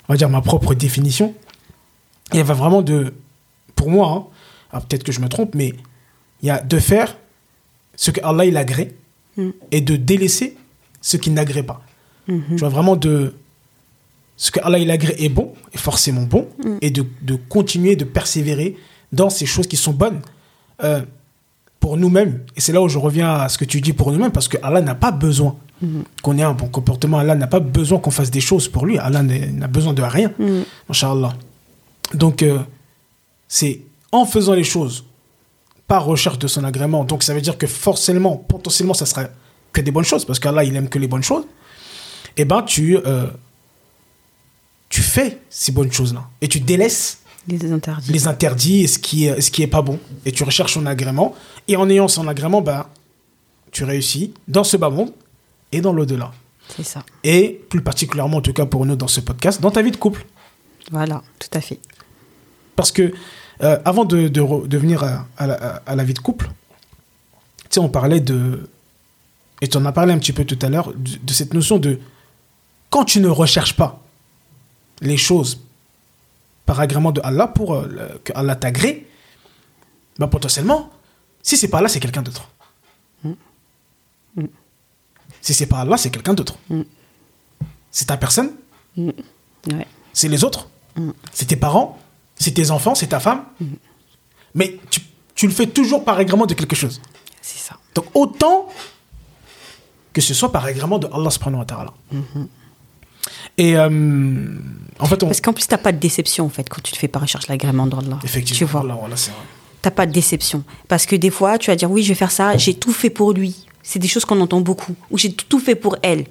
on 0.08 0.13
va 0.13 0.17
dire 0.17 0.30
ma 0.30 0.41
propre 0.41 0.73
définition. 0.75 1.34
Il 2.32 2.38
y 2.38 2.39
avait 2.39 2.54
vraiment 2.54 2.82
de, 2.82 3.13
pour 3.75 3.89
moi, 3.89 4.08
hein, 4.10 4.23
alors 4.71 4.86
peut-être 4.86 5.04
que 5.04 5.12
je 5.12 5.19
me 5.19 5.30
trompe, 5.30 5.56
mais 5.56 5.73
il 6.41 6.47
y 6.47 6.51
a 6.51 6.62
de 6.62 6.78
faire 6.80 7.17
ce 7.95 8.12
que 8.12 8.21
Allah 8.23 8.45
il 8.45 8.58
agrée 8.58 8.95
Mm. 9.38 9.49
et 9.71 9.82
de 9.82 9.97
délaisser 9.97 10.56
ce 11.01 11.17
qu'il 11.17 11.34
n'agrée 11.34 11.63
pas. 11.63 11.82
Mhm. 12.30 12.41
Tu 12.51 12.56
vois 12.56 12.69
vraiment 12.69 12.95
de 12.95 13.36
ce 14.38 14.49
que 14.49 14.62
Allah 14.63 14.78
il 14.80 14.89
agrée 14.91 15.15
est 15.19 15.28
bon, 15.28 15.54
est 15.73 15.78
forcément 15.78 16.21
bon, 16.23 16.47
Mm. 16.63 16.78
et 16.82 16.89
de, 16.89 17.06
de 17.21 17.36
continuer 17.36 17.97
de 17.97 18.06
persévérer 18.06 18.78
dans 19.12 19.30
ces 19.30 19.45
choses 19.45 19.67
qui 19.67 19.75
sont 19.75 19.91
bonnes 19.91 20.21
euh, 20.86 21.01
pour 21.85 21.97
nous-mêmes. 21.97 22.39
Et 22.55 22.61
c'est 22.61 22.73
là 22.73 22.81
où 22.81 22.89
je 22.89 22.97
reviens 22.97 23.31
à 23.35 23.47
ce 23.47 23.59
que 23.59 23.63
tu 23.63 23.79
dis 23.79 23.93
pour 23.93 24.11
nous-mêmes, 24.11 24.31
parce 24.31 24.47
que 24.47 24.57
Allah 24.63 24.81
n'a 24.81 24.95
pas 24.95 25.11
besoin 25.11 25.55
qu'on 26.23 26.35
ait 26.39 26.41
un 26.41 26.53
bon 26.53 26.67
comportement. 26.67 27.19
Allah 27.19 27.35
n'a 27.35 27.45
pas 27.45 27.59
besoin 27.59 27.99
qu'on 27.99 28.09
fasse 28.09 28.31
des 28.31 28.41
choses 28.41 28.67
pour 28.67 28.87
lui. 28.87 28.97
Allah 28.97 29.21
n'a 29.21 29.67
besoin 29.67 29.93
de 29.93 30.01
rien. 30.01 30.31
Mm. 30.39 30.61
Inch'Allah. 30.89 31.33
Donc, 32.15 32.41
euh, 32.41 32.57
c'est 33.47 33.81
en 34.11 34.25
faisant 34.25 34.53
les 34.53 34.63
choses 34.63 35.05
par 35.87 36.05
recherche 36.05 36.39
de 36.39 36.47
son 36.47 36.63
agrément. 36.63 37.03
Donc, 37.03 37.21
ça 37.21 37.35
veut 37.35 37.41
dire 37.41 37.55
que 37.55 37.67
forcément, 37.67 38.35
potentiellement, 38.35 38.95
ça 38.95 39.05
sera 39.05 39.25
que 39.71 39.81
des 39.81 39.91
bonnes 39.91 40.05
choses, 40.05 40.25
parce 40.25 40.39
qu'Allah, 40.39 40.63
il 40.63 40.75
aime 40.75 40.89
que 40.89 40.97
les 40.97 41.07
bonnes 41.07 41.21
choses. 41.21 41.45
Et 42.35 42.45
ben, 42.45 42.63
tu, 42.63 42.97
euh, 42.97 43.27
tu 44.89 45.03
fais 45.03 45.39
ces 45.51 45.71
bonnes 45.71 45.91
choses-là. 45.91 46.23
Et 46.41 46.47
tu 46.47 46.61
délaisses 46.61 47.19
Les 47.47 47.71
interdits. 47.71 48.12
les 48.12 48.27
interdits 48.27 48.84
et 48.84 48.88
ce 48.88 48.97
qui 48.99 49.25
est, 49.25 49.39
ce 49.41 49.51
qui 49.51 49.62
est 49.62 49.67
pas 49.67 49.81
bon. 49.84 49.99
Et 50.25 50.31
tu 50.31 50.43
recherches 50.43 50.73
son 50.73 50.86
agrément. 50.86 51.36
Et 51.67 51.75
en 51.75 51.89
ayant 51.89 52.08
son 52.08 52.27
agrément, 52.27 52.62
ben, 52.62 52.88
tu 53.71 53.84
réussis 53.84 54.34
dans 54.47 54.63
ce 54.63 54.77
bas 54.77 54.89
monde 54.89 55.12
et 55.71 55.81
dans 55.81 55.93
l'au-delà. 55.93 56.31
C'est 56.75 56.84
ça. 56.84 57.03
Et 57.23 57.62
plus 57.69 57.81
particulièrement, 57.81 58.38
en 58.38 58.41
tout 58.41 58.53
cas 58.53 58.65
pour 58.65 58.86
nous 58.86 58.95
dans 58.95 59.08
ce 59.08 59.19
podcast, 59.19 59.62
dans 59.62 59.69
ta 59.71 59.81
vie 59.84 59.91
de 59.91 59.97
couple. 59.97 60.25
Voilà, 60.91 61.21
tout 61.39 61.49
à 61.53 61.62
fait. 61.62 61.79
Parce 62.75 62.91
que 62.91 63.13
euh, 63.63 63.79
avant 63.86 64.05
de, 64.05 64.27
de, 64.27 64.41
re- 64.41 64.67
de 64.67 64.77
venir 64.77 65.03
à, 65.03 65.27
à 65.38 65.47
la, 65.47 65.53
à 65.86 65.95
la 65.95 66.03
vie 66.03 66.13
de 66.13 66.19
couple, 66.19 66.47
tu 66.47 67.75
sais, 67.75 67.79
on 67.79 67.89
parlait 67.89 68.19
de. 68.19 68.67
Et 69.62 69.67
tu 69.67 69.77
en 69.77 69.86
as 69.86 69.91
parlé 69.91 70.13
un 70.13 70.17
petit 70.17 70.34
peu 70.34 70.43
tout 70.45 70.60
à 70.62 70.69
l'heure, 70.69 70.91
de, 70.93 71.17
de 71.23 71.34
cette 71.34 71.53
notion 71.53 71.77
de. 71.77 71.99
Quand 72.89 73.05
tu 73.05 73.19
ne 73.19 73.27
recherches 73.27 73.75
pas 73.75 74.01
les 75.01 75.17
choses 75.17 75.62
par 76.65 76.80
agrément 76.80 77.12
de 77.12 77.21
Allah 77.23 77.47
pour 77.47 77.75
euh, 77.75 78.19
que 78.23 78.32
Allah 78.36 78.56
t'agrée, 78.56 79.08
bah 80.17 80.28
potentiellement, 80.28 80.89
si 81.41 81.58
c'est 81.58 81.67
pas 81.67 81.80
Allah, 81.80 81.89
c'est 81.89 81.99
quelqu'un 81.99 82.21
d'autre. 82.23 82.49
Si 85.41 85.54
c'est 85.54 85.67
pas 85.67 85.80
Allah, 85.82 85.97
c'est 85.97 86.10
quelqu'un 86.10 86.34
d'autre. 86.34 86.58
Mm. 86.69 86.82
C'est 87.91 88.06
ta 88.06 88.17
personne, 88.17 88.51
Ouais. 88.97 89.88
c'est 90.13 90.28
les 90.28 90.43
autres, 90.43 90.69
c'est 91.34 91.45
tes 91.45 91.56
parents, 91.56 91.97
c'est 92.36 92.51
tes 92.51 92.71
enfants, 92.71 92.93
c'est 92.95 93.08
ta 93.08 93.19
femme. 93.19 93.45
Mais 94.54 94.80
tu, 94.89 95.01
tu 95.36 95.47
le 95.47 95.54
fais 95.54 95.67
toujours 95.67 96.04
par 96.04 96.17
agrément 96.17 96.45
de 96.45 96.54
quelque 96.54 96.75
chose. 96.75 97.01
C'est 97.41 97.58
ça. 97.60 97.78
Donc 97.93 98.06
autant 98.13 98.67
que 100.13 100.21
ce 100.21 100.34
soit 100.34 100.51
par 100.51 100.65
agrément 100.65 100.97
de 100.97 101.08
Allah 101.13 101.30
subhanahu 101.30 101.60
wa 101.60 101.65
ta'ala. 101.65 101.93
Et 103.57 103.77
euh, 103.77 103.89
en 104.99 105.05
fait, 105.05 105.23
on... 105.23 105.27
Parce 105.27 105.41
qu'en 105.41 105.53
plus, 105.53 105.67
t'as 105.67 105.77
pas 105.77 105.91
de 105.91 105.97
déception, 105.99 106.45
en 106.45 106.49
fait, 106.49 106.67
quand 106.69 106.81
tu 106.81 106.91
te 106.93 106.97
fais 106.97 107.07
pas 107.07 107.19
recherche 107.19 107.47
l'agrément 107.47 107.88
d'Allah. 107.88 108.19
Effectivement, 108.23 108.57
Tu 108.57 108.65
vois, 108.65 108.85
c'est 109.15 109.31
vrai. 109.31 109.39
t'as 109.81 109.91
pas 109.91 110.05
de 110.05 110.11
déception. 110.11 110.63
Parce 110.88 111.05
que 111.05 111.15
des 111.15 111.29
fois, 111.29 111.57
tu 111.57 111.69
vas 111.71 111.75
dire, 111.75 111.89
oui, 111.91 112.03
je 112.03 112.09
vais 112.09 112.15
faire 112.15 112.31
ça, 112.31 112.57
j'ai 112.57 112.73
tout 112.73 112.91
fait 112.93 113.09
pour 113.09 113.33
lui. 113.33 113.65
C'est 113.83 113.99
des 113.99 114.07
choses 114.07 114.25
qu'on 114.25 114.39
entend 114.41 114.61
beaucoup. 114.61 114.95
Ou 115.11 115.17
j'ai 115.17 115.31
tout 115.33 115.59
fait 115.59 115.75
pour 115.75 115.95
elle. 116.01 116.25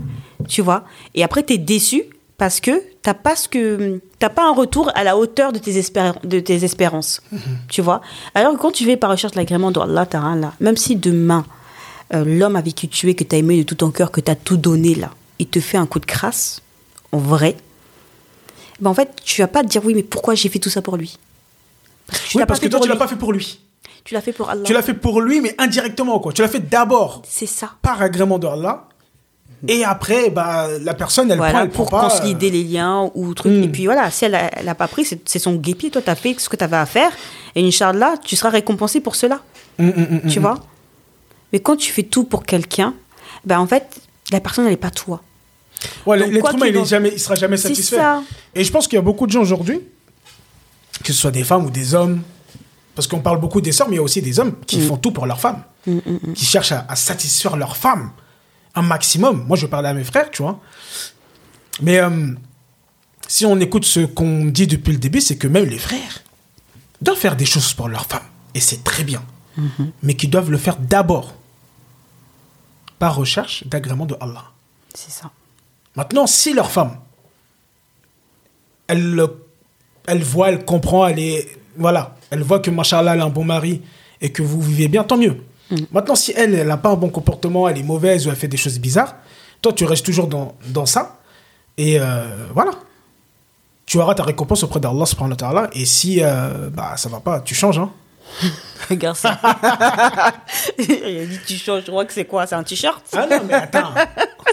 Tu 0.49 0.61
vois 0.61 0.85
Et 1.15 1.23
après, 1.23 1.43
t'es 1.43 1.59
déçu 1.59 2.03
parce 2.37 2.59
que 2.61 2.83
t'as 3.03 3.15
pas 3.15 3.37
ce 3.37 3.47
que 3.49 4.01
t'as 4.19 4.29
pas 4.29 4.45
un 4.49 4.53
retour 4.53 4.91
à 4.97 5.05
la 5.05 5.17
hauteur 5.17 5.53
de 5.53 5.59
tes, 5.61 5.81
espér- 5.81 6.19
de 6.27 6.41
tes 6.41 6.65
espérances. 6.65 7.21
Tu 7.69 7.81
vois 7.81 8.01
Alors 8.35 8.55
que 8.55 8.59
quand 8.59 8.73
tu 8.73 8.85
fais 8.85 8.97
par 8.97 9.11
recherche 9.11 9.37
l'agrément 9.37 9.71
d'Allah, 9.71 10.05
t'as 10.05 10.19
rien 10.21 10.35
là. 10.37 10.53
Même 10.59 10.77
si 10.77 10.97
demain, 10.97 11.47
euh, 12.13 12.25
l'homme 12.25 12.57
avec 12.57 12.75
qui 12.75 12.89
tu 12.89 13.09
es, 13.09 13.15
que 13.15 13.23
t'as 13.23 13.37
aimé 13.37 13.59
de 13.59 13.63
tout 13.63 13.77
ton 13.77 13.93
cœur, 13.93 14.11
que 14.11 14.21
t'as 14.21 14.35
tout 14.35 14.57
donné 14.57 14.97
là, 14.97 15.11
il 15.39 15.47
te 15.47 15.61
fait 15.61 15.77
un 15.79 15.87
coup 15.87 16.01
de 16.01 16.07
crasse, 16.07 16.61
en 17.15 17.19
vrai, 17.19 17.57
ben 18.81 18.91
en 18.91 18.95
fait, 18.95 19.11
tu 19.25 19.41
vas 19.41 19.47
pas 19.49 19.63
te 19.63 19.69
dire 19.69 19.85
oui, 19.85 19.95
mais 19.95 20.03
pourquoi 20.03 20.35
j'ai 20.35 20.49
fait 20.49 20.59
tout 20.59 20.71
ça 20.71 20.83
pour 20.83 20.97
lui? 20.97 21.19
Parce 22.07 22.21
que 22.21 22.29
tu 22.29 22.37
Oui, 22.37 22.41
l'as 22.41 22.47
parce 22.47 22.61
que 22.61 22.67
toi, 22.69 22.81
tu 22.81 22.89
l'as 22.89 22.97
pas 22.97 23.09
fait 23.09 23.17
pour 23.17 23.33
lui. 23.33 23.61
Tu 24.05 24.13
l'as 24.15 24.21
fait 24.21 24.33
pour 24.33 24.51
Allah. 24.51 24.63
Tu 24.65 24.73
l'as 24.75 24.83
fait 24.83 24.95
pour 24.95 25.21
lui, 25.23 25.41
mais 25.41 25.55
indirectement, 25.59 26.19
quoi. 26.19 26.33
Tu 26.33 26.43
l'as 26.43 26.49
fait 26.49 26.69
d'abord 26.69 27.23
C'est 27.27 27.47
ça. 27.47 27.71
par 27.81 28.03
agrément 28.03 28.39
de 28.39 28.47
Allah. 28.47 28.89
Et 29.67 29.83
après, 29.83 30.29
bah, 30.29 30.69
la 30.83 30.93
personne, 30.93 31.31
elle 31.31 31.39
prend, 31.39 31.47
Voilà, 31.49 31.63
elle 31.65 31.71
prend 31.71 31.85
pour 31.85 31.91
pas. 31.91 32.09
consolider 32.11 32.49
euh, 32.49 32.53
les 32.53 32.65
liens 32.65 33.11
ou 33.15 33.33
truc. 33.33 33.51
Hmm. 33.53 33.63
Et 33.63 33.69
puis 33.69 33.87
voilà, 33.87 34.11
si 34.11 34.27
elle 34.27 34.35
a, 34.35 34.51
elle 34.59 34.69
a 34.69 34.75
pas 34.75 34.89
pris, 34.89 35.07
c'est 35.07 35.39
son 35.39 35.55
guépier. 35.55 35.91
Toi, 35.91 36.03
tu 36.03 36.11
as 36.11 36.15
fait 36.17 36.35
ce 36.39 36.51
que 36.51 36.57
tu 36.57 36.65
avais 36.65 36.77
à 36.77 36.85
faire. 36.85 37.11
Et 37.55 37.67
Inch'Allah, 37.67 38.17
tu 38.23 38.37
seras 38.37 38.51
récompensé 38.51 39.01
pour 39.01 39.17
cela. 39.17 39.41
hum, 39.79 39.93
hum, 39.97 40.31
Tu 40.31 40.39
vois? 40.41 40.59
Mais 41.53 41.61
quand 41.61 41.77
tu 41.77 41.91
fais 41.93 42.03
tout 42.03 42.25
pour 42.25 42.45
quelqu'un, 42.45 42.93
ben 43.47 43.59
en 43.59 43.67
fait, 43.67 43.87
la 44.33 44.41
personne, 44.41 44.65
elle 44.67 44.73
n'est 44.73 44.77
pas 44.77 44.91
toi. 44.91 45.23
Ouais, 46.07 46.19
l'être 46.19 46.55
humain, 46.55 46.67
il, 46.67 46.85
jamais, 46.85 47.11
il 47.15 47.21
sera 47.21 47.35
jamais 47.35 47.57
satisfait. 47.57 47.97
ça. 47.97 48.23
Et 48.55 48.65
je 48.65 48.71
pense 48.71 48.87
qu'il 48.87 48.97
y 48.97 48.99
a 48.99 49.03
beaucoup 49.03 49.27
de 49.27 49.33
gens 49.33 49.41
aujourd'hui, 49.41 49.81
que 51.03 51.13
ce 51.13 51.19
soit 51.21 51.31
des 51.31 51.45
femmes 51.45 51.67
ou 51.67 51.71
des 51.71 51.95
hommes, 51.95 52.23
parce 52.95 53.07
qu'on 53.09 53.21
parle 53.21 53.41
beaucoup 53.41 53.61
des 53.61 53.73
sœurs, 53.73 53.89
mais 53.89 53.95
il 53.97 53.99
y 53.99 54.01
a 54.01 54.05
aussi 54.05 54.23
des 54.23 54.39
hommes 54.39 54.55
qui 54.67 54.81
font 54.81 54.97
tout 54.97 55.11
pour 55.13 55.27
leurs 55.27 55.41
femmes, 55.41 55.63
qui 56.35 56.45
cherchent 56.45 56.73
à, 56.73 56.87
à 56.89 56.97
satisfaire 56.97 57.57
leurs 57.57 57.77
femmes 57.77 58.11
un 58.75 58.83
maximum. 58.83 59.45
Moi, 59.47 59.57
je 59.57 59.67
parlais 59.67 59.89
à 59.89 59.95
mes 59.95 60.05
frères, 60.05 60.31
tu 60.31 60.43
vois. 60.43 60.61
Mais 61.81 61.99
euh, 62.01 62.35
si 63.29 63.47
on 63.47 63.59
écoute 63.61 63.85
ce 63.85 64.01
qu'on 64.01 64.45
dit 64.47 64.67
depuis 64.67 64.93
le 64.93 64.99
début, 64.99 65.21
c'est 65.21 65.37
que 65.37 65.47
même 65.47 65.65
les 65.65 65.79
frères 65.79 66.23
doivent 67.01 67.19
faire 67.19 67.37
des 67.37 67.47
choses 67.47 67.73
pour 67.75 67.89
leurs 67.89 68.07
femmes. 68.07 68.23
Et 68.55 68.61
c'est 68.61 68.83
très 68.85 69.05
bien. 69.05 69.23
Mais 70.03 70.15
qu'ils 70.15 70.31
doivent 70.31 70.51
le 70.51 70.59
faire 70.59 70.77
d'abord 70.77 71.35
par 72.99 73.15
recherche 73.15 73.65
d'agrément 73.69 74.07
de 74.07 74.17
Allah. 74.21 74.45
C'est 74.95 75.13
ça. 75.13 75.31
Maintenant, 75.97 76.27
si 76.27 76.53
leur 76.55 76.71
femme, 76.71 76.97
elle, 78.87 79.11
le- 79.15 79.45
elle 80.07 80.23
voit, 80.23 80.49
elle 80.51 80.65
comprend, 80.65 81.07
elle 81.07 81.19
est. 81.19 81.49
Voilà, 81.77 82.15
elle 82.31 82.43
voit 82.43 82.61
que, 82.61 82.71
machallah, 82.71 83.15
elle 83.15 83.21
a 83.21 83.25
un 83.25 83.31
bon 83.31 83.45
mari 83.45 83.83
et 84.21 84.31
que 84.31 84.43
vous 84.43 84.61
vivez 84.61 84.89
bien, 84.89 85.03
tant 85.05 85.17
mieux. 85.17 85.37
Maintenant, 85.93 86.15
si 86.15 86.33
elle, 86.37 86.55
elle 86.55 86.69
n'a 86.69 86.77
pas 86.77 86.91
un 86.91 86.95
bon 86.97 87.09
comportement, 87.09 87.69
elle 87.69 87.79
est 87.79 87.83
mauvaise 87.83 88.27
ou 88.27 88.31
elle 88.31 88.37
fait 88.37 88.47
des 88.49 88.57
choses 88.57 88.79
bizarres, 88.79 89.17
toi, 89.61 89.73
tu 89.73 89.85
restes 89.85 90.05
toujours 90.05 90.29
dans, 90.29 90.55
dans 90.69 90.87
ça. 90.87 91.19
Et 91.79 91.99
euh, 91.99 92.47
voilà. 92.53 92.73
Tu 93.87 93.99
auras 93.99 94.15
ta 94.15 94.23
récompense 94.23 94.63
auprès 94.63 94.79
d'Allah, 94.79 95.05
subhanahu 95.07 95.33
wa 95.33 95.37
ta'ala. 95.37 95.71
Et 95.73 95.85
si 95.85 96.19
euh, 96.23 96.71
bah, 96.71 96.97
ça 96.97 97.09
va 97.09 97.19
pas, 97.21 97.41
tu 97.41 97.55
changes. 97.55 97.79
Hein. 97.79 97.91
Regarde 98.91 99.17
ça. 99.17 99.39
il 100.79 101.21
a 101.21 101.25
dit 101.25 101.39
tu 101.47 101.57
changes. 101.57 101.83
Je 101.87 101.91
crois 101.91 102.05
que 102.05 102.13
c'est 102.13 102.25
quoi 102.25 102.47
C'est 102.47 102.55
un 102.55 102.63
t-shirt? 102.63 103.03
Ah 103.13 103.27
non, 103.31 103.41
mais 103.47 103.55
attends. 103.55 103.95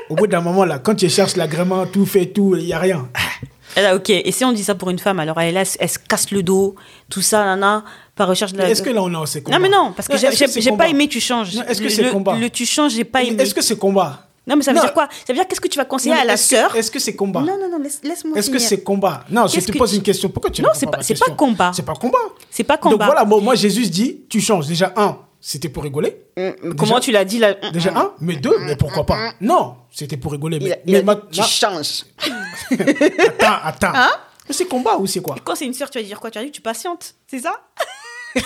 Au 0.10 0.16
bout 0.16 0.28
d'un 0.28 0.42
moment, 0.42 0.66
là, 0.66 0.80
quand 0.80 0.96
tu 0.96 1.10
cherches 1.10 1.36
l'agrément, 1.36 1.86
tout 1.86 2.06
fait, 2.06 2.28
tout, 2.28 2.56
il 2.58 2.66
n'y 2.66 2.74
a 2.74 2.80
rien. 2.80 3.10
Elle 3.76 3.86
a, 3.86 3.96
ok. 3.96 4.10
Et 4.10 4.32
si 4.32 4.44
on 4.44 4.52
dit 4.52 4.64
ça 4.64 4.76
pour 4.76 4.90
une 4.90 5.00
femme, 5.00 5.20
alors 5.20 5.40
elle, 5.40 5.56
elle, 5.58 5.68
elle 5.80 5.90
se 5.90 6.00
casse 6.00 6.32
le 6.32 6.44
dos, 6.44 6.76
tout 7.10 7.22
ça, 7.22 7.44
nana, 7.44 7.84
par 8.16 8.28
recherche 8.28 8.54
de 8.54 8.58
la. 8.58 8.70
Est-ce 8.70 8.82
que 8.82 8.90
là 8.90 9.02
on 9.02 9.22
a 9.22 9.26
ces 9.26 9.42
combats 9.42 9.58
Non, 9.58 9.62
mais 9.64 9.70
non, 9.70 9.94
parce 9.94 10.08
que 10.08 10.18
j'ai- 10.18 10.72
pas 10.72 10.88
aimé 10.88 11.08
tu 11.08 11.20
changes. 11.20 11.56
Est-ce 11.68 11.82
que 11.82 11.90
c'est 11.90 12.10
combat 12.10 12.36
Le 12.38 12.50
tu 12.50 12.66
changes, 12.66 12.94
j'ai 12.94 13.04
pas 13.04 13.24
aimé. 13.24 13.42
Est-ce 13.42 13.54
que 13.56 13.62
c'est 13.62 13.78
combat 13.78 14.28
Non, 14.48 14.56
mais 14.56 14.64
ça 14.64 14.72
veut 14.72 14.78
Non. 14.78 14.84
dire 14.84 14.94
quoi? 14.94 15.08
Ça 15.12 15.26
veut 15.30 15.36
dire 15.36 15.48
qu'est-ce 15.48 15.62
que 15.62 15.68
tu 15.68 15.78
vas 15.78 15.86
conseiller 15.86 16.16
Non, 16.16 16.22
à 16.22 16.26
la 16.26 16.36
sœur? 16.38 16.76
Est-ce 16.76 16.90
que 16.90 17.00
c'est 17.00 17.16
combat? 17.16 17.42
Non, 17.42 17.58
non, 17.60 17.70
non, 17.70 17.78
laisse- 17.78 18.02
laisse-moi 18.04 18.38
Est-ce 18.38 18.50
que 18.50 18.58
c'est 18.60 18.82
combat? 18.82 19.24
Non, 19.30 19.46
je 19.48 19.60
te 19.60 19.78
pose 19.78 19.92
tu- 19.92 19.98
une 19.98 20.02
question. 20.04 20.30
Pourquoi 20.30 20.50
tu 20.50 20.62
Non, 20.64 20.70
c'est 20.74 20.88
pas- 20.88 20.98
ma 20.98 21.04
c'est 21.04 21.18
pas 21.20 21.32
combat. 21.32 21.72
C'est 21.76 21.84
pas 21.86 21.94
combat. 21.94 22.18
C'est 22.50 22.64
pas 22.64 22.78
Donc 22.78 22.94
combat. 22.94 23.06
voilà, 23.06 23.24
moi, 23.24 23.40
moi, 23.40 23.54
Jésus 23.56 23.88
dit, 23.90 24.22
tu 24.30 24.42
changes. 24.42 24.66
Déjà, 24.68 24.92
un, 24.96 25.20
c'était 25.40 25.70
pour 25.70 25.84
rigoler. 25.84 26.24
Hum, 26.38 26.76
Comment 26.76 27.00
tu 27.00 27.12
l'as 27.12 27.24
dit 27.24 27.38
là? 27.38 27.54
Déjà, 27.72 27.92
un, 27.96 28.14
mais 28.20 28.36
deux, 28.36 28.58
mais 28.62 28.76
pourquoi 28.76 29.06
pas? 29.06 29.34
Non, 29.42 29.76
c'était 29.92 30.18
pour 30.18 30.32
rigoler. 30.32 30.60
Mais, 30.60 30.72
a 30.72 30.78
mais 30.88 31.04
maintenant- 31.04 31.30
Tu 31.32 31.44
changes. 31.44 32.06
attends, 32.72 33.60
attends. 33.64 33.92
Hein? 33.94 34.10
Mais 34.50 34.56
c'est 34.56 34.66
combat 34.66 34.98
ou 34.98 35.06
c'est 35.06 35.22
quoi? 35.22 35.36
Quand 35.44 35.54
c'est 35.56 35.66
une 35.66 35.74
sœur, 35.76 35.90
tu 35.92 36.00
vas 36.00 36.04
dire 36.04 36.20
quoi? 36.20 36.32
Tu 36.32 36.40
vas 36.40 36.44
dire 36.46 36.52
tu 36.52 36.62
patientes, 36.62 37.14
c'est 37.28 37.40
ça? 37.40 37.54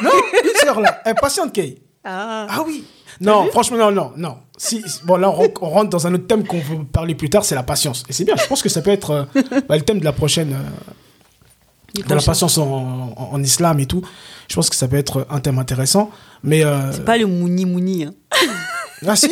Non, 0.00 0.10
une 0.42 0.56
sœur 0.58 0.80
là, 0.80 1.00
elle 1.04 1.14
patiente, 1.14 1.52
Kay. 1.52 1.80
Ah. 2.04 2.46
Ah 2.48 2.62
oui. 2.66 2.84
Non, 3.22 3.46
franchement, 3.50 3.76
non, 3.78 3.90
non, 3.92 4.12
non. 4.16 4.36
Si, 4.56 4.82
bon, 5.04 5.16
là, 5.16 5.30
on, 5.30 5.32
ren- 5.34 5.48
on 5.60 5.70
rentre 5.70 5.90
dans 5.90 6.06
un 6.06 6.14
autre 6.14 6.26
thème 6.26 6.46
qu'on 6.46 6.58
veut 6.60 6.84
parler 6.84 7.14
plus 7.14 7.30
tard, 7.30 7.44
c'est 7.44 7.54
la 7.54 7.62
patience. 7.62 8.04
Et 8.08 8.12
c'est 8.12 8.24
bien, 8.24 8.34
je 8.36 8.46
pense 8.46 8.62
que 8.62 8.68
ça 8.68 8.80
peut 8.82 8.90
être 8.90 9.10
euh, 9.10 9.24
bah, 9.68 9.76
le 9.76 9.82
thème 9.82 9.98
de 10.00 10.04
la 10.04 10.12
prochaine, 10.12 10.52
euh, 10.54 12.00
de 12.06 12.14
la 12.14 12.22
patience 12.22 12.58
en, 12.58 13.14
en- 13.16 13.28
en 13.32 13.42
islam 13.42 13.78
et 13.80 13.86
tout. 13.86 14.02
Je 14.48 14.54
pense 14.54 14.68
que 14.70 14.76
ça 14.76 14.88
peut 14.88 14.96
être 14.96 15.26
un 15.30 15.40
thème 15.40 15.58
intéressant. 15.58 16.10
Mais, 16.42 16.64
euh, 16.64 16.92
C'est 16.92 17.04
pas 17.04 17.16
le 17.18 17.26
mouni 17.26 17.64
mouni. 17.66 18.04
Hein. 18.04 18.12
ah 19.06 19.16
si, 19.16 19.30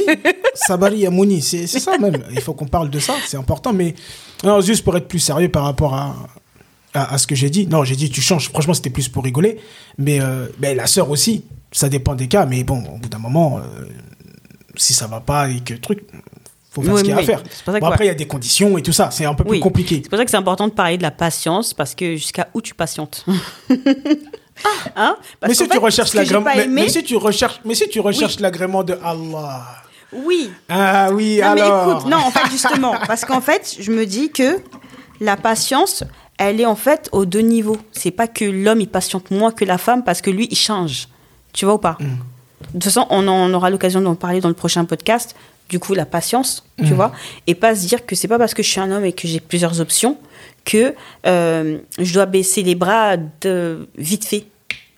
Sabari 0.54 0.98
Yamouni, 1.00 1.42
c'est 1.42 1.66
c'est 1.66 1.80
ça 1.80 1.96
même. 1.98 2.22
Il 2.32 2.40
faut 2.40 2.54
qu'on 2.54 2.66
parle 2.66 2.90
de 2.90 2.98
ça, 2.98 3.14
c'est 3.26 3.36
important. 3.36 3.72
Mais 3.72 3.94
non, 4.44 4.60
juste 4.60 4.84
pour 4.84 4.96
être 4.96 5.08
plus 5.08 5.18
sérieux 5.20 5.48
par 5.48 5.64
rapport 5.64 5.94
à, 5.94 6.16
à, 6.94 7.14
à 7.14 7.18
ce 7.18 7.26
que 7.26 7.34
j'ai 7.34 7.50
dit. 7.50 7.66
Non, 7.66 7.84
j'ai 7.84 7.96
dit 7.96 8.10
tu 8.10 8.20
changes. 8.20 8.48
Franchement, 8.50 8.74
c'était 8.74 8.90
plus 8.90 9.08
pour 9.08 9.24
rigoler. 9.24 9.58
Mais 9.98 10.20
euh, 10.20 10.46
ben, 10.58 10.76
la 10.76 10.86
sœur 10.86 11.08
aussi, 11.10 11.44
ça 11.72 11.88
dépend 11.88 12.14
des 12.14 12.28
cas. 12.28 12.46
Mais 12.46 12.64
bon, 12.64 12.82
au 12.94 12.98
bout 12.98 13.08
d'un 13.08 13.18
moment, 13.18 13.58
euh, 13.58 13.86
si 14.76 14.94
ça 14.94 15.06
va 15.06 15.20
pas 15.20 15.48
et 15.48 15.60
que 15.60 15.74
truc, 15.74 16.00
faut 16.70 16.82
faire 16.82 16.94
Oui, 16.94 16.98
ce 17.00 17.04
qu'il 17.04 17.10
y 17.10 17.12
a 17.14 17.16
oui, 17.16 17.22
à 17.22 17.26
faire. 17.26 17.42
que, 17.42 17.84
après, 17.84 17.96
il 17.96 18.00
ouais. 18.00 18.06
y 18.06 18.10
a 18.10 18.14
des 18.14 18.26
conditions 18.26 18.78
et 18.78 18.82
tout 18.82 18.92
ça. 18.92 19.10
C'est 19.10 19.24
un 19.24 19.34
peu 19.34 19.44
plus 19.44 19.60
compliqué. 19.60 20.00
C'est 20.02 20.08
pour 20.08 20.18
ça 20.18 20.24
que 20.24 20.30
c'est 20.30 20.36
important 20.36 20.68
de 20.68 20.72
parler 20.72 20.96
de 20.98 21.02
la 21.02 21.10
patience, 21.10 21.74
parce 21.74 21.94
que 21.94 22.16
jusqu'à 22.16 22.48
où 22.54 22.60
tu 22.62 22.74
patientes 22.74 23.24
Hein 24.94 25.16
Parce 25.40 25.48
Mais 25.48 25.54
si 25.54 25.68
tu 25.68 25.80
fait, 25.80 25.90
j'ai 25.90 26.18
l'agrément, 26.18 26.50
mais, 26.68 26.88
si 26.88 27.02
tu 27.02 27.16
recherches, 27.16 27.60
mais 27.64 27.74
si 27.74 27.88
tu 27.88 28.00
recherches 28.00 28.40
l'agrément 28.40 28.84
de 28.84 28.98
Allah. 29.02 29.62
Oui. 30.12 30.50
Ah 30.68 31.10
oui, 31.12 31.40
Non, 31.42 31.54
mais 31.54 31.60
alors. 31.62 31.90
écoute, 31.92 32.10
non, 32.10 32.18
en 32.18 32.30
fait, 32.30 32.50
justement, 32.50 32.94
parce 33.06 33.24
qu'en 33.24 33.40
fait, 33.40 33.76
je 33.80 33.90
me 33.90 34.04
dis 34.04 34.30
que 34.30 34.58
la 35.20 35.36
patience, 35.36 36.04
elle 36.36 36.60
est 36.60 36.66
en 36.66 36.74
fait 36.76 37.08
aux 37.12 37.24
deux 37.24 37.40
niveaux. 37.40 37.78
C'est 37.92 38.10
pas 38.10 38.26
que 38.26 38.44
l'homme, 38.44 38.80
il 38.80 38.88
patiente 38.88 39.30
moins 39.30 39.52
que 39.52 39.64
la 39.64 39.78
femme 39.78 40.04
parce 40.04 40.20
que 40.20 40.30
lui, 40.30 40.46
il 40.50 40.56
change. 40.56 41.08
Tu 41.52 41.64
vois 41.64 41.74
ou 41.74 41.78
pas 41.78 41.96
Mm. 42.00 42.04
De 42.04 42.72
toute 42.74 42.84
façon, 42.84 43.06
on, 43.08 43.26
en 43.26 43.52
aura 43.54 43.70
l'occasion 43.70 44.02
d'en 44.02 44.14
parler 44.14 44.40
dans 44.40 44.48
le 44.48 44.54
prochain 44.54 44.84
podcast. 44.84 45.34
Du 45.70 45.78
coup, 45.78 45.94
la 45.94 46.04
patience, 46.04 46.64
Mm. 46.78 46.86
tu 46.86 46.94
vois, 46.94 47.12
et 47.46 47.54
pas 47.54 47.74
se 47.74 47.86
dire 47.86 48.04
que 48.04 48.14
c'est 48.14 48.28
pas 48.28 48.38
parce 48.38 48.52
que 48.54 48.62
je 48.62 48.68
suis 48.68 48.80
un 48.80 48.90
homme 48.90 49.04
et 49.04 49.12
que 49.12 49.26
j'ai 49.26 49.40
plusieurs 49.40 49.80
options 49.80 50.18
que 50.64 50.94
euh, 51.26 51.78
je 51.98 52.12
dois 52.12 52.26
baisser 52.26 52.62
les 52.62 52.74
bras 52.74 53.16
de 53.40 53.88
vite 53.96 54.24
fait. 54.26 54.44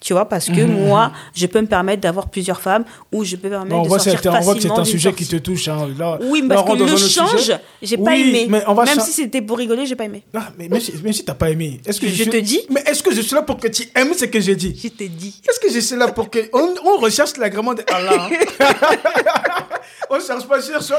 Tu 0.05 0.15
vois, 0.15 0.29
parce 0.29 0.47
que 0.47 0.63
moi, 0.63 1.13
je 1.33 1.47
peux 1.47 1.61
me 1.61 1.67
permettre 1.69 2.01
d'avoir 2.01 2.29
plusieurs 2.29 2.61
femmes 2.61 2.85
ou 3.13 3.23
je 3.23 3.37
peux 3.37 3.47
me 3.47 3.53
permettre 3.53 3.71
Non, 3.73 3.81
on 3.81 3.85
de 3.85 3.89
voit, 3.89 4.01
sortir 4.01 4.35
un, 4.35 4.39
on 4.39 4.41
voit 4.43 4.55
que 4.55 4.61
c'est 4.61 4.67
facilement 4.67 4.79
un 4.81 4.85
sujet 4.85 5.13
qui 5.13 5.25
te 5.27 5.37
touche. 5.37 5.69
hein. 5.69 5.89
Là, 5.97 6.19
Oui, 6.23 6.41
là, 6.43 6.49
parce 6.49 6.63
on 6.63 6.65
rentre 6.65 6.85
que 6.87 6.91
le 6.91 6.97
change, 6.97 7.53
j'ai 7.81 7.97
pas 7.97 8.11
Oui, 8.11 8.21
aimé. 8.29 8.47
mais 8.49 8.65
on 8.67 8.75
va 8.75 8.85
même 8.85 8.99
si 8.99 9.13
c'était 9.13 9.41
pour 9.43 9.59
rigoler, 9.59 9.87
j'ai 9.87 9.95
pas 9.95 10.03
aimé. 10.07 10.25
Ah, 10.35 10.49
mais 10.59 10.69
même 10.69 10.81
si, 10.81 10.93
même 11.05 11.13
si 11.13 11.25
t'as 11.25 11.35
pas 11.35 11.51
aimé, 11.51 11.81
est-ce 11.87 12.01
que 12.01 12.09
Je 12.09 12.15
suis- 12.15 12.29
te 12.31 12.37
dis. 12.37 12.63
Mais 12.69 12.83
est-ce 12.85 13.01
que 13.01 13.15
je 13.15 13.21
suis 13.21 13.37
là 13.37 13.43
pour 13.43 13.59
que 13.59 13.69
tu 13.69 13.89
aimes 13.95 14.13
ce 14.15 14.25
que 14.25 14.41
j'ai 14.41 14.57
dit? 14.57 14.77
Je 14.83 14.89
t'ai 14.89 15.09
dit. 15.09 15.41
Est-ce 15.49 15.61
que 15.61 15.73
je 15.73 15.79
suis 15.79 15.95
là 15.97 16.09
pour 16.09 16.29
que 16.31 16.41
on, 16.53 16.75
on 16.85 16.97
recherche 16.99 17.37
l'agrément 17.37 17.73
de 17.75 17.85
Allah? 17.87 18.29
On 20.11 20.21
cherche 20.21 20.47
pas, 20.47 20.61
cherche, 20.61 20.93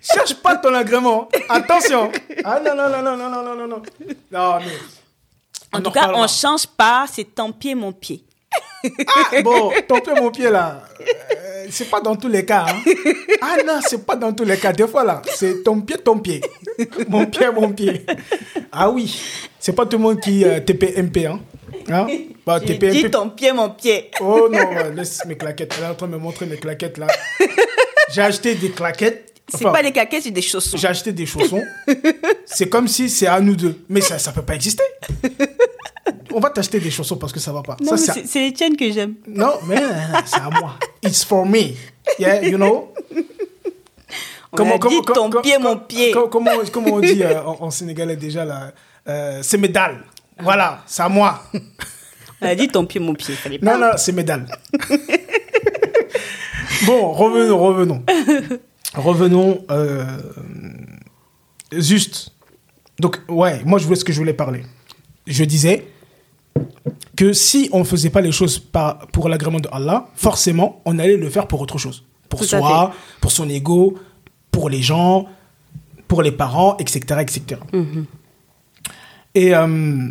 cherche 0.00 0.34
pas 0.34 0.56
ton 0.56 0.72
agrément. 0.74 1.28
Attention. 1.48 2.10
Ah 2.44 2.60
non 2.64 2.74
non 2.76 2.88
non 2.88 3.02
non 3.02 3.16
non 3.16 3.30
non 3.30 3.42
non 3.42 3.54
non 3.56 3.66
non. 3.68 3.82
Non 4.30 4.58
mais. 4.60 4.72
En 5.72 5.78
on 5.78 5.82
tout 5.82 5.90
cas, 5.90 6.12
on 6.14 6.26
change 6.28 6.66
pas, 6.66 7.06
c'est 7.12 7.34
tant 7.34 7.50
pied 7.50 7.74
mon 7.74 7.92
pied. 7.92 8.22
Ah, 9.06 9.42
bon, 9.42 9.72
ton 9.88 10.00
pied, 10.00 10.12
mon 10.20 10.30
pied 10.30 10.50
là, 10.50 10.82
euh, 11.00 11.66
c'est 11.70 11.88
pas 11.90 12.00
dans 12.00 12.16
tous 12.16 12.28
les 12.28 12.44
cas. 12.44 12.66
hein. 12.68 12.92
Ah 13.40 13.56
non, 13.66 13.80
c'est 13.86 14.04
pas 14.04 14.16
dans 14.16 14.32
tous 14.32 14.44
les 14.44 14.56
cas. 14.56 14.72
Des 14.72 14.86
fois 14.86 15.04
là, 15.04 15.22
c'est 15.34 15.62
ton 15.62 15.80
pied, 15.80 15.96
ton 15.98 16.18
pied. 16.18 16.40
Mon 17.08 17.26
pied, 17.26 17.46
mon 17.54 17.72
pied. 17.72 18.04
Ah 18.72 18.90
oui, 18.90 19.18
c'est 19.58 19.72
pas 19.74 19.86
tout 19.86 19.96
le 19.96 20.02
monde 20.02 20.20
qui 20.20 20.44
euh, 20.44 20.60
TPMP. 20.60 21.26
Hein. 21.26 21.40
Hein? 21.90 22.06
Bah, 22.46 22.60
TPMP. 22.60 22.92
dit 22.92 23.10
ton 23.10 23.30
pied 23.30 23.52
mon 23.52 23.70
pied. 23.70 24.10
Oh 24.20 24.48
non, 24.50 24.70
laisse 24.94 25.24
mes 25.26 25.36
claquettes. 25.36 25.74
Elle 25.78 25.84
est 25.84 25.88
en 25.88 25.94
train 25.94 26.06
de 26.08 26.12
me 26.12 26.18
montrer 26.18 26.46
mes 26.46 26.56
claquettes 26.56 26.98
là. 26.98 27.06
J'ai 28.12 28.22
acheté 28.22 28.54
des 28.54 28.70
claquettes. 28.70 29.32
C'est 29.48 29.64
pas 29.64 29.82
des 29.82 29.92
caquettes, 29.92 30.22
c'est 30.24 30.30
des 30.30 30.40
chaussons. 30.42 30.76
J'ai 30.78 30.88
acheté 30.88 31.12
des 31.12 31.26
chaussons. 31.26 31.62
C'est 32.46 32.68
comme 32.68 32.88
si 32.88 33.10
c'est 33.10 33.26
à 33.26 33.40
nous 33.40 33.54
deux. 33.56 33.78
Mais 33.90 34.00
ça, 34.00 34.18
ça 34.18 34.32
peut 34.32 34.42
pas 34.42 34.54
exister. 34.54 34.82
On 36.34 36.40
va 36.40 36.50
t'acheter 36.50 36.80
des 36.80 36.90
chaussons 36.90 37.16
parce 37.16 37.32
que 37.32 37.40
ça 37.40 37.52
va 37.52 37.62
pas. 37.62 37.76
Non, 37.80 37.96
ça, 37.96 38.12
c'est- 38.14 38.26
c'est 38.26 38.40
les 38.40 38.52
tiennes 38.52 38.76
que 38.76 38.90
j'aime. 38.92 39.14
non, 39.26 39.54
mais 39.66 39.82
euh, 39.82 39.90
c'est 40.26 40.36
à 40.40 40.50
moi. 40.50 40.74
It's 41.02 41.24
for 41.24 41.46
me. 41.46 41.74
Yeah, 42.18 42.42
you 42.46 42.56
know? 42.58 42.92
On 44.52 44.70
a 44.70 44.78
dit 44.78 45.00
ton 45.02 45.30
pied, 45.42 45.58
mon 45.58 45.76
pied. 45.78 46.12
com- 46.12 46.28
comment, 46.30 46.50
comment 46.72 46.88
on 46.94 47.00
dit 47.00 47.22
euh, 47.22 47.42
en, 47.42 47.62
en 47.64 47.70
sénégalais 47.70 48.16
déjà 48.16 48.44
là? 48.44 48.72
Euh, 49.08 49.40
c'est. 49.42 49.60
Voilà, 50.40 50.82
c'est 50.86 51.02
à 51.02 51.08
moi. 51.08 51.42
On 52.40 52.46
a 52.46 52.54
dit 52.54 52.68
ton 52.68 52.84
pied 52.86 53.00
mon 53.00 53.14
pied. 53.14 53.34
Fallait 53.34 53.58
pas. 53.58 53.72
Non, 53.76 53.86
non, 53.86 53.92
c'est 53.96 54.12
médaille. 54.12 54.44
bon, 56.86 57.12
revenons, 57.12 57.58
revenons. 57.58 58.02
Revenons. 58.94 59.64
euh, 59.70 60.04
juste. 61.72 62.30
Donc, 63.00 63.18
ouais, 63.28 63.60
moi, 63.64 63.78
je 63.78 63.84
voulais 63.84 63.96
ce 63.96 64.04
que 64.04 64.12
je 64.12 64.18
voulais 64.18 64.34
parler. 64.34 64.62
Je 65.26 65.44
disais 65.44 65.86
que 67.16 67.32
si 67.32 67.68
on 67.72 67.80
ne 67.80 67.84
faisait 67.84 68.10
pas 68.10 68.20
les 68.20 68.32
choses 68.32 68.58
par, 68.58 69.06
pour 69.08 69.28
l'agrément 69.28 69.60
de 69.60 69.68
Allah, 69.72 70.08
forcément, 70.14 70.80
on 70.84 70.98
allait 70.98 71.16
le 71.16 71.30
faire 71.30 71.46
pour 71.46 71.60
autre 71.60 71.78
chose. 71.78 72.04
Pour 72.28 72.40
Tout 72.40 72.46
soi, 72.46 72.92
pour 73.20 73.30
son 73.30 73.48
ego, 73.48 73.96
pour 74.50 74.68
les 74.68 74.82
gens, 74.82 75.26
pour 76.08 76.22
les 76.22 76.32
parents, 76.32 76.76
etc. 76.78 77.20
etc. 77.20 77.60
Et 79.34 79.54
euh, 79.54 80.08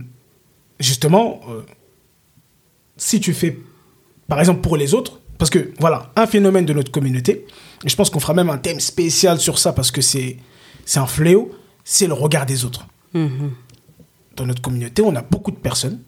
justement, 0.79 1.41
euh, 1.49 1.61
si 2.97 3.19
tu 3.19 3.33
fais, 3.33 3.57
par 4.27 4.39
exemple, 4.39 4.61
pour 4.61 4.77
les 4.77 4.93
autres, 4.93 5.19
parce 5.37 5.49
que 5.49 5.71
voilà, 5.79 6.11
un 6.15 6.27
phénomène 6.27 6.65
de 6.65 6.73
notre 6.73 6.91
communauté, 6.91 7.45
et 7.83 7.89
je 7.89 7.95
pense 7.95 8.09
qu'on 8.09 8.19
fera 8.19 8.33
même 8.33 8.49
un 8.49 8.57
thème 8.57 8.79
spécial 8.79 9.39
sur 9.39 9.59
ça 9.59 9.73
parce 9.73 9.91
que 9.91 10.01
c'est 10.01 10.37
c'est 10.85 10.99
un 10.99 11.07
fléau, 11.07 11.51
c'est 11.83 12.07
le 12.07 12.13
regard 12.13 12.45
des 12.45 12.65
autres. 12.65 12.85
Dans 13.13 14.45
notre 14.45 14.61
communauté, 14.61 15.01
on 15.01 15.15
a 15.15 15.21
beaucoup 15.21 15.51
de 15.51 15.57
personnes, 15.57 16.01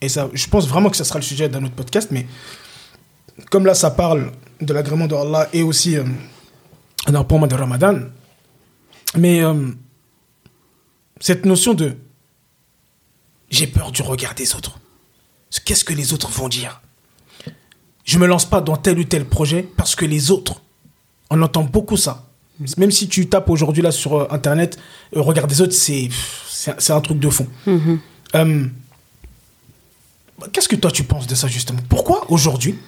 et 0.00 0.08
ça, 0.08 0.28
je 0.32 0.46
pense 0.46 0.66
vraiment 0.66 0.90
que 0.90 0.96
ça 0.96 1.04
sera 1.04 1.18
le 1.18 1.24
sujet 1.24 1.48
d'un 1.48 1.64
autre 1.64 1.74
podcast, 1.74 2.08
mais 2.10 2.26
comme 3.50 3.66
là, 3.66 3.74
ça 3.74 3.90
parle 3.90 4.32
de 4.60 4.72
l'agrément 4.72 5.06
de 5.06 5.14
Allah 5.14 5.48
et 5.52 5.62
aussi 5.62 5.96
euh, 5.96 6.04
le 7.06 7.38
mois 7.38 7.48
de 7.48 7.54
Ramadan, 7.54 7.98
mais 9.16 9.42
euh, 9.42 9.68
cette 11.20 11.44
notion 11.44 11.74
de 11.74 11.96
j'ai 13.50 13.66
peur 13.66 13.90
du 13.90 14.02
regard 14.02 14.34
des 14.34 14.54
autres. 14.54 14.78
Qu'est-ce 15.64 15.84
que 15.84 15.92
les 15.92 16.12
autres 16.12 16.30
vont 16.30 16.48
dire? 16.48 16.80
Je 18.04 18.18
me 18.18 18.26
lance 18.26 18.44
pas 18.44 18.60
dans 18.60 18.76
tel 18.76 18.98
ou 18.98 19.04
tel 19.04 19.24
projet 19.24 19.68
parce 19.76 19.94
que 19.94 20.04
les 20.04 20.30
autres, 20.30 20.62
on 21.30 21.42
entend 21.42 21.64
beaucoup 21.64 21.96
ça. 21.96 22.26
Même 22.76 22.90
si 22.90 23.08
tu 23.08 23.26
tapes 23.28 23.48
aujourd'hui 23.50 23.82
là 23.82 23.90
sur 23.90 24.14
euh, 24.14 24.26
internet, 24.30 24.78
euh, 25.16 25.20
regard 25.20 25.46
des 25.46 25.60
autres, 25.60 25.72
c'est 25.72 26.10
un 26.90 27.00
truc 27.00 27.18
de 27.18 27.30
fond. 27.30 27.46
Euh, 28.34 28.66
Qu'est-ce 30.52 30.68
que 30.68 30.76
toi 30.76 30.90
tu 30.90 31.04
penses 31.04 31.26
de 31.26 31.34
ça 31.34 31.48
justement? 31.48 31.80
Pourquoi 31.88 32.30
aujourd'hui, 32.30 32.78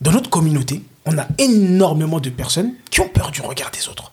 dans 0.00 0.12
notre 0.12 0.30
communauté, 0.30 0.82
on 1.06 1.16
a 1.18 1.26
énormément 1.38 2.20
de 2.20 2.30
personnes 2.30 2.74
qui 2.90 3.00
ont 3.00 3.08
peur 3.08 3.30
du 3.30 3.40
regard 3.40 3.70
des 3.70 3.88
autres? 3.88 4.12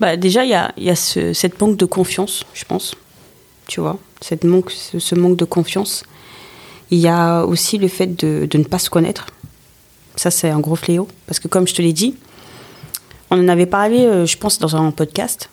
Bah, 0.00 0.16
déjà, 0.16 0.44
il 0.44 0.50
y 0.50 0.90
a, 0.90 0.96
ce, 0.96 1.32
cette 1.32 1.60
manque 1.60 1.76
de 1.76 1.84
confiance, 1.84 2.44
je 2.54 2.64
pense. 2.64 2.94
Tu 3.66 3.80
vois, 3.80 3.98
cette 4.20 4.44
manque, 4.44 4.70
ce, 4.70 4.98
ce 4.98 5.14
manque 5.14 5.36
de 5.36 5.44
confiance. 5.44 6.04
Il 6.90 6.98
y 6.98 7.08
a 7.08 7.44
aussi 7.44 7.78
le 7.78 7.88
fait 7.88 8.06
de, 8.06 8.46
de 8.50 8.58
ne 8.58 8.64
pas 8.64 8.78
se 8.78 8.90
connaître. 8.90 9.26
Ça, 10.16 10.30
c'est 10.30 10.48
un 10.50 10.60
gros 10.60 10.76
fléau. 10.76 11.08
Parce 11.26 11.40
que, 11.40 11.48
comme 11.48 11.66
je 11.66 11.74
te 11.74 11.82
l'ai 11.82 11.92
dit, 11.92 12.14
on 13.30 13.38
en 13.38 13.48
avait 13.48 13.66
parlé, 13.66 14.06
euh, 14.06 14.24
je 14.24 14.38
pense, 14.38 14.58
dans 14.58 14.76
un 14.76 14.90
podcast. 14.90 15.50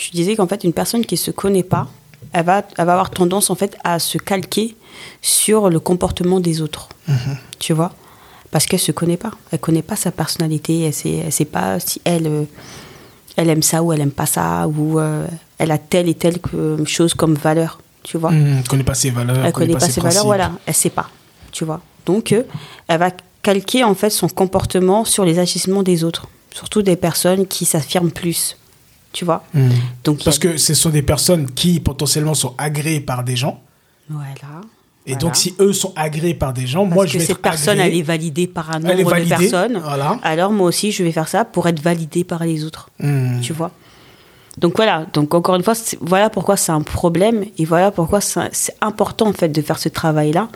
Je 0.00 0.10
disais 0.10 0.36
qu'en 0.36 0.46
fait, 0.46 0.62
une 0.62 0.72
personne 0.72 1.04
qui 1.04 1.14
ne 1.14 1.18
se 1.18 1.30
connaît 1.30 1.62
pas, 1.62 1.88
elle 2.32 2.44
va, 2.44 2.62
elle 2.76 2.86
va 2.86 2.92
avoir 2.92 3.10
tendance, 3.10 3.50
en 3.50 3.54
fait, 3.54 3.76
à 3.84 3.98
se 3.98 4.18
calquer 4.18 4.74
sur 5.22 5.70
le 5.70 5.80
comportement 5.80 6.40
des 6.40 6.60
autres. 6.62 6.88
Tu 7.58 7.72
vois? 7.72 7.92
Parce 8.50 8.66
qu'elle 8.66 8.80
ne 8.80 8.84
se 8.84 8.92
connaît 8.92 9.16
pas. 9.16 9.30
Elle 9.50 9.58
ne 9.58 9.62
connaît 9.62 9.82
pas 9.82 9.96
sa 9.96 10.10
personnalité. 10.12 10.80
Elle 10.80 10.86
ne 10.88 10.92
sait, 10.92 11.14
elle 11.26 11.32
sait 11.32 11.44
pas 11.44 11.78
si 11.80 12.00
elle. 12.04 12.26
euh, 12.26 12.44
elle 13.36 13.50
aime 13.50 13.62
ça 13.62 13.82
ou 13.82 13.92
elle 13.92 14.00
aime 14.00 14.10
pas 14.12 14.24
ça, 14.24 14.66
ou 14.66 14.98
euh, 14.98 15.26
elle 15.58 15.70
a 15.70 15.76
telle 15.76 16.08
et 16.08 16.14
telle 16.14 16.38
que- 16.40 16.82
chose 16.86 17.12
comme 17.12 17.34
valeur, 17.34 17.78
tu 18.02 18.16
vois? 18.16 18.30
Hmm, 18.30 18.62
connaît 18.66 18.82
pas 18.82 18.94
ses 18.94 19.10
valeurs, 19.10 19.44
elle 19.44 19.52
connaît 19.52 19.74
pas 19.74 19.80
ses 19.80 20.00
valeurs, 20.00 20.24
voilà, 20.24 20.52
elle 20.64 20.72
sait 20.74 20.88
pas, 20.88 21.10
tu 21.52 21.66
vois. 21.66 21.82
Donc, 22.06 22.32
euh, 22.32 22.44
elle 22.88 22.98
va 22.98 23.10
calquer 23.42 23.84
en 23.84 23.94
fait 23.94 24.08
son 24.08 24.28
comportement 24.28 25.04
sur 25.04 25.26
les 25.26 25.38
agissements 25.38 25.82
des 25.82 26.02
autres, 26.02 26.28
surtout 26.54 26.80
des 26.80 26.96
personnes 26.96 27.46
qui 27.46 27.66
s'affirment 27.66 28.10
plus, 28.10 28.56
tu 29.16 29.24
vois. 29.24 29.42
Hmm. 29.54 29.70
Donc, 30.04 30.20
a- 30.20 30.24
Parce 30.24 30.38
que 30.38 30.58
ce 30.58 30.74
sont 30.74 30.90
des 30.90 31.00
personnes 31.00 31.50
qui 31.50 31.80
potentiellement 31.80 32.34
sont 32.34 32.52
agréées 32.58 33.00
par 33.00 33.24
des 33.24 33.34
gens. 33.34 33.62
voilà. 34.10 34.28
Et 35.08 35.12
Voilà. 35.12 35.18
donc, 35.20 35.36
si 35.36 35.54
eux 35.58 35.72
sont 35.72 35.92
agréés 35.96 36.34
par 36.34 36.52
des 36.52 36.66
gens, 36.66 36.82
Parce 36.84 36.94
moi, 36.94 37.04
que 37.06 37.12
je 37.12 37.18
vais 37.18 37.24
cette 37.24 37.36
être 37.36 37.42
personne, 37.42 37.78
agréé. 37.80 37.92
elle 37.92 37.98
est 38.00 38.02
validée 38.02 38.46
par 38.46 38.70
un 38.76 38.80
nombre 38.80 38.94
de 38.94 39.04
validée, 39.04 39.28
personnes. 39.36 39.78
voilà. 39.82 40.18
Alors 40.22 40.52
moi 40.52 40.66
aussi, 40.68 40.92
je 40.92 41.02
vais 41.02 41.12
faire 41.12 41.28
ça 41.28 41.44
pour 41.46 41.66
être 41.66 41.80
validée 41.80 42.24
par 42.24 42.44
les 42.44 42.62
autres. 42.64 42.90
Hmm. 42.98 43.40
Tu 43.40 43.52
vois 43.54 43.70
Donc 44.58 44.76
voilà. 44.76 45.06
Donc 45.14 45.32
encore 45.32 45.54
une 45.56 45.62
fois, 45.62 45.74
voilà 46.02 46.28
pourquoi 46.28 46.56
c'est 46.58 46.72
un 46.72 46.82
problème 46.82 47.44
et 47.56 47.64
voilà 47.64 47.90
pourquoi 47.90 48.20
c'est 48.20 48.48
c'est 48.52 48.76
important 48.82 49.28
en 49.28 49.32
fait 49.32 49.48
de 49.48 49.62
faire 49.62 49.78
ce 49.78 49.88
travail-là 49.88 50.48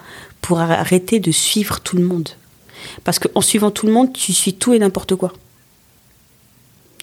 pour 0.43 0.59
arrêter 0.61 1.19
de 1.21 1.31
suivre 1.31 1.81
tout 1.81 1.97
le 1.97 2.05
monde. 2.05 2.29
Parce 3.05 3.19
qu'en 3.21 3.41
suivant 3.43 3.71
tout 3.71 3.87
le 3.87 3.93
monde, 3.93 4.13
tu 4.13 4.33
suis 4.35 4.55
tout 4.55 4.73
et 4.75 4.79
n'importe 4.79 5.15
quoi. 5.15 5.33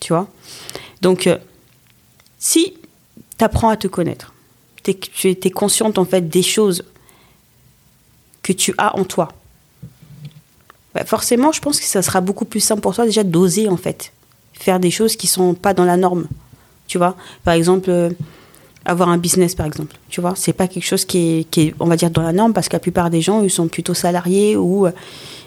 Tu 0.01 0.13
vois 0.13 0.27
Donc 1.01 1.27
euh, 1.27 1.37
si 2.39 2.73
tu 3.37 3.43
apprends 3.43 3.69
à 3.69 3.77
te 3.77 3.87
connaître, 3.87 4.33
tu 4.83 5.29
es 5.29 5.51
consciente 5.51 5.97
en 5.97 6.05
fait 6.05 6.29
des 6.29 6.43
choses 6.43 6.83
que 8.43 8.53
tu 8.53 8.73
as 8.77 8.95
en 8.95 9.03
toi. 9.03 9.29
Bah, 10.93 11.03
forcément, 11.05 11.51
je 11.51 11.61
pense 11.61 11.79
que 11.79 11.85
ça 11.85 12.01
sera 12.01 12.21
beaucoup 12.21 12.45
plus 12.45 12.59
simple 12.61 12.81
pour 12.81 12.95
toi 12.95 13.05
déjà 13.05 13.23
d'oser 13.23 13.67
en 13.67 13.77
fait 13.77 14.11
faire 14.53 14.79
des 14.79 14.91
choses 14.91 15.15
qui 15.15 15.27
sont 15.27 15.53
pas 15.53 15.73
dans 15.73 15.85
la 15.85 15.97
norme. 15.97 16.27
Tu 16.87 16.97
vois, 16.97 17.15
par 17.43 17.53
exemple, 17.53 17.89
euh, 17.89 18.09
avoir 18.85 19.09
un 19.09 19.17
business, 19.17 19.55
par 19.55 19.65
exemple. 19.65 19.95
Tu 20.09 20.21
vois, 20.21 20.33
c'est 20.35 20.53
pas 20.53 20.67
quelque 20.67 20.85
chose 20.85 21.05
qui 21.05 21.17
est, 21.17 21.43
qui 21.49 21.61
est, 21.61 21.75
on 21.79 21.85
va 21.85 21.95
dire, 21.95 22.09
dans 22.09 22.23
la 22.23 22.33
norme 22.33 22.53
parce 22.53 22.69
que 22.69 22.73
la 22.73 22.79
plupart 22.79 23.09
des 23.09 23.21
gens, 23.21 23.43
ils 23.43 23.51
sont 23.51 23.67
plutôt 23.67 23.93
salariés 23.93 24.55
ou 24.55 24.87
euh, 24.87 24.91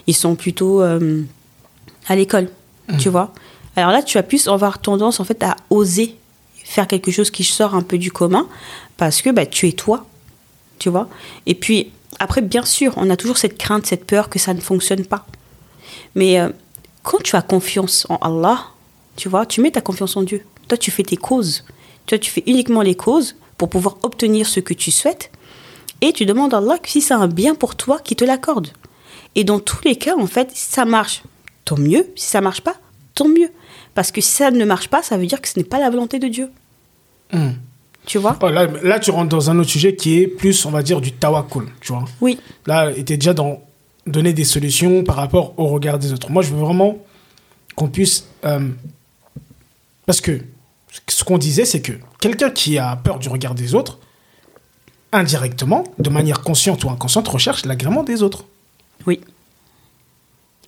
ils 0.07 0.15
sont 0.15 0.35
plutôt 0.35 0.81
euh, 0.81 1.23
à 2.07 2.15
l'école. 2.15 2.49
Tu 2.99 3.07
vois. 3.07 3.33
Alors 3.77 3.91
là, 3.91 4.03
tu 4.03 4.17
vas 4.17 4.23
plus 4.23 4.49
avoir 4.49 4.79
tendance 4.79 5.21
en 5.21 5.23
fait 5.23 5.41
à 5.43 5.55
oser 5.69 6.15
faire 6.71 6.87
quelque 6.87 7.11
chose 7.11 7.31
qui 7.31 7.43
sort 7.43 7.75
un 7.75 7.81
peu 7.81 7.97
du 7.97 8.11
commun 8.11 8.47
parce 8.97 9.21
que 9.21 9.29
bah, 9.29 9.45
tu 9.45 9.67
es 9.67 9.73
toi. 9.73 10.05
Tu 10.79 10.89
vois. 10.89 11.09
Et 11.45 11.53
puis 11.53 11.91
après, 12.19 12.41
bien 12.41 12.63
sûr, 12.63 12.93
on 12.95 13.09
a 13.09 13.17
toujours 13.17 13.37
cette 13.37 13.57
crainte, 13.57 13.85
cette 13.85 14.05
peur 14.05 14.29
que 14.29 14.39
ça 14.39 14.53
ne 14.53 14.61
fonctionne 14.61 15.05
pas. 15.05 15.25
Mais 16.15 16.39
euh, 16.39 16.49
quand 17.03 17.21
tu 17.21 17.35
as 17.35 17.41
confiance 17.41 18.07
en 18.09 18.15
Allah, 18.17 18.67
tu 19.15 19.27
vois, 19.27 19.45
tu 19.45 19.61
mets 19.61 19.71
ta 19.71 19.81
confiance 19.81 20.15
en 20.15 20.23
Dieu. 20.23 20.43
Toi, 20.67 20.77
tu 20.77 20.91
fais 20.91 21.03
tes 21.03 21.17
causes. 21.17 21.65
Toi, 22.05 22.17
tu 22.17 22.31
fais 22.31 22.43
uniquement 22.47 22.81
les 22.81 22.95
causes 22.95 23.35
pour 23.57 23.69
pouvoir 23.69 23.97
obtenir 24.03 24.47
ce 24.47 24.59
que 24.59 24.73
tu 24.73 24.91
souhaites. 24.91 25.29
Et 25.99 26.13
tu 26.13 26.25
demandes 26.25 26.53
à 26.53 26.57
Allah 26.57 26.77
que 26.79 26.89
si 26.89 27.01
c'est 27.01 27.13
un 27.13 27.27
bien 27.27 27.53
pour 27.53 27.75
toi, 27.75 27.99
qu'il 27.99 28.17
te 28.17 28.23
l'accorde. 28.23 28.69
Et 29.35 29.43
dans 29.43 29.59
tous 29.59 29.83
les 29.83 29.97
cas, 29.97 30.15
en 30.17 30.27
fait, 30.27 30.49
si 30.53 30.71
ça 30.71 30.85
marche, 30.85 31.21
tant 31.65 31.77
mieux. 31.77 32.07
Si 32.15 32.27
ça 32.27 32.41
marche 32.41 32.61
pas, 32.61 32.75
tant 33.13 33.27
mieux. 33.27 33.51
Parce 33.93 34.11
que 34.11 34.21
si 34.21 34.31
ça 34.31 34.51
ne 34.51 34.65
marche 34.65 34.87
pas, 34.87 35.03
ça 35.03 35.17
veut 35.17 35.27
dire 35.27 35.41
que 35.41 35.47
ce 35.49 35.59
n'est 35.59 35.65
pas 35.65 35.79
la 35.79 35.89
volonté 35.89 36.17
de 36.17 36.27
Dieu. 36.27 36.49
Hmm. 37.31 37.51
Tu 38.05 38.17
vois? 38.17 38.37
Oh, 38.41 38.49
là, 38.49 38.67
là, 38.83 38.99
tu 38.99 39.11
rentres 39.11 39.29
dans 39.29 39.49
un 39.49 39.59
autre 39.59 39.69
sujet 39.69 39.95
qui 39.95 40.19
est 40.19 40.27
plus, 40.27 40.65
on 40.65 40.71
va 40.71 40.81
dire, 40.81 41.01
du 41.01 41.11
tawakkul, 41.11 41.67
tu 41.81 41.93
vois. 41.93 42.05
Oui. 42.19 42.39
Là, 42.65 42.91
était 42.91 43.17
déjà 43.17 43.33
dans 43.33 43.61
donner 44.07 44.33
des 44.33 44.43
solutions 44.43 45.03
par 45.03 45.15
rapport 45.15 45.53
au 45.57 45.67
regard 45.67 45.99
des 45.99 46.11
autres. 46.11 46.31
Moi, 46.31 46.41
je 46.41 46.49
veux 46.49 46.59
vraiment 46.59 46.97
qu'on 47.75 47.87
puisse... 47.87 48.25
euh, 48.45 48.69
parce 50.05 50.21
que 50.21 50.41
ce 51.07 51.23
qu'on 51.23 51.37
disait, 51.37 51.65
c'est 51.65 51.81
que 51.81 51.93
quelqu'un 52.19 52.49
qui 52.49 52.77
a 52.77 52.95
peur 52.95 53.19
du 53.19 53.29
regard 53.29 53.55
des 53.55 53.75
autres, 53.75 53.99
indirectement, 55.11 55.83
de 55.99 56.09
manière 56.09 56.41
consciente 56.41 56.83
ou 56.83 56.89
inconsciente, 56.89 57.27
recherche 57.27 57.65
l'agrément 57.65 58.03
des 58.03 58.23
autres. 58.23 58.45
Oui. 59.05 59.21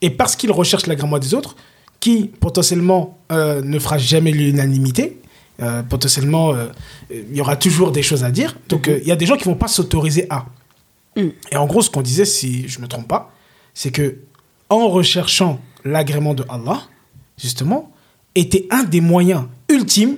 Et 0.02 0.10
parce 0.10 0.36
qu'il 0.36 0.52
recherche 0.52 0.86
l'agrément 0.86 1.18
des 1.18 1.34
autres, 1.34 1.56
qui 2.00 2.26
potentiellement 2.40 3.18
euh, 3.32 3.62
ne 3.62 3.80
fera 3.80 3.98
jamais 3.98 4.32
l'unanimité, 4.32 5.20
euh, 5.62 5.84
potentiellement 5.84 6.56
euh, 6.56 6.70
il 7.12 7.36
y 7.38 7.40
aura 7.40 7.56
toujours 7.56 7.92
des 7.92 8.02
choses 8.02 8.24
à 8.24 8.32
dire. 8.32 8.58
Donc 8.70 8.88
euh, 8.88 8.98
il 9.04 9.08
y 9.08 9.12
a 9.12 9.16
des 9.16 9.28
gens 9.28 9.38
qui 9.38 9.44
vont 9.44 9.56
pas 9.56 9.68
s'autoriser 9.68 10.26
à. 10.32 10.48
Mm. 11.16 11.28
Et 11.52 11.58
en 11.58 11.68
gros, 11.68 11.84
ce 11.84 11.92
qu'on 11.92 12.02
disait, 12.02 12.26
si 12.26 12.68
je 12.68 12.80
me 12.80 12.88
trompe 12.88 13.08
pas, 13.08 13.32
c'est 13.76 13.92
que 13.92 14.18
en 14.70 14.90
recherchant 14.90 15.60
l'agrément 15.86 16.34
de 16.34 16.44
Allah, 16.50 16.82
justement, 17.38 17.92
était 18.34 18.66
un 18.72 18.84
des 18.84 19.00
moyens 19.00 19.44
ultimes 19.70 20.18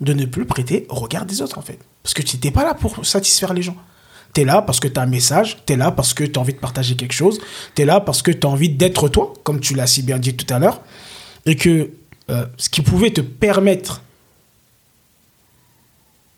de 0.00 0.12
ne 0.12 0.26
plus 0.26 0.44
prêter 0.44 0.86
au 0.90 0.94
regard 0.94 1.26
des 1.26 1.42
autres, 1.42 1.58
en 1.58 1.62
fait. 1.62 1.78
Parce 2.04 2.14
que 2.14 2.22
tu 2.22 2.36
n'étais 2.36 2.52
pas 2.52 2.62
là 2.62 2.74
pour 2.74 3.04
satisfaire 3.04 3.54
les 3.54 3.62
gens. 3.62 3.76
Tu 4.32 4.42
es 4.42 4.44
là 4.44 4.62
parce 4.62 4.78
que 4.78 4.86
tu 4.86 4.98
as 4.98 5.02
un 5.02 5.06
message, 5.06 5.58
tu 5.66 5.72
es 5.72 5.76
là 5.76 5.90
parce 5.90 6.14
que 6.14 6.22
tu 6.22 6.38
as 6.38 6.40
envie 6.40 6.54
de 6.54 6.58
partager 6.58 6.94
quelque 6.94 7.14
chose, 7.14 7.40
tu 7.74 7.82
es 7.82 7.84
là 7.84 7.98
parce 7.98 8.22
que 8.22 8.30
tu 8.30 8.46
as 8.46 8.50
envie 8.50 8.70
d'être 8.70 9.08
toi, 9.08 9.34
comme 9.42 9.58
tu 9.58 9.74
l'as 9.74 9.88
si 9.88 10.02
bien 10.02 10.18
dit 10.18 10.34
tout 10.34 10.52
à 10.54 10.60
l'heure, 10.60 10.80
et 11.46 11.56
que 11.56 11.90
ce 12.28 12.70
qui 12.70 12.80
pouvait 12.80 13.10
te 13.10 13.20
permettre 13.20 14.00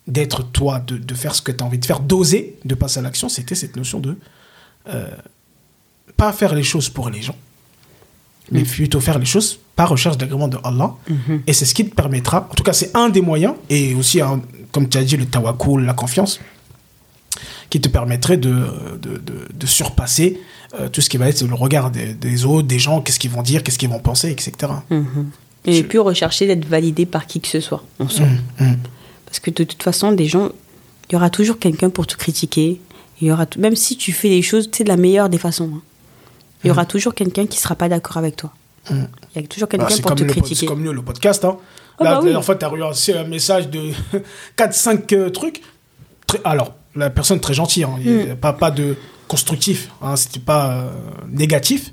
d'être 0.07 0.43
toi, 0.43 0.79
de, 0.85 0.97
de 0.97 1.15
faire 1.15 1.33
ce 1.35 1.41
que 1.41 1.51
tu 1.51 1.63
as 1.63 1.67
envie 1.67 1.79
de 1.79 1.85
faire, 1.85 1.99
d'oser, 1.99 2.55
de 2.65 2.75
passer 2.75 2.99
à 2.99 3.01
l'action, 3.01 3.27
c'était 3.29 3.55
cette 3.55 3.75
notion 3.75 3.99
de 3.99 4.17
euh, 4.89 5.07
pas 6.17 6.31
faire 6.31 6.53
les 6.53 6.63
choses 6.63 6.89
pour 6.89 7.09
les 7.09 7.21
gens, 7.21 7.35
mais 8.51 8.63
plutôt 8.63 8.99
faire 8.99 9.17
les 9.19 9.25
choses 9.25 9.59
par 9.75 9.89
recherche 9.89 10.17
d'agrément 10.17 10.47
de 10.47 10.57
Allah. 10.63 10.93
Et 11.47 11.53
c'est 11.53 11.65
ce 11.65 11.73
qui 11.73 11.87
te 11.89 11.93
permettra, 11.95 12.47
en 12.51 12.53
tout 12.53 12.63
cas 12.63 12.73
c'est 12.73 12.95
un 12.95 13.09
des 13.09 13.21
moyens, 13.21 13.55
et 13.69 13.95
aussi, 13.95 14.21
un- 14.21 14.41
comme 14.71 14.87
tu 14.87 14.97
as 14.97 15.03
dit, 15.03 15.17
le 15.17 15.25
tawakkul, 15.25 15.83
la 15.85 15.93
confiance, 15.93 16.39
qui 17.71 17.81
te 17.81 17.89
permettrait 17.89 18.37
de, 18.37 18.53
de, 19.01 19.17
de- 19.17 19.47
de 19.53 19.65
surpasser 19.65 20.39
euh, 20.79 20.87
tout 20.87 21.01
ce 21.01 21.09
qui 21.09 21.17
va 21.17 21.27
être 21.27 21.41
le 21.43 21.53
regard 21.55 21.89
des, 21.89 22.13
des 22.13 22.45
autres, 22.45 22.67
des 22.67 22.79
gens, 22.79 23.01
qu'est-ce 23.01 23.17
qu'ils 23.19 23.31
vont 23.31 23.41
dire, 23.41 23.63
qu'est-ce 23.63 23.79
qu'ils 23.79 23.89
vont 23.89 23.99
penser, 23.99 24.29
etc. 24.29 24.51
Et 25.65 25.73
Je- 25.77 25.81
puis 25.83 25.97
rechercher 25.97 26.45
d'être 26.47 26.65
validé 26.65 27.05
par 27.07 27.25
qui 27.25 27.41
que 27.41 27.47
ce 27.47 27.59
soit. 27.59 27.83
en 27.99 28.07
soi. 28.07 28.27
Parce 29.35 29.41
que 29.41 29.51
de 29.51 29.65
toute 29.65 29.83
façon, 29.83 30.13
des 30.13 30.27
gens, 30.27 30.49
il 31.09 31.13
y 31.13 31.15
aura 31.17 31.29
toujours 31.29 31.59
quelqu'un 31.59 31.89
pour 31.89 32.07
te 32.07 32.15
critiquer. 32.15 32.79
Il 33.19 33.27
y 33.27 33.31
aura 33.33 33.45
même 33.57 33.75
si 33.75 33.97
tu 33.97 34.13
fais 34.13 34.29
les 34.29 34.41
choses, 34.41 34.69
sais, 34.71 34.85
de 34.85 34.89
la 34.89 34.95
meilleure 34.95 35.27
des 35.27 35.37
façons. 35.37 35.69
hein. 35.75 35.81
Il 36.63 36.67
y 36.69 36.71
aura 36.71 36.85
toujours 36.85 37.13
quelqu'un 37.13 37.45
qui 37.45 37.59
sera 37.59 37.75
pas 37.75 37.89
d'accord 37.89 38.15
avec 38.15 38.37
toi. 38.37 38.53
Mm. 38.89 39.03
Il 39.35 39.41
y 39.41 39.43
a 39.43 39.47
toujours 39.49 39.67
Bah, 39.67 39.71
quelqu'un 39.77 39.89
c'est 39.93 40.01
pour 40.01 40.15
te 40.15 40.23
critiquer. 40.23 40.55
c'est 40.55 40.65
comme 40.67 40.81
nous, 40.83 40.93
le 40.93 41.01
podcast. 41.01 41.43
Hein. 41.43 41.57
Ah 41.99 42.03
Là, 42.05 42.09
bah 42.09 42.11
la 42.11 42.19
oui. 42.19 42.25
dernière 42.27 42.45
fois, 42.45 42.55
tu 42.55 42.63
as 42.63 42.69
reçu 42.69 43.11
un 43.11 43.25
message 43.25 43.69
de 43.69 43.91
4-5 44.57 45.31
trucs. 45.31 45.61
Très- 46.27 46.39
alors, 46.45 46.73
la 46.95 47.09
personne 47.09 47.41
très 47.41 47.53
gentille, 47.53 47.83
hein, 47.83 47.97
Mm. 47.99 48.31
a 48.31 48.35
pas, 48.37 48.53
pas 48.53 48.71
de 48.71 48.95
constructif, 49.27 49.89
hein, 50.01 50.15
c'était 50.15 50.39
pas 50.39 50.75
euh, 50.81 50.89
négatif, 51.27 51.91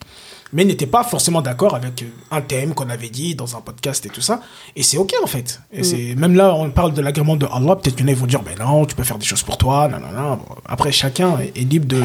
mais 0.52 0.64
n'était 0.64 0.86
pas 0.86 1.02
forcément 1.02 1.40
d'accord 1.40 1.74
avec 1.74 2.02
euh, 2.02 2.06
un 2.30 2.40
thème 2.42 2.74
qu'on 2.74 2.90
avait 2.90 3.08
dit 3.08 3.34
dans 3.34 3.56
un 3.56 3.60
podcast 3.60 4.04
et 4.06 4.10
tout 4.10 4.20
ça. 4.20 4.40
Et 4.76 4.82
c'est 4.82 4.98
ok 4.98 5.14
en 5.22 5.26
fait. 5.26 5.60
Mm. 5.76 5.82
C'est 5.82 6.14
même 6.14 6.34
là, 6.34 6.54
on 6.54 6.70
parle 6.70 6.92
de 6.92 7.00
l'agrément 7.00 7.36
de 7.36 7.46
Allah. 7.46 7.76
Peut-être 7.76 7.96
qu'il 7.96 8.06
y 8.06 8.10
en 8.10 8.12
a 8.12 8.14
qui 8.14 8.20
vont 8.20 8.26
dire, 8.26 8.42
ben 8.42 8.54
non, 8.58 8.84
tu 8.84 8.94
peux 8.94 9.02
faire 9.02 9.18
des 9.18 9.24
choses 9.24 9.42
pour 9.42 9.56
toi. 9.56 9.88
Non, 9.88 9.98
non, 9.98 10.12
non. 10.12 10.38
Après, 10.66 10.92
chacun 10.92 11.38
est, 11.38 11.56
est 11.58 11.64
libre 11.64 11.86
de. 11.86 12.02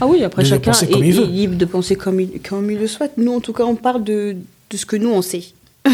Ah 0.00 0.06
oui, 0.06 0.22
après 0.22 0.44
de 0.44 0.48
chacun 0.48 0.70
penser 0.70 0.86
est, 0.86 1.26
libre 1.26 1.56
de 1.56 1.64
penser 1.64 1.96
comme 1.96 2.20
il, 2.20 2.40
comme 2.40 2.70
il 2.70 2.78
le 2.78 2.86
souhaite. 2.86 3.12
Nous, 3.16 3.34
en 3.34 3.40
tout 3.40 3.52
cas, 3.52 3.64
on 3.64 3.74
parle 3.74 4.04
de, 4.04 4.36
de 4.70 4.76
ce 4.76 4.86
que 4.86 4.96
nous, 4.96 5.10
on 5.10 5.22
sait. 5.22 5.44
Mm. 5.86 5.92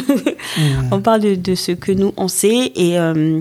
On 0.92 1.00
parle 1.00 1.20
de, 1.20 1.34
de 1.34 1.55
ce 1.55 1.72
que 1.72 1.92
nous, 1.92 2.12
on 2.16 2.28
sait. 2.28 2.72
Et 2.74 2.98
euh, 2.98 3.40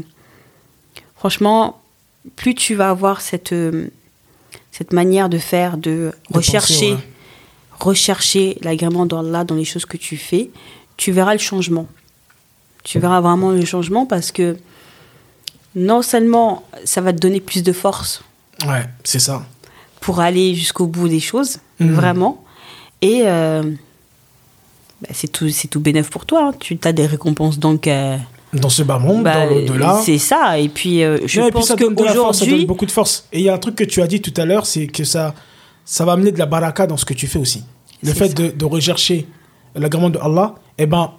franchement, 1.16 1.82
plus 2.36 2.53
tu 2.55 2.76
vas 2.76 2.89
avoir 2.89 3.22
cette, 3.22 3.53
euh, 3.53 3.88
cette 4.72 4.93
manière 4.93 5.30
de 5.30 5.38
faire, 5.38 5.78
de, 5.78 5.82
De 5.82 6.14
rechercher, 6.32 6.74
penser, 6.74 6.93
ouais. 6.93 7.12
Rechercher 7.84 8.58
l'agrément 8.62 9.06
d'Allah 9.06 9.44
dans 9.44 9.56
les 9.56 9.66
choses 9.66 9.86
que 9.86 9.98
tu 9.98 10.18
fais, 10.18 10.50
tu 10.98 11.12
verras 11.12 11.34
le 11.34 11.40
changement. 11.40 11.88
Tu 12.84 13.00
verras 13.00 13.22
vraiment 13.22 13.52
le 13.52 13.64
changement 13.66 14.06
parce 14.06 14.32
que 14.32 14.58
non 15.76 16.02
seulement 16.02 16.64
ça 16.86 17.02
va 17.02 17.14
te 17.14 17.18
donner 17.20 17.40
plus 17.40 17.64
de 17.64 17.72
force 17.74 18.22
Ouais, 18.68 18.86
c'est 19.04 19.20
ça. 19.20 19.46
pour 20.02 20.20
aller 20.20 20.54
jusqu'au 20.54 20.86
bout 20.88 21.08
des 21.08 21.20
choses, 21.20 21.58
Mhm. 21.80 21.94
vraiment. 21.94 22.44
Et 23.02 23.22
euh, 23.26 23.64
bah, 25.02 25.10
c'est 25.14 25.32
tout, 25.32 25.50
c'est 25.50 25.68
tout 25.68 25.80
bénef 25.80 26.10
pour 26.10 26.26
toi. 26.26 26.50
hein. 26.50 26.54
Tu 26.60 26.78
as 26.84 26.94
des 26.94 27.06
récompenses 27.06 27.58
donc. 27.60 27.88
euh, 27.88 28.18
Dans 28.54 28.70
ce 28.70 28.84
bas 28.84 29.00
monde, 29.00 29.24
bah, 29.24 29.46
dans 29.48 29.56
l'au-delà. 29.56 30.02
c'est 30.06 30.18
ça. 30.20 30.60
Et 30.60 30.70
puis 30.70 31.04
euh, 31.04 31.18
je 31.26 31.42
Ouais, 31.42 31.52
pense 31.52 31.68
force, 31.68 31.80
ça 31.80 31.86
donne 31.86 31.96
qu'aujourd'hui, 31.96 32.66
beaucoup 32.66 32.86
de 32.86 32.92
force. 32.92 33.28
Et 33.34 33.40
il 33.40 33.46
y 33.46 33.50
a 33.50 33.54
un 33.54 33.58
truc 33.58 33.76
que 33.76 33.84
tu 33.84 34.02
as 34.02 34.08
dit 34.08 34.22
tout 34.22 34.34
à 34.38 34.46
l'heure, 34.46 34.66
c'est 34.66 34.88
que 34.88 35.04
ça, 35.04 35.34
ça 35.86 36.06
va 36.06 36.14
amener 36.14 36.32
de 36.32 36.40
la 36.40 36.46
baraka 36.46 36.88
dans 36.88 36.98
ce 36.98 37.06
que 37.06 37.14
tu 37.14 37.28
fais 37.28 37.40
aussi. 37.40 37.64
Le 38.04 38.14
fait 38.14 38.34
de, 38.34 38.50
de 38.50 38.66
rechercher 38.66 39.28
l'agrément 39.76 40.10
de 40.10 40.20
Allah, 40.20 40.56
eh 40.78 40.86
ben, 40.86 41.12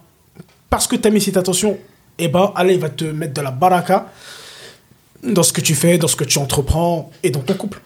parce 0.70 0.86
que 0.86 0.96
tu 0.96 1.08
as 1.08 1.10
mis 1.10 1.20
cette 1.20 1.36
attention, 1.36 1.78
eh 2.18 2.28
ben, 2.28 2.52
Allah 2.54 2.72
il 2.72 2.80
va 2.80 2.88
te 2.90 3.04
mettre 3.04 3.34
de 3.34 3.40
la 3.40 3.50
baraka 3.50 4.12
dans 5.22 5.42
ce 5.42 5.52
que 5.52 5.60
tu 5.60 5.74
fais, 5.74 5.96
dans 5.98 6.08
ce 6.08 6.16
que 6.16 6.24
tu 6.24 6.38
entreprends 6.38 7.10
et 7.22 7.30
dans 7.30 7.40
ton 7.40 7.54
couple. 7.54 7.80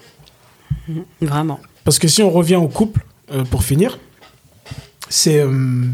vraiment. 1.21 1.61
Parce 1.85 1.99
que 1.99 2.09
si 2.09 2.23
on 2.23 2.31
revient 2.31 2.57
au 2.57 2.69
couple, 2.69 3.05
euh, 3.33 3.45
pour 3.45 3.63
finir, 3.63 3.99
c'est. 5.09 5.39
euh, 5.41 5.85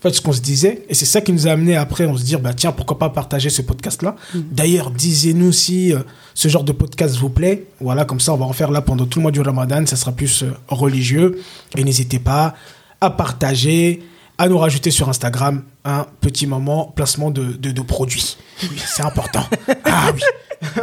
fait, 0.00 0.12
ce 0.14 0.20
qu'on 0.20 0.32
se 0.32 0.40
disait, 0.40 0.84
et 0.88 0.94
c'est 0.94 1.06
ça 1.06 1.20
qui 1.20 1.32
nous 1.32 1.46
a 1.46 1.52
amené 1.52 1.76
après, 1.76 2.06
on 2.06 2.16
se 2.16 2.22
dit, 2.24 2.36
bah, 2.36 2.54
tiens, 2.54 2.72
pourquoi 2.72 2.98
pas 2.98 3.08
partager 3.08 3.50
ce 3.50 3.62
podcast-là. 3.62 4.16
D'ailleurs, 4.34 4.90
disez-nous 4.90 5.52
si 5.52 5.92
euh, 5.92 6.00
ce 6.34 6.48
genre 6.48 6.64
de 6.64 6.72
podcast 6.72 7.16
vous 7.16 7.30
plaît. 7.30 7.66
Voilà, 7.80 8.04
comme 8.04 8.20
ça, 8.20 8.32
on 8.32 8.36
va 8.36 8.44
en 8.44 8.52
faire 8.52 8.70
là 8.70 8.82
pendant 8.82 9.06
tout 9.06 9.18
le 9.18 9.22
mois 9.22 9.32
du 9.32 9.40
Ramadan. 9.40 9.84
Ça 9.86 9.96
sera 9.96 10.12
plus 10.12 10.42
euh, 10.42 10.50
religieux. 10.68 11.40
Et 11.76 11.84
n'hésitez 11.84 12.18
pas 12.18 12.54
à 13.00 13.10
partager, 13.10 14.02
à 14.38 14.48
nous 14.48 14.58
rajouter 14.58 14.90
sur 14.90 15.08
Instagram 15.08 15.62
un 15.84 16.06
petit 16.20 16.46
moment 16.46 16.92
placement 16.94 17.30
de, 17.30 17.52
de, 17.52 17.70
de 17.70 17.82
produits. 17.82 18.36
Oui, 18.62 18.80
c'est 18.84 19.04
important. 19.04 19.44
ah 19.84 20.12
oui. 20.14 20.20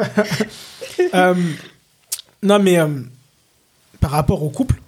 Euh, 1.16 1.34
non, 2.42 2.60
mais 2.60 2.78
par 4.00 4.12
rapport 4.12 4.42
au 4.44 4.50
couple, 4.50 4.80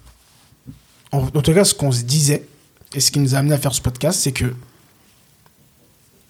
en, 1.12 1.20
en 1.20 1.42
tout 1.42 1.54
cas, 1.54 1.64
ce 1.64 1.74
qu'on 1.74 1.92
se 1.92 2.04
disait, 2.04 2.46
et 2.94 3.00
ce 3.00 3.12
qui 3.12 3.20
nous 3.20 3.36
a 3.36 3.40
amené 3.40 3.56
à 3.56 3.58
faire 3.58 3.74
ce 3.74 3.82
podcast, 3.82 4.20
c'est 4.20 4.32
que 4.32 4.54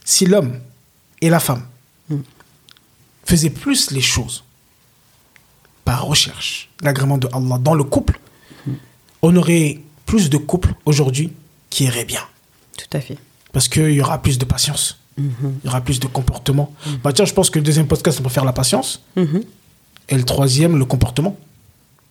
si 0.03 0.25
l'homme 0.25 0.59
et 1.21 1.29
la 1.29 1.39
femme 1.39 1.65
faisaient 3.25 3.49
plus 3.49 3.91
les 3.91 4.01
choses 4.01 4.43
par 5.83 6.05
recherche, 6.05 6.69
l'agrément 6.81 7.17
de 7.17 7.27
Allah 7.33 7.57
dans 7.59 7.73
le 7.73 7.83
couple, 7.83 8.19
on 9.21 9.35
aurait 9.35 9.81
plus 10.05 10.29
de 10.29 10.37
couples 10.37 10.73
aujourd'hui 10.85 11.33
qui 11.69 11.85
iraient 11.85 12.05
bien. 12.05 12.21
Tout 12.77 12.97
à 12.97 13.01
fait. 13.01 13.17
Parce 13.51 13.67
qu'il 13.67 13.91
y 13.91 14.01
aura 14.01 14.21
plus 14.21 14.37
de 14.37 14.45
patience. 14.45 14.99
Il 15.17 15.31
y 15.63 15.67
aura 15.67 15.81
plus 15.81 15.99
de 15.99 16.07
comportement. 16.07 16.73
Bah 17.03 17.13
tiens, 17.13 17.25
je 17.25 17.33
pense 17.33 17.49
que 17.49 17.57
le 17.57 17.63
deuxième 17.63 17.87
podcast, 17.87 18.19
on 18.19 18.23
va 18.23 18.29
faire 18.29 18.45
la 18.45 18.53
patience. 18.53 19.01
Mhm. 19.15 19.43
Et 20.09 20.15
le 20.15 20.23
troisième, 20.23 20.77
le 20.77 20.85
comportement. 20.85 21.37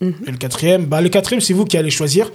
Et 0.01 0.31
le 0.31 0.37
quatrième, 0.37 0.87
bah 0.87 1.01
le 1.01 1.09
quatrième, 1.09 1.41
c'est 1.41 1.55
vous 1.55 1.65
qui 1.65 1.77
allez 1.79 1.91
choisir. 1.91 2.31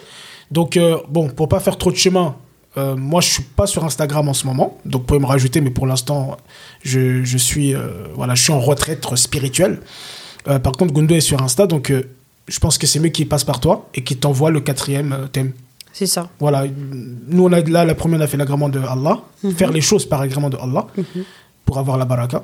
Donc, 0.51 0.77
euh, 0.77 0.97
bon, 1.09 1.29
pour 1.29 1.47
pas 1.47 1.59
faire 1.59 1.77
trop 1.77 1.91
de 1.91 1.95
chemin, 1.97 2.35
euh, 2.77 2.95
moi, 2.95 3.21
je 3.21 3.29
suis 3.29 3.43
pas 3.43 3.67
sur 3.67 3.83
Instagram 3.83 4.27
en 4.29 4.33
ce 4.33 4.45
moment. 4.45 4.77
Donc, 4.85 5.01
vous 5.01 5.07
pouvez 5.07 5.19
me 5.19 5.25
rajouter, 5.25 5.61
mais 5.61 5.69
pour 5.71 5.87
l'instant, 5.87 6.37
je, 6.83 7.23
je 7.23 7.37
suis, 7.37 7.75
euh, 7.75 8.07
voilà, 8.15 8.35
je 8.35 8.43
suis 8.43 8.53
en 8.53 8.59
retraite 8.59 9.05
spirituelle. 9.15 9.81
Euh, 10.47 10.59
par 10.59 10.73
contre, 10.73 10.93
Gundo 10.93 11.15
est 11.15 11.21
sur 11.21 11.41
Insta, 11.41 11.67
donc 11.67 11.91
je 12.47 12.59
pense 12.59 12.77
que 12.77 12.87
c'est 12.87 12.99
mieux 12.99 13.09
qu'il 13.09 13.27
passe 13.27 13.43
par 13.43 13.59
toi 13.59 13.89
et 13.93 14.03
qu'il 14.03 14.17
t'envoie 14.17 14.51
le 14.51 14.61
quatrième 14.61 15.27
thème. 15.31 15.53
C'est 15.91 16.05
ça. 16.05 16.29
Voilà, 16.39 16.65
nous, 17.27 17.43
on 17.43 17.51
a, 17.51 17.61
là, 17.61 17.83
la 17.85 17.95
première, 17.95 18.19
on 18.19 18.23
a 18.23 18.27
fait 18.27 18.37
l'agrément 18.37 18.69
de 18.69 18.79
Allah, 18.79 19.19
faire 19.55 19.71
les 19.71 19.81
choses 19.81 20.05
par 20.05 20.21
agrément 20.21 20.49
de 20.49 20.57
Allah, 20.57 20.87
pour 21.65 21.77
avoir 21.77 21.97
la 21.97 22.05
baraka 22.05 22.43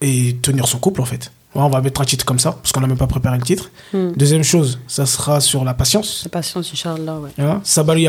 et 0.00 0.36
tenir 0.40 0.68
son 0.68 0.78
couple, 0.78 1.00
en 1.00 1.06
fait. 1.06 1.32
Ouais, 1.58 1.64
on 1.64 1.70
va 1.70 1.80
mettre 1.80 2.00
un 2.00 2.04
titre 2.04 2.24
comme 2.24 2.38
ça, 2.38 2.52
parce 2.52 2.70
qu'on 2.70 2.80
n'a 2.80 2.86
même 2.86 2.96
pas 2.96 3.08
préparé 3.08 3.36
le 3.36 3.42
titre. 3.42 3.72
Mm. 3.92 4.12
Deuxième 4.12 4.44
chose, 4.44 4.78
ça 4.86 5.06
sera 5.06 5.40
sur 5.40 5.64
la 5.64 5.74
patience. 5.74 6.22
La 6.24 6.30
patience, 6.30 6.70
Inch'Allah, 6.72 7.18
ouais. 7.18 7.30
Hein, 7.36 7.60
Sabari. 7.64 8.06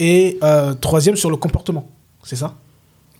Et 0.00 0.38
euh, 0.42 0.74
troisième 0.74 1.14
sur 1.14 1.30
le 1.30 1.36
comportement. 1.36 1.86
C'est 2.24 2.34
ça? 2.34 2.54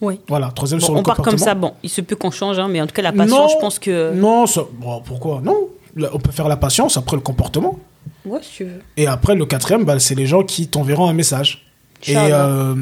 Oui. 0.00 0.18
Voilà, 0.28 0.50
troisième 0.50 0.80
Bon, 0.80 0.86
sur 0.86 0.94
le 0.94 1.00
on 1.00 1.02
part 1.04 1.14
comportement. 1.16 1.38
comme 1.38 1.46
ça, 1.46 1.54
bon, 1.54 1.74
il 1.84 1.88
se 1.90 2.00
peut 2.00 2.16
qu'on 2.16 2.32
change, 2.32 2.58
hein, 2.58 2.66
mais 2.68 2.80
en 2.80 2.86
tout 2.88 2.94
cas, 2.94 3.02
la 3.02 3.12
patience, 3.12 3.38
Non, 3.38 3.48
je 3.48 3.60
pense 3.60 3.78
que. 3.78 4.12
Non, 4.14 4.46
ça- 4.46 4.64
bon, 4.80 5.00
pourquoi? 5.04 5.40
Non. 5.44 5.68
On 6.12 6.18
peut 6.18 6.32
faire 6.32 6.48
la 6.48 6.56
patience, 6.56 6.96
après 6.96 7.16
le 7.16 7.22
comportement. 7.22 7.78
Ouais, 8.24 8.40
si 8.42 8.50
tu 8.56 8.64
veux. 8.64 8.80
Et 8.96 9.06
après, 9.06 9.36
le 9.36 9.46
quatrième, 9.46 9.84
bah, 9.84 10.00
c'est 10.00 10.14
les 10.16 10.26
gens 10.26 10.42
qui 10.42 10.66
t'enverront 10.66 11.08
un 11.08 11.12
message. 11.12 11.66
Et 12.06 12.14
euh, 12.16 12.74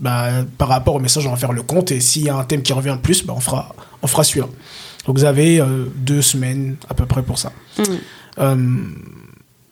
bah, 0.00 0.28
par 0.58 0.68
rapport 0.68 0.94
au 0.94 0.98
message, 0.98 1.26
on 1.26 1.30
va 1.30 1.36
faire 1.36 1.52
le 1.52 1.62
compte. 1.62 1.92
Et 1.92 2.00
s'il 2.00 2.22
y 2.24 2.28
a 2.28 2.36
un 2.36 2.44
thème 2.44 2.62
qui 2.62 2.72
revient 2.72 2.94
le 2.96 3.00
plus, 3.02 3.24
bah, 3.24 3.34
on 3.36 3.40
fera, 3.40 3.74
on 4.02 4.06
fera 4.06 4.24
celui-là. 4.24 4.48
Donc 5.06 5.18
vous 5.18 5.24
avez 5.24 5.60
euh, 5.60 5.84
deux 5.96 6.20
semaines 6.22 6.76
à 6.88 6.94
peu 6.94 7.06
près 7.06 7.22
pour 7.22 7.38
ça. 7.38 7.52
Mm. 7.78 7.82
Euh, 8.38 8.56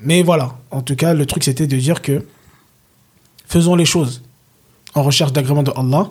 mais 0.01 0.23
voilà, 0.23 0.57
en 0.71 0.83
tout 0.83 0.97
cas, 0.97 1.13
le 1.15 1.27
truc 1.27 1.45
c'était 1.45 1.67
de 1.67 1.77
dire 1.77 2.03
que 2.03 2.25
faisons 3.47 3.75
les 3.75 3.85
choses 3.85 4.23
en 4.95 5.03
recherche 5.03 5.33
d'agrément 5.33 5.63
de 5.63 5.73
Allah 5.77 6.11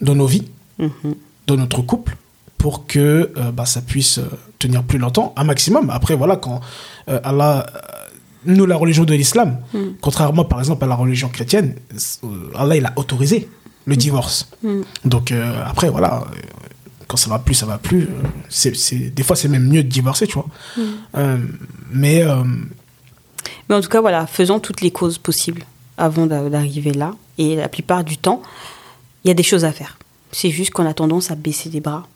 dans 0.00 0.14
nos 0.14 0.26
vies, 0.26 0.48
Mhm. 0.78 1.14
dans 1.46 1.56
notre 1.56 1.82
couple, 1.82 2.16
pour 2.58 2.86
que 2.86 3.30
euh, 3.36 3.50
bah, 3.52 3.66
ça 3.66 3.82
puisse 3.82 4.20
tenir 4.58 4.82
plus 4.84 4.98
longtemps, 4.98 5.32
un 5.36 5.44
maximum. 5.44 5.90
Après, 5.90 6.14
voilà, 6.14 6.36
quand 6.36 6.60
Allah, 7.06 7.66
nous, 8.46 8.66
la 8.66 8.76
religion 8.76 9.04
de 9.04 9.14
l'islam, 9.14 9.58
contrairement 10.00 10.44
par 10.44 10.60
exemple 10.60 10.84
à 10.84 10.86
la 10.86 10.94
religion 10.94 11.28
chrétienne, 11.28 11.74
Allah, 12.54 12.76
il 12.76 12.86
a 12.86 12.92
autorisé 12.96 13.48
le 13.86 13.96
divorce. 13.96 14.48
Donc 15.04 15.32
euh, 15.32 15.62
après, 15.66 15.90
voilà, 15.90 16.24
quand 17.12 17.18
ça 17.18 17.28
va 17.28 17.38
plus, 17.38 17.52
ça 17.52 17.66
va 17.66 17.76
plus. 17.76 18.04
euh, 18.04 18.08
c'est, 18.48 18.96
des 19.14 19.22
fois, 19.22 19.36
c'est 19.36 19.48
même 19.48 19.68
mieux 19.68 19.82
de 19.82 19.88
divorcer, 19.88 20.26
tu 20.26 20.32
vois. 20.32 20.46
Euh, 21.18 21.36
mais 21.92 22.22
euh, 22.22 22.42
Mais 23.68 23.74
en 23.74 23.82
tout 23.82 23.90
cas, 23.90 24.00
voilà, 24.00 24.26
faisons 24.26 24.58
toutes 24.60 24.80
les 24.80 24.90
causes 24.90 25.18
possibles 25.18 25.66
avant 25.98 26.24
d'a- 26.26 26.48
d'arriver 26.48 26.92
là. 26.92 27.12
Et 27.36 27.54
la 27.56 27.68
plupart 27.68 28.02
du 28.02 28.16
temps, 28.16 28.40
il 29.24 29.28
y 29.28 29.30
a 29.30 29.34
des 29.34 29.42
choses 29.42 29.66
à 29.66 29.72
faire. 29.72 29.98
C'est 30.30 30.48
juste 30.48 30.70
qu'on 30.70 30.86
a 30.86 30.94
tendance 30.94 31.30
à 31.30 31.34
baisser 31.34 31.68
les 31.68 31.80
bras. 31.80 32.06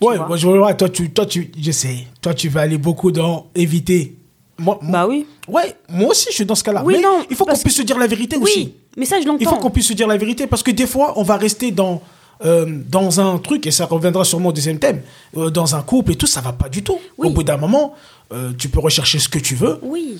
Ouais, 0.00 0.18
moi, 0.18 0.36
je 0.36 0.48
vois, 0.48 0.74
toi, 0.74 0.88
tu, 0.88 1.10
toi, 1.10 1.24
tu, 1.24 1.52
je 1.56 1.70
sais, 1.70 2.06
toi, 2.20 2.34
tu 2.34 2.48
vas 2.48 2.62
aller 2.62 2.78
beaucoup 2.78 3.12
dans 3.12 3.46
éviter. 3.54 4.16
Moi, 4.58 4.78
moi- 4.82 4.92
Bah 4.92 5.06
oui. 5.08 5.24
Ouais, 5.46 5.74
moi 5.88 6.10
aussi, 6.10 6.26
je 6.30 6.34
suis 6.34 6.44
dans 6.44 6.56
ce 6.56 6.64
cas-là. 6.64 6.82
Oui, 6.84 6.94
mais 6.96 7.02
non, 7.02 7.24
il 7.30 7.36
faut 7.36 7.44
qu'on 7.44 7.56
puisse 7.56 7.76
se 7.76 7.82
dire 7.82 7.96
la 7.98 8.08
vérité 8.08 8.36
Oui, 8.36 8.42
aussi. 8.42 8.74
mais 8.96 9.06
ça, 9.06 9.20
je 9.20 9.26
l'entends. 9.26 9.38
Il 9.40 9.46
faut 9.48 9.56
qu'on 9.56 9.70
puisse 9.70 9.86
se 9.86 9.92
dire 9.94 10.08
la 10.08 10.16
vérité 10.16 10.48
parce 10.48 10.62
que 10.64 10.72
des 10.72 10.86
fois, 10.88 11.12
on 11.16 11.22
va 11.22 11.36
rester 11.36 11.70
dans, 11.70 12.02
euh, 12.44 12.66
dans 12.88 13.20
un 13.20 13.38
truc, 13.38 13.66
et 13.66 13.70
ça 13.70 13.86
reviendra 13.86 14.24
sûrement 14.24 14.48
au 14.48 14.52
deuxième 14.52 14.78
thème, 14.78 15.02
euh, 15.36 15.50
dans 15.50 15.74
un 15.74 15.82
couple 15.82 16.12
et 16.12 16.16
tout, 16.16 16.26
ça 16.26 16.40
va 16.40 16.52
pas 16.52 16.68
du 16.68 16.82
tout. 16.82 16.98
Oui. 17.18 17.28
Au 17.28 17.30
bout 17.30 17.42
d'un 17.42 17.56
moment, 17.58 17.94
euh, 18.32 18.52
tu 18.56 18.68
peux 18.68 18.80
rechercher 18.80 19.18
ce 19.18 19.28
que 19.28 19.38
tu 19.38 19.54
veux, 19.54 19.78
Oui. 19.82 20.18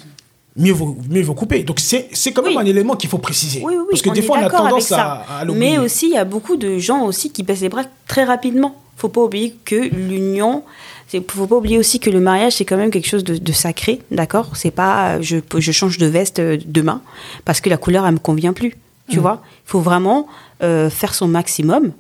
mieux 0.57 0.73
vaut, 0.73 0.97
mieux 1.09 1.23
vaut 1.23 1.35
couper. 1.35 1.63
Donc 1.63 1.81
c'est 1.81 2.09
quand 2.33 2.43
même 2.43 2.57
Oui. 2.57 2.63
un 2.63 2.67
élément 2.67 2.97
qu'il 2.97 3.09
faut 3.09 3.19
préciser. 3.19 3.63
Oui, 3.65 3.75
oui, 3.79 3.85
parce 3.91 4.03
que 4.03 4.11
on 4.11 4.13
des 4.13 4.23
fois, 4.23 4.39
on 4.41 4.45
a 4.45 4.51
tendance 4.51 4.93
à, 4.93 5.25
à. 5.41 5.45
Mais 5.47 5.79
aussi, 5.79 6.07
il 6.07 6.13
y 6.13 6.19
a 6.19 6.25
beaucoup 6.25 6.57
de 6.57 6.79
gens 6.79 7.05
aussi 7.05 7.31
qui 7.31 7.43
baissent 7.43 7.63
les 7.63 7.69
bras 7.69 7.85
très 8.07 8.25
rapidement. 8.25 8.75
Faut 8.97 9.09
pas 9.09 9.23
oublier 9.23 9.57
que 9.65 9.77
l'union, 9.77 10.63
c'est 11.09 11.23
faut 11.33 11.47
pas 11.47 11.57
oublier 11.57 11.79
aussi 11.79 12.01
que 12.01 12.11
le 12.11 12.21
mariage 12.21 12.53
c'est 12.57 12.67
quand 12.67 12.77
même 12.77 12.91
quelque 12.91 13.09
chose 13.09 13.25
de, 13.25 13.37
de 13.39 13.53
sacré, 13.53 14.03
d'accord? 14.11 14.51
C'est 14.55 14.71
pas 14.71 15.19
je, 15.23 15.39
je 15.57 15.73
change 15.73 15.97
de 15.97 16.05
veste 16.05 16.39
demain 16.39 17.01
parce 17.47 17.63
que 17.63 17.71
la 17.71 17.79
couleur 17.79 18.05
elle 18.07 18.13
me 18.13 18.19
convient 18.19 18.53
plus, 18.53 18.77
tu 19.11 19.19
Mm. 19.19 19.23
vois 19.23 19.43
Il 19.67 19.71
faut 19.71 19.81
vraiment 19.81 20.27
euh, 20.63 20.89
faire 20.91 21.15
son 21.15 21.29
maximum. 21.29 21.93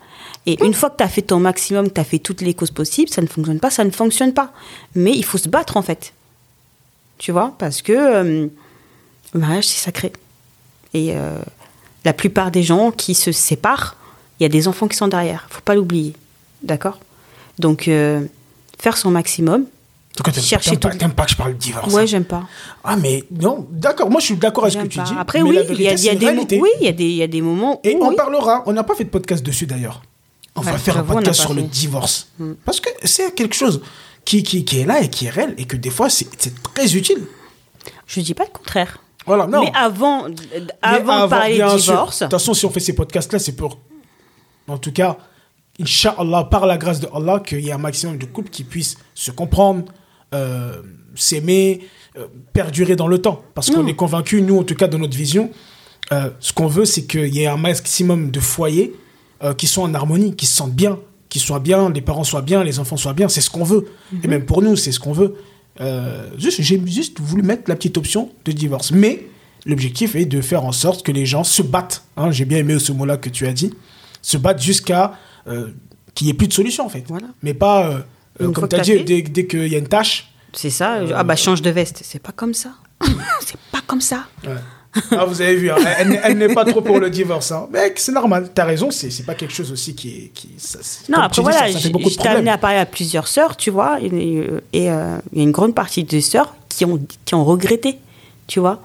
Et 0.46 0.62
une 0.64 0.74
fois 0.74 0.90
que 0.90 0.96
tu 0.96 1.04
as 1.04 1.08
fait 1.08 1.22
ton 1.22 1.38
maximum, 1.38 1.88
que 1.88 1.94
tu 1.94 2.00
as 2.00 2.04
fait 2.04 2.18
toutes 2.18 2.40
les 2.40 2.54
causes 2.54 2.70
possibles, 2.70 3.10
ça 3.10 3.20
ne 3.20 3.26
fonctionne 3.26 3.60
pas, 3.60 3.70
ça 3.70 3.84
ne 3.84 3.90
fonctionne 3.90 4.32
pas. 4.32 4.52
Mais 4.94 5.12
il 5.12 5.24
faut 5.24 5.38
se 5.38 5.48
battre 5.48 5.76
en 5.76 5.82
fait. 5.82 6.12
Tu 7.18 7.32
vois 7.32 7.54
Parce 7.58 7.82
que 7.82 7.92
euh, 7.92 8.46
le 9.34 9.40
mariage 9.40 9.66
c'est 9.66 9.82
sacré. 9.84 10.12
Et 10.94 11.14
euh, 11.14 11.38
la 12.04 12.12
plupart 12.12 12.50
des 12.50 12.62
gens 12.62 12.90
qui 12.90 13.14
se 13.14 13.32
séparent, 13.32 13.96
il 14.38 14.44
y 14.44 14.46
a 14.46 14.48
des 14.48 14.66
enfants 14.68 14.88
qui 14.88 14.96
sont 14.96 15.08
derrière. 15.08 15.46
faut 15.50 15.60
pas 15.60 15.74
l'oublier. 15.74 16.14
D'accord? 16.62 16.98
Donc, 17.58 17.90
faire 18.78 18.96
son 18.96 19.10
maximum. 19.10 19.66
Donc, 20.16 20.34
chercher 20.38 20.76
tout- 20.76 20.88
t'aimes 20.90 21.12
pas 21.14 21.24
que 21.24 21.30
je 21.30 21.36
parle 21.36 21.52
de 21.54 21.58
divorce. 21.58 21.94
Ouais, 21.94 22.06
j'aime 22.06 22.24
pas. 22.24 22.42
Ah, 22.84 22.96
mais 22.96 23.24
non, 23.30 23.66
d'accord, 23.70 24.10
moi 24.10 24.20
je 24.20 24.26
suis 24.26 24.36
d'accord 24.36 24.64
avec 24.64 24.74
ce 24.76 24.82
que 24.82 24.86
tu 24.88 24.98
pas. 24.98 25.04
dis. 25.04 25.12
Après, 25.18 25.40
oui, 25.40 25.58
il 25.70 25.80
y 25.80 25.88
a, 25.88 25.92
y 25.92 26.16
des 26.16 26.58
oui, 26.58 26.68
il 26.80 26.84
y 26.84 26.88
a 26.88 26.92
des, 26.92 27.04
il 27.04 27.14
y 27.14 27.22
a 27.22 27.26
des 27.26 27.40
moments 27.40 27.80
Et 27.84 27.94
où, 27.94 28.04
on 28.04 28.10
oui. 28.10 28.16
parlera, 28.16 28.62
on 28.66 28.72
n'a 28.72 28.82
pas 28.84 28.94
fait 28.94 29.04
de 29.04 29.08
podcast 29.10 29.44
dessus 29.44 29.66
d'ailleurs. 29.66 30.02
On 30.56 30.60
va 30.62 30.76
faire 30.78 30.98
un 30.98 31.02
on 31.02 31.14
podcast 31.14 31.40
sur 31.40 31.54
le 31.54 31.62
fait. 31.62 31.68
Divorce. 31.68 32.28
Parce 32.64 32.80
que 32.80 32.90
c'est 33.04 33.34
quelque 33.34 33.54
chose 33.54 33.80
qui, 34.24 34.42
qui, 34.42 34.64
qui 34.64 34.80
est 34.80 34.84
là 34.84 35.00
et 35.00 35.08
qui 35.08 35.26
est 35.26 35.30
réel 35.30 35.54
et 35.56 35.64
que 35.64 35.76
des 35.76 35.90
fois 35.90 36.10
c'est 36.10 36.28
très 36.74 36.94
utile. 36.96 37.24
Je 38.06 38.20
dis 38.20 38.34
pas 38.34 38.44
le 38.44 38.50
contraire. 38.50 38.98
Voilà, 39.26 39.46
non. 39.46 39.62
Mais 39.62 39.72
avant, 39.74 40.24
euh, 40.24 40.28
Mais 40.56 40.66
avant, 40.82 41.24
de 41.24 41.30
parler 41.30 41.58
de 41.58 41.76
divorce, 41.76 42.18
De 42.20 42.24
toute 42.24 42.32
façon, 42.32 42.52
si 42.52 42.64
on 42.66 42.70
fait 42.70 42.80
ces 42.80 42.94
podcasts-là, 42.94 43.38
c'est 43.38 43.52
pour. 43.54 43.78
En 44.66 44.76
tout 44.78 44.92
cas, 44.92 45.16
Inch'Allah, 45.80 46.44
par 46.50 46.66
la 46.66 46.76
grâce 46.76 47.00
de 47.00 47.08
Allah, 47.14 47.40
qu'il 47.40 47.60
y 47.60 47.68
ait 47.68 47.72
un 47.72 47.78
maximum 47.78 48.18
de 48.18 48.26
couples 48.26 48.50
qui 48.50 48.64
puissent 48.64 48.96
se 49.14 49.30
comprendre, 49.30 49.84
euh, 50.32 50.82
s'aimer, 51.16 51.80
euh, 52.16 52.26
perdurer 52.52 52.94
dans 52.94 53.08
le 53.08 53.18
temps. 53.18 53.42
Parce 53.54 53.68
qu'on 53.68 53.86
est 53.88 53.96
convaincus, 53.96 54.42
nous, 54.44 54.58
en 54.58 54.62
tout 54.62 54.76
cas, 54.76 54.86
dans 54.86 54.98
notre 54.98 55.16
vision, 55.16 55.50
euh, 56.12 56.30
ce 56.38 56.52
qu'on 56.52 56.68
veut, 56.68 56.84
c'est 56.84 57.04
qu'il 57.04 57.34
y 57.34 57.42
ait 57.42 57.48
un 57.48 57.56
maximum 57.56 58.30
de 58.30 58.40
foyers 58.40 58.94
qui 59.56 59.66
sont 59.66 59.82
en 59.82 59.94
harmonie, 59.94 60.36
qui 60.36 60.44
se 60.44 60.54
sentent 60.54 60.74
bien, 60.74 60.98
qui 61.30 61.38
soient 61.38 61.60
bien, 61.60 61.90
les 61.90 62.02
parents 62.02 62.24
soient 62.24 62.42
bien, 62.42 62.62
les 62.62 62.78
enfants 62.78 62.98
soient 62.98 63.14
bien. 63.14 63.28
C'est 63.28 63.40
ce 63.40 63.48
qu'on 63.48 63.64
veut. 63.64 63.88
Et 64.22 64.28
même 64.28 64.44
pour 64.44 64.60
nous, 64.62 64.76
c'est 64.76 64.92
ce 64.92 65.00
qu'on 65.00 65.14
veut. 65.14 65.34
Juste, 66.36 66.60
j'ai 66.60 66.80
juste 66.86 67.18
voulu 67.20 67.42
mettre 67.42 67.62
la 67.68 67.74
petite 67.74 67.96
option 67.96 68.30
de 68.44 68.52
divorce. 68.52 68.92
Mais 68.92 69.26
l'objectif 69.64 70.14
est 70.14 70.26
de 70.26 70.42
faire 70.42 70.64
en 70.64 70.72
sorte 70.72 71.04
que 71.04 71.10
les 71.10 71.24
gens 71.24 71.42
se 71.42 71.62
battent. 71.62 72.04
hein, 72.18 72.30
j'ai 72.30 72.44
bien 72.44 72.58
aimé 72.58 72.78
ce 72.78 72.92
mot-là 72.92 73.16
que 73.16 73.30
tu 73.30 73.46
as 73.46 73.52
dit. 73.52 73.72
Se 74.20 74.36
battent 74.36 74.62
jusqu'à 74.62 75.14
qu'il 76.14 76.26
n'y 76.26 76.30
ait 76.30 76.34
plus 76.34 76.48
de 76.48 76.52
solution, 76.52 76.84
en 76.84 76.90
fait. 76.90 77.04
Voilà. 77.08 77.28
Mais 77.42 77.54
pas, 77.54 78.04
Une 78.40 78.54
fois 78.54 78.62
comme 78.62 78.68
tu 78.68 78.76
as 78.76 78.78
t'as 78.78 78.84
dit, 78.84 78.92
fait. 78.98 79.04
dès, 79.04 79.22
dès 79.22 79.46
qu'il 79.46 79.68
y 79.68 79.74
a 79.74 79.78
une 79.78 79.88
tâche. 79.88 80.32
c'est 80.52 80.70
ça. 80.70 80.98
Ah 81.14 81.24
bah 81.24 81.36
change 81.36 81.62
de 81.62 81.70
veste. 81.70 82.00
C'est 82.04 82.22
pas 82.22 82.32
comme 82.32 82.54
ça. 82.54 82.70
c'est 83.40 83.56
pas 83.72 83.80
comme 83.86 84.00
ça. 84.00 84.24
Ouais. 84.44 84.54
Ah, 85.12 85.24
vous 85.24 85.40
avez 85.40 85.54
vu, 85.54 85.70
hein, 85.70 85.76
elle, 85.98 86.36
n'est 86.36 86.52
pas 86.52 86.64
trop 86.64 86.80
pour 86.80 86.98
le 86.98 87.10
divorce. 87.10 87.52
Hein. 87.52 87.68
Mais 87.72 87.92
c'est 87.96 88.10
normal, 88.10 88.50
tu 88.52 88.60
as 88.60 88.64
raison, 88.64 88.90
c'est 88.90 89.24
pas 89.24 89.34
quelque 89.36 89.54
chose 89.54 89.70
aussi 89.70 89.94
qui 89.94 90.08
est. 90.08 90.30
Qui, 90.34 90.48
ça- 90.58 90.80
Non, 91.08 91.18
après 91.18 91.42
dis, 91.42 91.42
voilà, 91.42 91.58
ça- 91.72 91.78
ça 91.78 91.78
je 91.78 92.16
t'ai 92.18 92.26
amené 92.28 92.50
à 92.50 92.58
parler 92.58 92.78
à 92.78 92.86
plusieurs 92.86 93.28
sœurs, 93.28 93.56
tu 93.56 93.70
vois, 93.70 94.00
et 94.00 94.10
euh, 94.12 94.60
euh, 94.74 95.18
il 95.32 95.38
y 95.38 95.40
a 95.40 95.44
une 95.44 95.52
grande 95.52 95.76
partie 95.76 96.02
des 96.02 96.20
sœurs 96.20 96.56
qui 96.68 96.84
ont, 96.84 96.98
qui 97.24 97.34
ont 97.36 97.44
regretté, 97.44 97.98
tu 98.48 98.58
vois. 98.58 98.80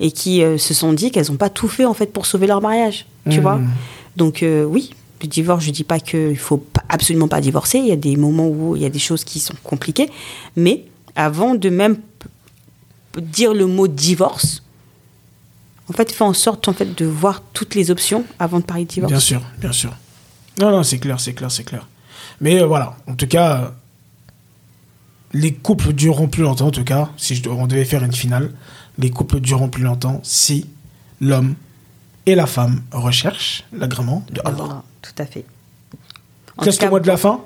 et 0.00 0.12
qui 0.12 0.44
euh, 0.44 0.58
se 0.58 0.74
sont 0.74 0.92
dit 0.92 1.10
qu'elles 1.10 1.26
n'ont 1.28 1.36
pas 1.36 1.50
tout 1.50 1.66
fait 1.66 1.84
en 1.84 1.92
fait 1.94 2.12
pour 2.12 2.24
sauver 2.26 2.46
leur 2.46 2.60
mariage, 2.60 3.06
tu 3.28 3.38
Mhm. 3.38 3.42
vois. 3.42 3.60
Donc 4.14 4.44
euh, 4.44 4.62
oui, 4.62 4.94
le 5.22 5.28
divorce, 5.28 5.64
je 5.64 5.70
dis 5.70 5.84
pas 5.84 6.00
qu'il 6.00 6.38
faut 6.38 6.64
absolument 6.88 7.28
pas 7.28 7.40
divorcer. 7.40 7.78
Il 7.78 7.86
y 7.86 7.92
a 7.92 7.96
des 7.96 8.16
moments 8.16 8.48
où 8.48 8.76
il 8.76 8.82
y 8.82 8.86
a 8.86 8.90
des 8.90 8.98
choses 8.98 9.24
qui 9.24 9.40
sont 9.40 9.54
compliquées, 9.62 10.10
mais 10.56 10.84
avant 11.16 11.54
de 11.54 11.68
même 11.70 11.98
dire 13.20 13.54
le 13.54 13.66
mot 13.66 13.88
divorce, 13.88 14.62
en 15.88 15.92
fait, 15.92 16.12
fais 16.12 16.24
en 16.24 16.34
sorte 16.34 16.68
en 16.68 16.72
fait 16.72 16.96
de 16.96 17.06
voir 17.06 17.42
toutes 17.52 17.74
les 17.74 17.90
options 17.90 18.24
avant 18.38 18.60
de 18.60 18.64
parler 18.64 18.84
de 18.84 18.90
divorce. 18.90 19.10
Bien 19.10 19.20
sûr, 19.20 19.42
bien 19.58 19.72
sûr. 19.72 19.92
Non, 20.58 20.70
non, 20.70 20.82
c'est 20.82 20.98
clair, 20.98 21.18
c'est 21.18 21.32
clair, 21.32 21.50
c'est 21.50 21.64
clair. 21.64 21.86
Mais 22.40 22.60
euh, 22.60 22.66
voilà, 22.66 22.96
en 23.06 23.14
tout 23.14 23.26
cas, 23.26 23.56
euh, 23.56 23.68
les 25.32 25.54
couples 25.54 25.92
dureront 25.92 26.28
plus 26.28 26.42
longtemps, 26.42 26.66
en 26.66 26.70
tout 26.72 26.84
cas, 26.84 27.10
si 27.16 27.36
je, 27.36 27.48
on 27.48 27.66
devait 27.66 27.84
faire 27.84 28.04
une 28.04 28.12
finale, 28.12 28.52
les 28.98 29.10
couples 29.10 29.40
dureront 29.40 29.68
plus 29.68 29.84
longtemps 29.84 30.20
si 30.22 30.66
l'homme 31.20 31.54
et 32.26 32.34
la 32.34 32.46
femme 32.46 32.82
recherchent 32.92 33.64
l'agrément 33.72 34.24
de 34.30 34.40
Allah. 34.44 34.82
Tout 35.02 35.12
à 35.18 35.26
fait. 35.26 35.44
Qu'est-ce 36.62 36.82
le 36.84 36.90
mot 36.90 37.00
de 37.00 37.06
la 37.06 37.16
fin? 37.16 37.40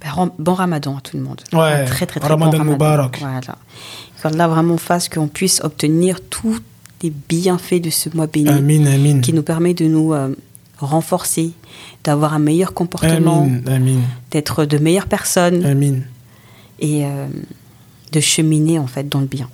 Ben, 0.00 0.30
bon 0.38 0.54
ramadan 0.54 0.96
à 0.96 1.00
tout 1.00 1.16
le 1.16 1.22
monde. 1.22 1.40
Ouais, 1.52 1.84
très 1.84 2.06
très 2.06 2.20
très 2.20 2.28
Ramadan 2.28 2.58
bon 2.58 2.64
Mubarak. 2.72 3.18
Voilà. 3.20 3.40
Qu'Allah 4.22 4.48
vraiment 4.48 4.76
fasse 4.78 5.08
qu'on 5.08 5.26
puisse 5.28 5.60
obtenir 5.62 6.20
tous 6.30 6.58
les 7.02 7.10
bienfaits 7.10 7.80
de 7.82 7.90
ce 7.90 8.08
mois 8.14 8.26
béni 8.26 8.48
Amin, 8.48 8.86
amin. 8.86 9.20
qui 9.20 9.32
nous 9.32 9.42
permet 9.42 9.74
de 9.74 9.84
nous 9.86 10.14
euh, 10.14 10.34
renforcer, 10.78 11.50
d'avoir 12.04 12.32
un 12.34 12.38
meilleur 12.38 12.72
comportement, 12.72 13.46
d'être 14.30 14.64
de 14.64 14.78
meilleures 14.78 15.08
personnes 15.08 15.64
amin. 15.66 15.96
et 16.78 17.04
euh, 17.04 17.26
de 18.12 18.20
cheminer 18.20 18.78
en 18.78 18.86
fait 18.86 19.08
dans 19.08 19.20
le 19.20 19.26
bien. 19.26 19.50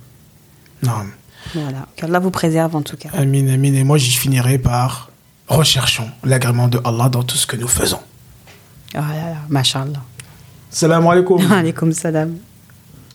Non, 0.83 0.91
Voilà. 1.53 1.87
Qu'Allah 1.95 2.19
vous 2.19 2.31
préserve 2.31 2.75
en 2.75 2.81
tout 2.81 2.95
cas. 2.97 3.09
amin, 3.13 3.47
amin. 3.49 3.73
Et 3.73 3.83
moi, 3.83 3.97
j'y 3.97 4.11
finirai 4.11 4.57
par 4.57 5.10
recherchons 5.51 6.09
l'agrément 6.23 6.67
de 6.67 6.79
Allah 6.83 7.09
dans 7.09 7.23
tout 7.23 7.35
ce 7.37 7.45
que 7.45 7.55
nous 7.55 7.67
faisons. 7.67 7.99
Oh 8.93 8.97
là 8.97 9.01
là, 9.31 9.35
mashallah. 9.49 10.01
Salam 10.69 11.05
alaikum. 11.07 11.39
Alaykoum 11.51 11.91
salam. 11.91 12.37